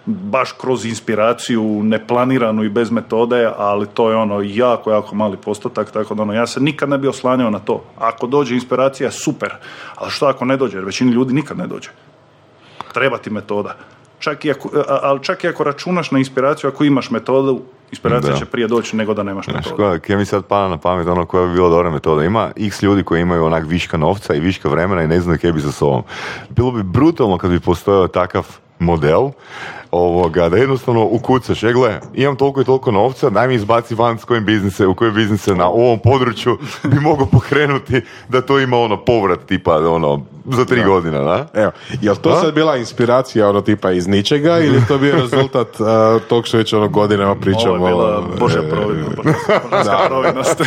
[0.08, 5.92] baš kroz inspiraciju, neplaniranu i bez metode, ali to je ono jako, jako mali postotak,
[5.92, 7.84] tako da ono, ja se nikad ne bi oslanjao na to.
[7.98, 9.54] Ako dođe inspiracija, super,
[9.96, 11.90] ali što ako ne dođe, jer većini ljudi nikad ne dođe.
[12.94, 13.76] Treba ti metoda.
[14.20, 14.70] Čak i ako,
[15.02, 17.62] ali čak i ako računaš na inspiraciju, ako imaš metodu,
[17.92, 18.40] inspiracija Da.
[18.40, 20.00] će prije doći nego da nemaš Znaš, metodu.
[20.06, 22.24] koja, mi sad pada na pamet ono koja bi bila dobra metoda.
[22.24, 25.52] Ima x ljudi koji imaju onak viška novca i viška vremena i ne znaju kaj
[25.52, 26.04] bi sa sobom.
[26.50, 28.48] Bilo bi brutalno kad bi postojao takav
[28.80, 29.30] model
[29.92, 34.20] ovoga, da jednostavno ukucaš, je gle, imam toliko i toliko novca, daj mi izbaci van
[34.20, 36.58] s kojim biznise, u koje biznise na ovom području
[36.92, 41.48] bi mogao pokrenuti da to ima ono povrat tipa ono za tri godine, da?
[41.54, 45.88] Evo, jel to sad bila inspiracija ono tipa iz ničega ili to bio rezultat uh,
[46.30, 47.74] tog što već ono godinama pričamo?
[47.74, 49.18] Ovo je bila Božja e, providnost,
[49.72, 50.62] božanska providnost.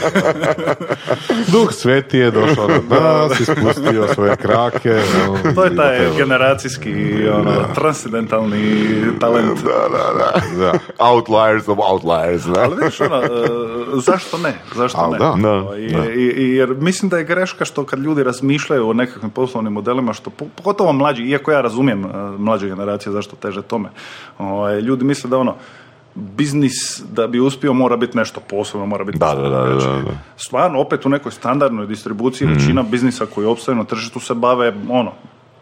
[1.53, 5.01] Duh sveti je došao na nas, ispustio svoje krake.
[5.29, 9.59] ono, To je taj generacijski, ono, transcendentalni talent.
[9.59, 10.31] Da, da, da.
[10.63, 10.79] Da.
[11.01, 12.61] Outliers of outliers, da.
[12.61, 13.29] Ali vidiš, ono, e,
[13.97, 14.55] zašto ne?
[14.75, 15.19] Zašto Al ne?
[15.19, 15.35] da.
[15.39, 15.81] Da, Ovaj,
[16.11, 20.13] i- i- jer mislim da je greška što kad ljudi razmišljaju o nekakvim poslovnim modelima,
[20.13, 22.09] što po- pogotovo mlađi, iako ja razumijem e,
[22.39, 23.89] mlađe generacije zašto teže tome,
[24.39, 25.55] ovaj, ljudi misle da ono,
[26.15, 26.73] biznis
[27.05, 30.11] da bi uspio mora biti nešto posebno, mora biti Da, da, da, da, da.
[30.37, 32.53] Stvarno, opet u nekoj standardnoj distribuciji Mm.
[32.53, 35.13] većina biznisa koji opstaju na tržištu se bave ono,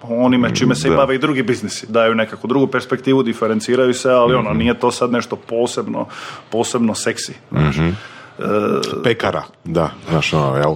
[0.03, 1.87] onime čime se i bave i drugi biznisi.
[1.89, 4.59] Daju nekakvu drugu perspektivu, diferenciraju se, ali ono, Mhm.
[4.59, 6.07] nije to sad nešto posebno,
[6.51, 7.35] posebno seksi.
[7.51, 7.77] znaš.
[7.77, 7.89] Mhm.
[9.05, 10.75] Pekara, da, znaš ono, jel?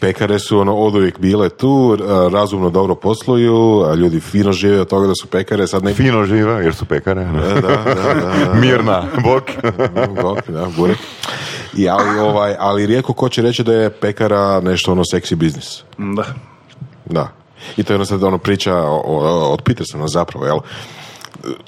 [0.00, 1.96] Pekare su ono od uvijek bile tu,
[2.32, 5.94] razumno dobro posluju, a ljudi fino žive od toga da su pekare, sad ne...
[5.94, 7.24] Fino žive, jer su pekare.
[7.24, 7.30] da.
[7.54, 8.54] Da, da, da, da.
[8.60, 9.42] Mirna, bok.
[10.22, 10.98] Bok, da, burek.
[11.76, 15.82] I ali, ovaj, ali rijetko ko će reći da je pekara nešto ono seksi biznis.
[15.98, 16.24] Da.
[17.04, 17.28] Da.
[17.76, 20.58] I to je ono sad ono priča o, o, od Petersona zapravo, jel?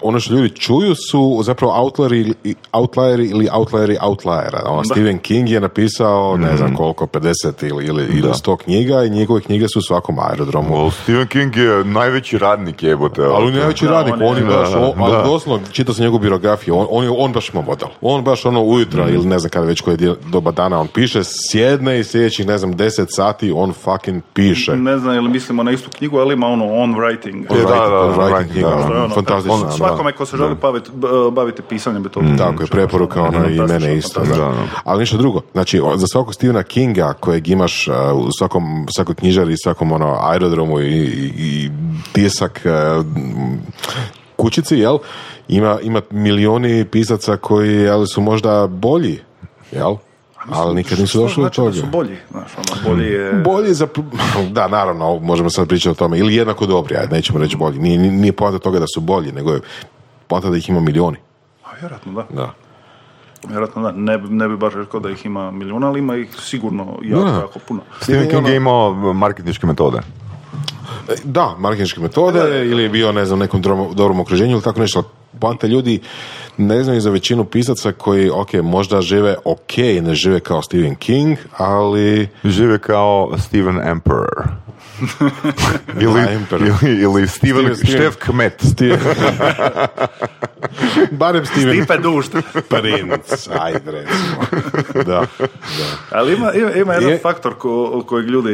[0.02, 2.34] Ono što ljudi čuju su zapravo outlieri,
[2.72, 4.62] outlieri ili outlieri outliera.
[4.66, 7.32] Ono, Stephen King je napisao, ne znam koliko, 50
[7.62, 10.68] ili, ili, ili 100 knjiga i njegove knjige su u svakom aerodromu.
[10.70, 13.22] Well, Stephen King je najveći radnik jebote.
[13.22, 15.22] Ali on je najveći Da, radnik, on je- on je baš, da, on, ali da.
[15.22, 17.88] doslovno, čitao sam njegovu biografiju, on, on, je, on baš ima model.
[18.00, 19.96] On baš ono ujutro, ili ne znam kada već koje
[20.26, 24.76] doba dana on piše, sjedne i sljedećih, ne znam, 10 sati on fucking piše.
[24.76, 27.44] Ne znam ili mislimo na istu knjigu, ali ima ono on writing.
[27.50, 28.76] On da, writing- da, on da, writing writing, knjiga, da.
[28.76, 29.76] ono, To je ono, fantastično, on- da.
[29.76, 33.60] svakome ko se želi baviti, b- baviti pisanjem bi to Tako je, preporuka ono i
[33.60, 34.20] mene isto.
[34.20, 34.34] Da.
[34.36, 34.54] Da.
[34.84, 39.54] Ali ništa drugo, znači za svakog Stephena Kinga kojeg imaš uh, u svakom, svakoj knjižari,
[39.56, 41.70] svakom ono aerodromu i, i, i
[42.12, 43.58] tisak m,
[44.36, 44.98] kućici, jel?
[45.48, 49.18] Ima, ima milioni pisaca koji jel, su možda bolji,
[49.72, 49.96] jel?
[50.50, 51.76] Ali nikad nisu došli do znači da toga.
[51.76, 53.32] su bolji, znaš, ono, bolji je...
[53.34, 53.86] Bolji za...
[54.50, 56.18] Da, naravno, možemo sad pričati o tome.
[56.18, 57.78] Ili jednako dobri, ajde, nećemo reći bolji.
[57.78, 59.60] Nije, nije poanta toga da su bolji, nego je
[60.26, 61.16] poanta da ih ima milioni.
[61.64, 62.26] A, vjerojatno da.
[62.32, 62.52] Da.
[63.48, 63.92] Vjerojatno da.
[63.92, 67.24] Ne, bi- ne bi baš rekao da ih ima milijuna, ali ima ih sigurno jako,
[67.24, 67.30] Da.
[67.30, 67.80] jako puno.
[68.00, 69.98] Stephen King je imao marketinške metode.
[71.08, 74.80] E, Da, marketinške metode ili je bio, ne znam, nekom dobrom, dobrom okruženju ili tako
[74.80, 75.02] nešto.
[75.40, 76.00] Poanta ljudi
[76.58, 81.38] ne znaju za većinu pisaca koji, ok, možda žive ok, ne žive kao Stephen King,
[81.56, 84.61] ali Žive kao Steven Emperor.
[86.00, 86.22] Ili,
[86.82, 88.62] ili, ili Steven, Štef Kmet.
[88.72, 89.00] Steven...
[91.10, 92.32] Barem Steven Stipe dušt.
[92.68, 94.62] Princ, ajde recimo.
[94.94, 95.26] Da, da.
[96.10, 98.52] Ali ima, ima, ima jedan Je- faktor ko, kojeg ljudi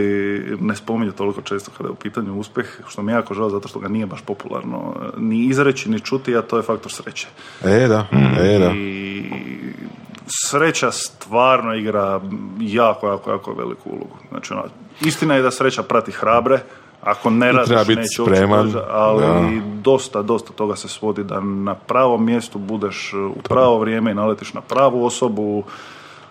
[0.61, 3.69] ne spominju toliko često kada je u pitanju uspjeh, što mi je jako žao zato
[3.69, 7.27] što ga nije baš popularno ni izreći ni čuti, a to je faktor sreće.
[7.65, 8.07] E, da,
[8.41, 8.73] e, da.
[8.75, 9.25] I
[10.49, 12.21] sreća stvarno igra
[12.61, 14.17] jako, jako, jako veliku ulogu.
[14.29, 14.63] Znači, ono,
[15.01, 16.61] istina je da sreća prati hrabre,
[17.03, 19.67] ako ne radiš, neće spreman, ali da.
[19.83, 24.55] dosta, dosta toga se svodi da na pravom mjestu budeš u pravo vrijeme i naletiš
[24.55, 25.65] na pravu osobu.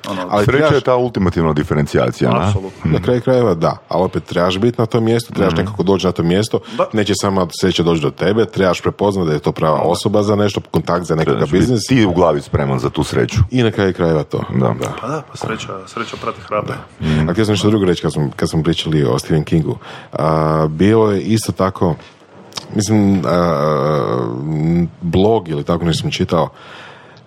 [0.09, 2.29] Ono, Ali Sreća trebaš- je ta ultimativna diferencijacija.
[2.31, 2.47] na?
[2.47, 2.91] apsolutno.
[2.91, 6.11] Na kraju krajeva da, ali opet trebaš biti na tom mjestu, trebaš nekako doći na
[6.11, 6.85] to mjesto, Da.
[6.93, 10.61] neće samo sreća doći do tebe, trebaš prepoznati da je to prava osoba za nešto,
[10.61, 13.37] kontakt za nekakav biznis Ti u glavi spreman za tu sreću.
[13.51, 14.43] i na kraju krajeva to.
[14.51, 14.73] Da.
[15.01, 16.73] Pa da, pa sreća, sreća prati hrabre.
[17.29, 19.77] A htio sam nešto drugo reći kad smo, kad smo pričali o Stephen Kingu.
[20.13, 21.95] A, bilo je isto tako,
[22.75, 24.27] mislim, a,
[25.01, 26.49] blog ili tako nešto sam čitao,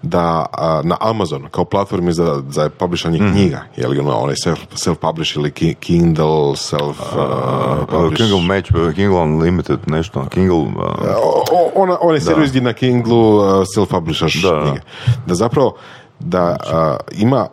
[0.02, 0.22] da
[0.52, 5.36] a, na Amazon kao platformi za, za publishanje knjiga, je li ono, onaj self, self-publish
[5.36, 7.22] ili ki- Kindle, self uh,
[7.88, 8.16] publish.
[8.16, 10.24] Kindle Match, Kindle Unlimited, nešto.
[10.24, 10.56] Kindle...
[10.56, 10.66] uh,
[11.52, 14.62] O- ona, onaj servis gdje na Kindlu uh, self-publishaš Da, da.
[14.62, 14.80] knjige.
[15.26, 15.74] Da zapravo,
[16.20, 17.46] da uh, ima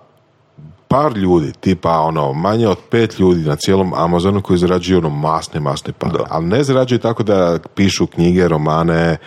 [0.87, 5.59] par ljudi, tipa ono, manje od pet ljudi na cijelom Amazonu koji zarađuju ono masne,
[5.59, 6.19] masne pare.
[6.29, 9.17] Ali ne zarađuju tako da pišu knjige, romane,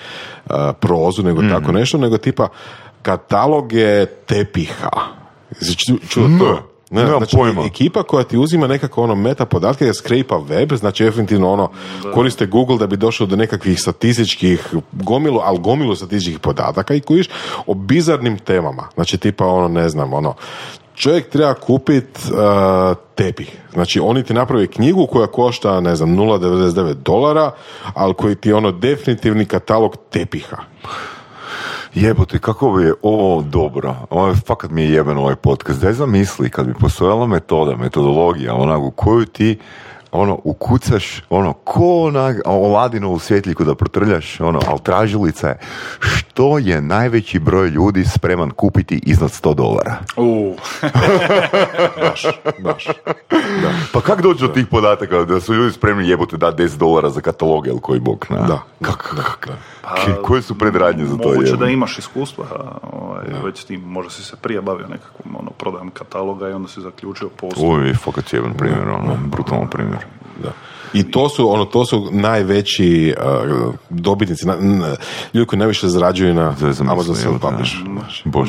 [0.45, 1.51] uh, prozu, nego Mhm.
[1.51, 2.49] tako nešto, nego tipa
[3.03, 4.91] kataloge tepiha.
[5.61, 6.63] Jesi ču- čuo to?
[6.93, 7.63] Ne, Nemam znači, pojma.
[7.65, 11.71] ekipa koja ti uzima nekako ono meta podatke, da skrepa web, znači efektivno ono,
[12.15, 17.29] koriste Google da bi došao do nekakvih statističkih gomilu, ali gomilu statističkih podataka i kojiš
[17.67, 18.89] o bizarnim temama.
[18.95, 20.35] Znači tipa ono, ne znam, ono,
[20.95, 23.57] čovjek treba kupit uh, tepih.
[23.73, 27.51] Znači oni ti naprave knjigu koja košta, ne znam, 0,99 dolara,
[27.95, 30.57] ali koji ti je ono definitivni katalog tepiha.
[31.95, 33.97] Jebote, kako je ovo dobro.
[34.11, 35.81] Ovo je, fakat mi je jeben ovaj podcast.
[35.81, 39.59] Daj zamisli kad bi postojala metoda, metodologija, onak u koju ti
[40.13, 45.59] ono, ukucaš, ono, ko onak Oladinovu svjetljiku da protrljaš, ono, ali tražilica je
[46.01, 49.97] što je najveći broj ljudi spreman kupiti iznad 100 dolara.
[50.17, 50.57] U,
[52.03, 52.23] Baš,
[52.59, 52.87] baš.
[53.63, 53.71] Da.
[53.93, 57.21] Pa kak dođe do tih podataka da su ljudi spremni jebote da 10 dolara za
[57.21, 58.37] katalog ili koji bog, na?
[58.37, 58.63] Da.
[58.83, 59.49] Kak, kak,
[59.83, 61.29] Pa, Ke- koje su predradnje za to?
[61.29, 62.45] moguće da imaš iskustva,
[62.93, 66.69] ovaj, već s tim, možda si se prije bavio nekakvom ono, prodajom kataloga i onda
[66.69, 67.65] si zaključio posao.
[67.65, 70.00] Ovo je fakat jedan primjer, ono, brutalan primjer.
[70.43, 70.55] Da.
[70.93, 73.15] I to su, ono, to su najveći
[73.65, 74.97] uh, dobitnici, na, n-
[75.35, 76.55] ljudi koji najviše zarađuju na
[76.89, 77.49] Amazon Self da.
[77.51, 77.75] Publish.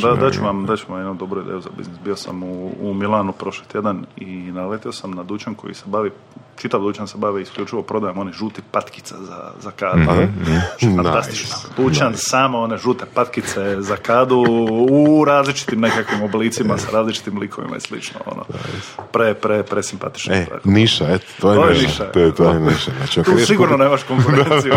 [0.02, 0.22] Da, dragi.
[0.22, 1.98] daću vam, daću vam jednu dobru ideju za biznis.
[2.04, 6.12] Bio sam u, u Milanu prošli tjedan i naletio sam na dućan koji se bavi,
[6.58, 10.02] čitav dućan se bavi isključivo prodajem onih žuti patkica za, za kadu.
[10.02, 11.56] Mhm, Fantastično.
[11.58, 11.82] Nice.
[11.84, 14.46] Dućan samo one žute patkice za kadu
[14.90, 18.20] u različitim nekakvim oblicima sa različitim likovima i slično.
[18.26, 18.44] Ono.
[19.12, 20.34] Pre, pre, pre simpatično.
[20.36, 21.88] E, niša, eto, to je, To je niša.
[21.88, 22.06] niša.
[22.34, 22.92] To je to.
[22.98, 24.74] Znači, Tu sigurno kupit nemaš konkurenciju.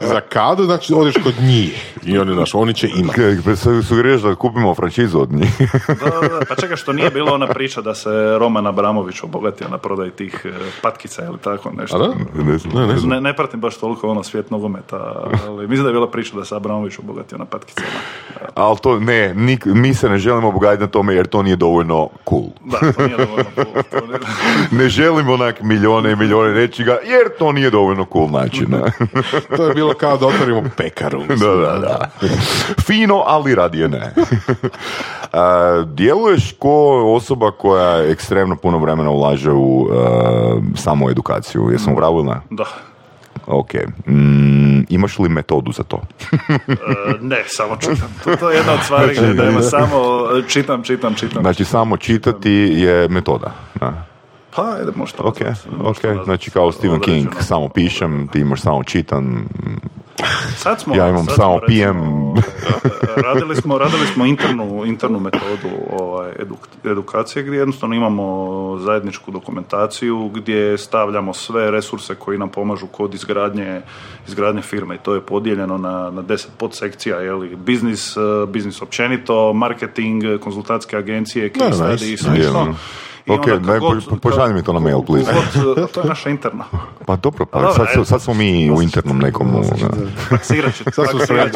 [0.04, 1.94] za kadu, znači odeš kod njih.
[2.04, 3.14] I oni, znaš, oni će imati.
[3.14, 5.58] Kaj, pa su- sugeriraš da kupimo franšizu od njih.
[5.88, 5.94] Da,
[6.28, 10.10] da, pa čekaj, što nije bila ona priča da se Roman Abramović obogatio na prodaji
[10.10, 10.50] tih e,
[10.82, 11.96] patkica ili tako nešto.
[11.96, 12.14] A da?
[12.42, 12.74] ne znam.
[12.76, 13.10] Ne, ne znam.
[13.10, 14.96] Ne, ne pratim baš toliko ono svijet nogometa,
[15.46, 17.88] ali mislim da je bila priča da se Abramović obogatio na patkicama.
[18.54, 22.08] Ali to ne, nik- mi se ne želimo obogatiti na tome jer to nije dovoljno
[22.28, 22.42] cool.
[22.62, 24.18] Da, to nije dovoljno cool, to nije-
[24.78, 28.66] Ne želimo onak milijone i milijone reći ga jer to nije dovoljno cool način.
[28.70, 28.82] ne.
[29.56, 31.22] To je bilo kao da otvorimo pekaru.
[31.28, 32.10] da, da, da.
[32.86, 34.14] Fino, ali radije ne.
[35.32, 39.96] A, djeluješ ko osoba koja ekstremno puno vremena ulaže u e,
[40.76, 41.68] samu edukaciju.
[41.72, 42.40] Jesam u pravu ili ne?
[42.50, 42.64] Da.
[43.46, 43.74] Ok.
[44.06, 46.00] Mm, imaš li metodu za to?
[46.48, 46.74] E,
[47.20, 48.14] ne, samo čitam.
[48.24, 49.98] To, to je jedna od stvari gdje da ima samo
[50.38, 51.42] e, čitam, čitam, čitam.
[51.42, 53.52] Znači, samo čitati je metoda.
[53.74, 54.11] Da.
[54.56, 55.36] Pa, ajde, to Ok,
[55.84, 56.24] ok.
[56.24, 59.48] Znači kao Stephen King, samo pišem, ti imaš samo čitam.
[60.56, 61.96] Sad smo, Ja imam sad samo smo, pijem.
[61.96, 62.34] recimo,
[63.28, 65.68] radili smo, radili smo internu, internu metodu
[65.98, 72.86] ovaj, eduk- edukacije gdje jednostavno imamo zajedničku dokumentaciju gdje stavljamo sve resurse koji nam pomažu
[72.86, 73.80] kod izgradnje,
[74.28, 78.82] izgradnje firme i to je podijeljeno na, na deset podsekcija, je li biznis, eh, biznis
[78.82, 82.74] općenito, marketing, konzultantske agencije, case study i slično.
[83.26, 85.32] I Ok, onda daj, god- po- pošalji mi to na mail, please.
[85.64, 86.64] god, to je naša interna.
[87.06, 89.62] Pa dobro, pa Dobro, sad, su- sad smo mi u internom nekom...
[90.68, 91.52] će- Sad su, taksirat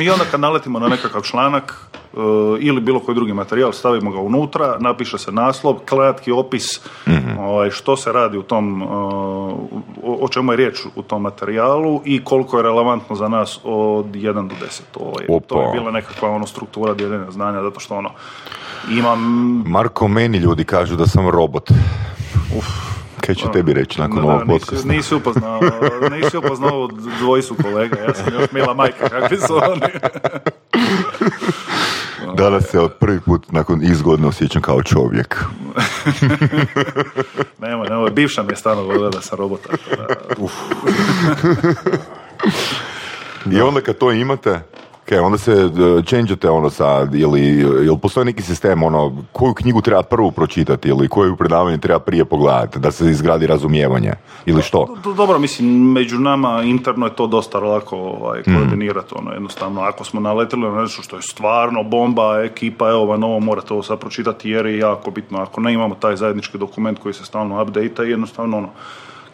[0.00, 0.06] friendovi.
[0.06, 2.16] I onda kad naletimo na nekakav članak e,
[2.60, 6.80] ili bilo koji drugi materijal, stavimo ga unutra, napiše se naslov, kratki opis
[7.38, 8.86] ovaj, što se radi u tom, e,
[10.02, 14.06] o, o čemu je riječ u tom materijalu i koliko je relevantno za nas od
[14.06, 14.80] 1 do 10.
[14.90, 18.10] To je, to je bila nekakva ono, struktura dijeljenja znanja, zato što ono,
[18.90, 19.20] imam...
[19.66, 21.70] Marko, meni ljudi kažu da sam robot.
[22.56, 22.99] Uf.
[23.30, 24.88] Kaj ću tebi reći nakon ovog podcasta?
[24.88, 25.60] nisi upoznao,
[26.10, 26.88] nisi upoznao
[27.20, 29.92] dvojicu kolega, ja sam još mila majka, kakvi su oni.
[32.42, 35.44] Danas se od prvi put nakon izgodno osjećam kao čovjek.
[37.62, 39.60] Nemoj, nemoj, bivša mi je stano govorila da sam robot.
[39.62, 40.46] tako da-
[43.56, 44.60] I onda kad to imate,
[45.10, 49.82] kaj, onda se uh, changeate ono sad, ili, ili postoji neki sistem, ono, koju knjigu
[49.82, 54.12] treba prvu pročitati ili koju predavanje treba prije pogledati, da se izgradi razumijevanje,
[54.46, 54.94] ili što?
[55.04, 60.04] Do- Dobro, mislim, među nama interno je to dosta lako ovaj, koordinirati, ono, jednostavno, ako
[60.04, 63.98] smo naletili na nešto što je stvarno bomba, ekipa, evo vam ovo morate ovo sad
[63.98, 68.02] pročitati jer je jako bitno, ako ne imamo taj zajednički dokument koji se stalno update
[68.02, 68.68] jednostavno, ono,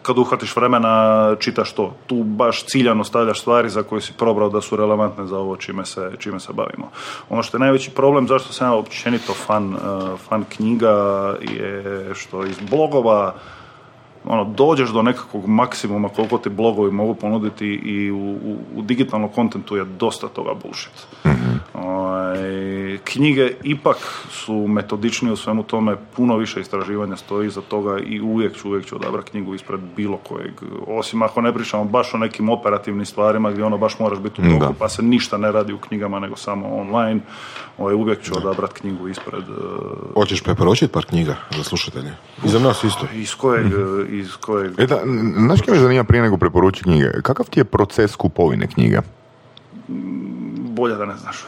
[0.07, 1.93] kad uhvatiš vremena, čitaš to.
[2.07, 5.85] Tu baš ciljano stavljaš stvari za koje si probrao da su relevantne za ovo čime
[5.85, 6.91] se, čime se bavimo.
[7.29, 9.77] Ono što je najveći problem, zašto sam ja općenito fan, eh,
[10.29, 10.95] fan knjiga,
[11.41, 13.33] je što iz blogova
[14.29, 19.29] ono, dođeš do nekakvog maksimuma koliko ti blogovi mogu ponuditi i u, u, u digitalnom
[19.29, 21.07] kontentu je dosta toga bullshit.
[21.73, 23.97] Ovaj, knjige ipak
[24.29, 28.85] su metodičnije u svemu tome, puno više istraživanja stoji iza toga i uvijek ću, uvijek
[28.85, 30.53] ću odabrati knjigu ispred bilo kojeg,
[30.87, 34.59] osim ako ne pričamo baš o nekim operativnim stvarima gdje ono baš moraš biti u
[34.59, 37.19] toku, pa se ništa ne radi u knjigama nego samo online,
[37.77, 42.13] ovaj, uvijek ću odabrati knjigu ispred eh, Hoćeš preporučiti par knjiga za slušatelje?
[42.45, 43.07] I za nas isto.
[43.13, 43.65] iz kojeg,
[44.19, 45.01] iz kojeg E da,
[45.45, 47.11] znaš kaj me zanima prije nego preporuči knjige?
[47.21, 49.01] Kakav ti je proces kupovine knjige?
[50.77, 51.45] bolje da ne znaš.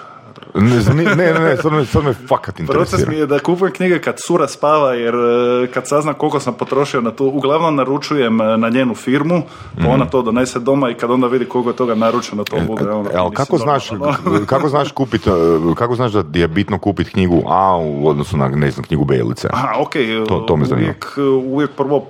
[0.54, 0.64] Ne,
[0.96, 3.10] ne, ne, ne, sad me, sad me fakat Proces interesira.
[3.10, 7.02] mi je da kupujem knjige kad sura spava, jer e, kad saznam koliko sam potrošio
[7.02, 9.42] na to, uglavnom naručujem e, na njenu firmu,
[9.78, 12.92] pa ona to donese doma i kad onda vidi koliko je toga naručeno, to bude
[12.92, 13.10] ono...
[13.10, 14.46] E, ali mislim, kako znaš, normalno.
[14.46, 15.32] kako znaš kupit, e,
[15.76, 19.48] kako znaš da je bitno kupiti knjigu A u odnosu na, ne znam, knjigu Bejlice?
[19.54, 19.94] Aha, ok,
[20.28, 20.88] To- to me zanima.
[20.88, 21.14] uvijek,
[21.46, 22.06] uvijek prvo,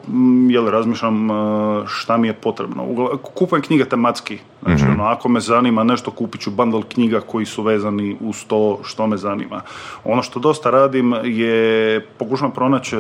[0.50, 1.34] jel, razmišljam e,
[1.88, 2.86] šta mi je potrebno.
[3.36, 4.92] Kupujem knjige tematski, znači, Mhm.
[4.92, 9.08] ono, ako me zanima nešto, kupit ću bundle knjiga koji su vezani uz to što
[9.08, 9.62] me zanima.
[10.04, 13.00] Ono što dosta radim je, pokušavam pronaći e,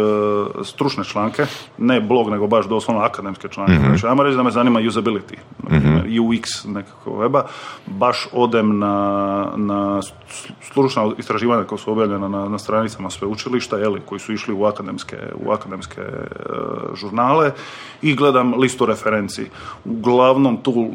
[0.63, 1.45] stručne članke,
[1.77, 3.73] ne blog, nego baš doslovno akademske članke.
[3.73, 3.85] Mhm.
[3.85, 5.35] Znači, ajmo reći da me zanima usability,
[5.67, 7.41] primjer, UX nekako weba,
[7.87, 10.01] baš odem na, na
[10.61, 15.17] stručna istraživanja koja su objavljena na, na stranicama sveučilišta, jeli, koji su išli u akademske,
[15.45, 16.15] u akademske e,
[16.95, 17.51] žurnale
[18.01, 19.45] i gledam listu referenci.
[19.85, 20.91] Uglavnom tu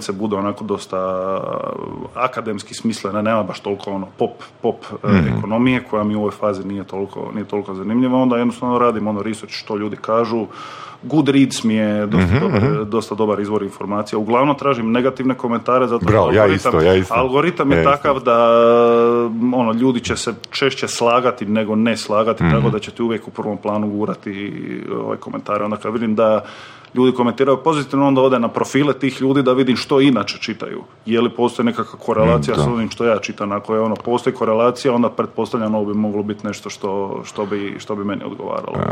[0.00, 0.98] reference bude onako dosta
[2.16, 4.30] akademski smislene, nema baš toliko ono pop,
[4.62, 8.78] pop e, ekonomije koja mi u ovoj fazi nije toliko, nije toliko zanimljiva, onda jednostavno
[8.78, 10.46] radim ono research što ljudi kažu,
[11.02, 14.18] Goodreads mi je dosta, dobar, dosta dobar izvor informacija.
[14.18, 17.14] Uglavnom tražim negativne komentare zato što Bravo, ja algoritam- isto, ja isto.
[17.14, 17.92] algoritam je Ja isto.
[17.92, 18.36] takav da
[19.54, 22.52] ono, ljudi će se češće slagati nego ne slagati, Mhm.
[22.52, 24.52] tako da će ti uvijek u prvom planu gurati
[24.94, 25.64] ovaj komentare.
[25.64, 26.44] Onda kad vidim da
[26.94, 30.82] ljudi komentiraju pozitivno, onda ode na profile tih ljudi da vidim što inače čitaju.
[31.06, 33.52] Je li postoji nekakva korelacija Mm, s onim što ja čitam.
[33.52, 37.76] Ako je ono, postoji korelacija, onda pretpostavljam ovo bi moglo biti nešto što, što, bi,
[37.78, 38.76] što bi meni odgovaralo.
[38.78, 38.86] E,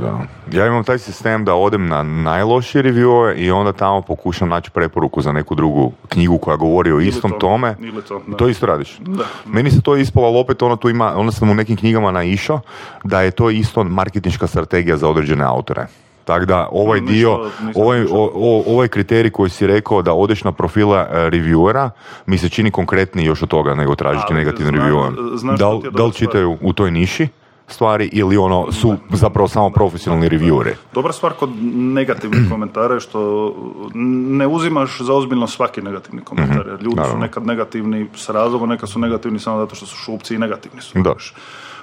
[0.00, 0.20] da.
[0.58, 5.22] Ja imam taj sistem da odem na najlošije reviewe i onda tamo pokušam naći preporuku
[5.22, 7.76] za neku drugu knjigu koja govori o istom to, tome.
[8.08, 8.36] to, da.
[8.36, 8.98] To isto radiš?
[8.98, 9.24] Da.
[9.46, 12.60] Meni se to ispalo, ali opet ono tu ima, onda sam u nekim knjigama naišao
[13.04, 15.86] da je to isto marketinška strategija za određene autore.
[16.26, 17.30] Tako da ovaj Nisam- dio,
[17.76, 21.90] ovaj, o- o- ovaj kriterij koji si rekao da odeš na profila e, reviewera,
[22.26, 25.36] mi se čini konkretniji još od toga nego tražiti Ali negativne zna- reviewe.
[25.36, 27.28] znaš Da, da li čitaju u toj niši
[27.68, 30.72] stvari ili ono su zapravo samo profesionalni revieweri?
[30.94, 33.54] Dobra stvar kod negativnih komentara je što
[33.94, 36.64] ne uzimaš za ozbiljno svaki negativni komentar.
[36.66, 37.20] jer Ljudi su naravno.
[37.20, 40.98] nekad negativni s razlogom, nekad su negativni samo zato što su šupci i negativni su.
[40.98, 41.14] Da.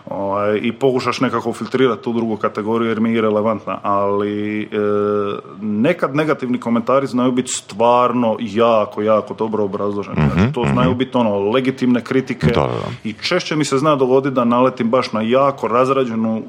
[0.10, 4.68] Ovaj, I pokušaš nekako filtrirati tu drugu kategoriju jer mi je irelevantna, ali e,
[5.62, 10.18] nekad negativni komentari znaju biti stvarno jako, jako dobro obrazloženi.
[10.34, 13.10] Znači, to znaju biti ono legitimne kritike Da, da, da.
[13.10, 16.44] i češće mi se zna dogoditi da naletim baš na jako razrađenu e,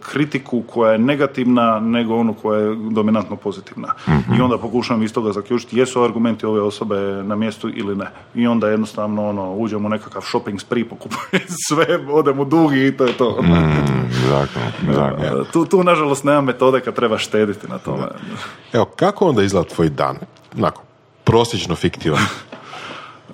[0.00, 3.88] kritiku koja je negativna nego onu koja je dominantno pozitivna.
[4.38, 8.06] I onda pokušam iz toga zaključiti jesu argumenti ove osobe na mjestu ili ne.
[8.34, 12.44] I onda jednostavno ono, uđem u nekakav shopping spree, pokupujem sve, odem u
[12.74, 13.42] dugi i to je to.
[13.42, 15.44] Mm, Zakon, zakon.
[15.52, 18.02] Tu, tu, nažalost, nema metode kad treba štediti na tome.
[18.72, 20.16] Evo, kako onda izgleda tvoj dan?
[20.56, 20.82] Onako,
[21.24, 22.20] prosječno fiktivan.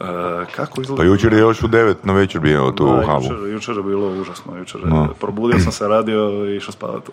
[0.00, 0.04] E,
[0.46, 0.96] kako izgleda?
[0.96, 3.24] Pa jučer je još u devet na večer bio tu u Da, hubu.
[3.24, 4.56] jučer, jučer je bilo užasno.
[4.56, 5.08] Jučer je- No.
[5.14, 7.10] probudio sam se, radio i išao spavati.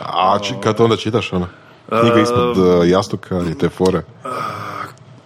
[0.00, 1.46] A či, kad onda čitaš ono?
[1.90, 4.02] Knjiga ispod uh, jastuka i te fore.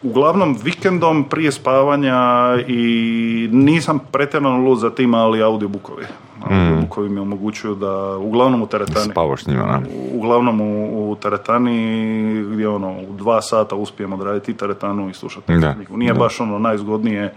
[0.02, 2.18] Uglavnom vikendom prije spavanja
[2.66, 6.04] i nisam pretjerano lud za tim, ali audiobookovi.
[6.44, 9.10] Audiobookovi mi omogućuju da, uglavnom u teretani.
[9.10, 9.80] Spavaš njima,
[10.14, 15.52] Uglavnom u, u teretani gdje ono u dva sata uspijem odraditi i teretanu i slušati
[15.58, 15.74] Da.
[15.90, 16.18] Nije da.
[16.18, 17.34] baš ono najzgodnije,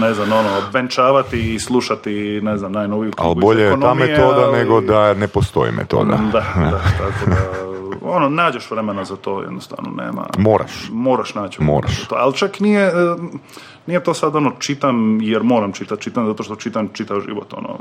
[0.00, 4.58] ne znam, ono, benčavati i slušati, ne znam, najnoviju Ali bolje je ta metoda ali-
[4.58, 6.16] nego da ne postoji metoda.
[6.32, 7.69] Da, da, tako da,
[8.02, 10.26] ono, nađeš vremena za to, jednostavno, nema.
[10.38, 10.88] Moraš.
[10.92, 12.06] Moraš naći Moraš.
[12.08, 12.14] to.
[12.18, 12.92] Ali čak nije, e,
[13.86, 17.78] nije to sad ono, čitam jer moram čitati, čitam zato što čitam čitav život, ono.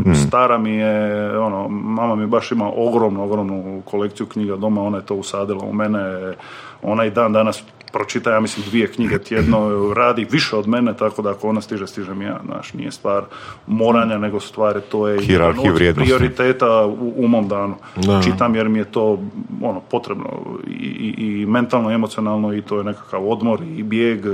[0.00, 0.14] Mhm.
[0.14, 5.06] Stara mi je, ono, mama mi baš ima ogromnu, ogromnu kolekciju knjiga doma, ona je
[5.06, 6.34] to usadila u mene,
[6.82, 11.22] ona i dan danas pročita, ja mislim, dvije knjige tjedno, radi više od mene, tako
[11.22, 13.24] da ako ona stiže, stižem ja, znaš, nije stvar
[13.66, 17.74] moranja, nego stvar je to je jedan od prioriteta u, u mom danu.
[17.96, 18.20] Da.
[18.22, 19.18] Čitam jer mi je to
[19.62, 20.24] ono potrebno
[20.66, 24.30] i, i, i mentalno i emocionalno i to je nekakav odmor i bijeg, e,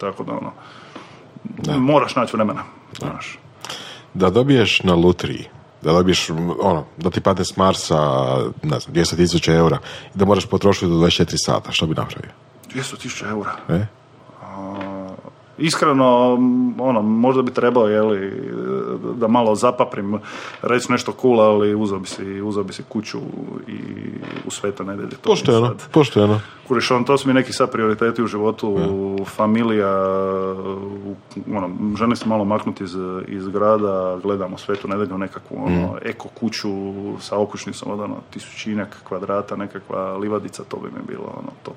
[0.00, 0.52] tako da ono,
[1.78, 2.62] moraš naći vremena,
[2.98, 3.38] znaš.
[4.14, 5.44] Da dobiješ na lutriji,
[5.82, 6.30] da dobiješ,
[6.60, 7.98] ono, da ti padne s Marsa,
[8.62, 9.78] ne znam, 200.000 eura
[10.14, 12.30] i da moraš potrošiti do 24 sata, što bi napravio?
[12.74, 13.50] 200.000 eura.
[13.70, 13.86] E?
[15.58, 16.32] Iskreno,
[16.78, 18.42] ono, možda bi trebao, jeli,
[19.14, 20.18] da malo zapaprim,
[20.62, 23.18] reći nešto cool, ali uzeo bi si, uzeo bi si kuću
[23.68, 23.78] i
[24.46, 25.10] u sveta nedelje.
[25.10, 26.40] To Pošteno, sad- pošteno.
[26.68, 28.78] Kuriš, on, to su mi neki sad prioriteti u životu,
[29.26, 29.90] familija,
[31.04, 31.16] u-
[31.48, 32.96] ono, želim se malo maknuti iz,
[33.28, 36.68] iz grada, gledamo svetu nedelju nekakvu ono, eko kuću
[37.20, 41.76] sa okućnicom od ono, tisućinjak kvadrata, nekakva livadica, to bi mi bilo ono, top.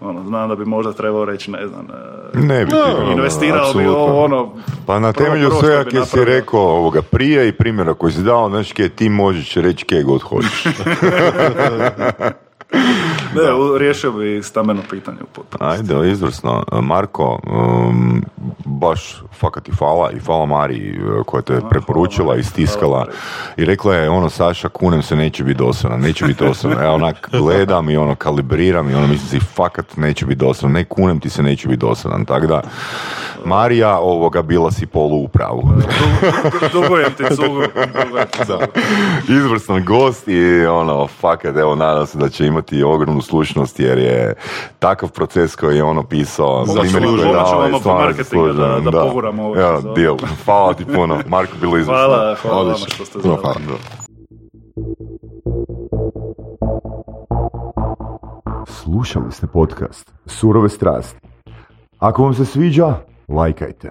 [0.00, 1.86] Ono, znam da bi možda trebao reći, ne znam,
[2.34, 4.52] e, Ne bi ti, ono, investirao bi ovo, ono...
[4.86, 8.22] Pa na prvo- temelju prvo svega kje si rekao ovoga prije i primjera koji si
[8.22, 10.64] dao, kje ti možeš reći kje god hoćeš.
[13.34, 15.92] Ne, riješio bi stambeno pitanje u potpunosti.
[15.94, 16.64] Ajde, izvrsno.
[16.82, 18.24] Marko, um,
[18.64, 23.06] baš fakat ti hvala i hvala Mari uh, koja te preporučila i stiskala
[23.56, 26.84] i rekla je ono Saša kunem se neće biti dosadan, neće biti dosadan.
[26.84, 30.84] Ja onak gledam i ono kalibriram i ono mislim si fakat neće biti dosadan, ne
[30.84, 32.24] kunem ti se neće biti dosadan.
[32.24, 32.62] Tako da
[33.44, 35.62] Marija ovoga bila si polu u pravu.
[35.62, 37.62] Du- Dugujem ti cugu.
[38.04, 38.64] dugujem ti cugu.
[39.28, 44.34] Izvrstan gost i ono, fakat, evo, nadam se da će imati ogromnu slušnost jer je
[44.78, 46.64] takav proces koji je on opisao.
[46.66, 46.86] Ćemo- koje
[47.18, 49.94] je dao, ćemo je po stvarno da- zaslužen, da poguramo ovo Evo, epizodu.
[49.94, 50.16] deal.
[50.44, 51.18] Hvala ti puno.
[51.28, 51.94] Marko, bilo izvrsno.
[51.94, 52.94] Hvala, hvala vama Odlično.
[52.94, 53.38] što ste zvali.
[53.38, 53.56] hvala.
[58.66, 61.20] Slušali ste podcast Surove strasti.
[61.98, 62.94] Ako vam se sviđa,
[63.28, 63.90] lajkajte.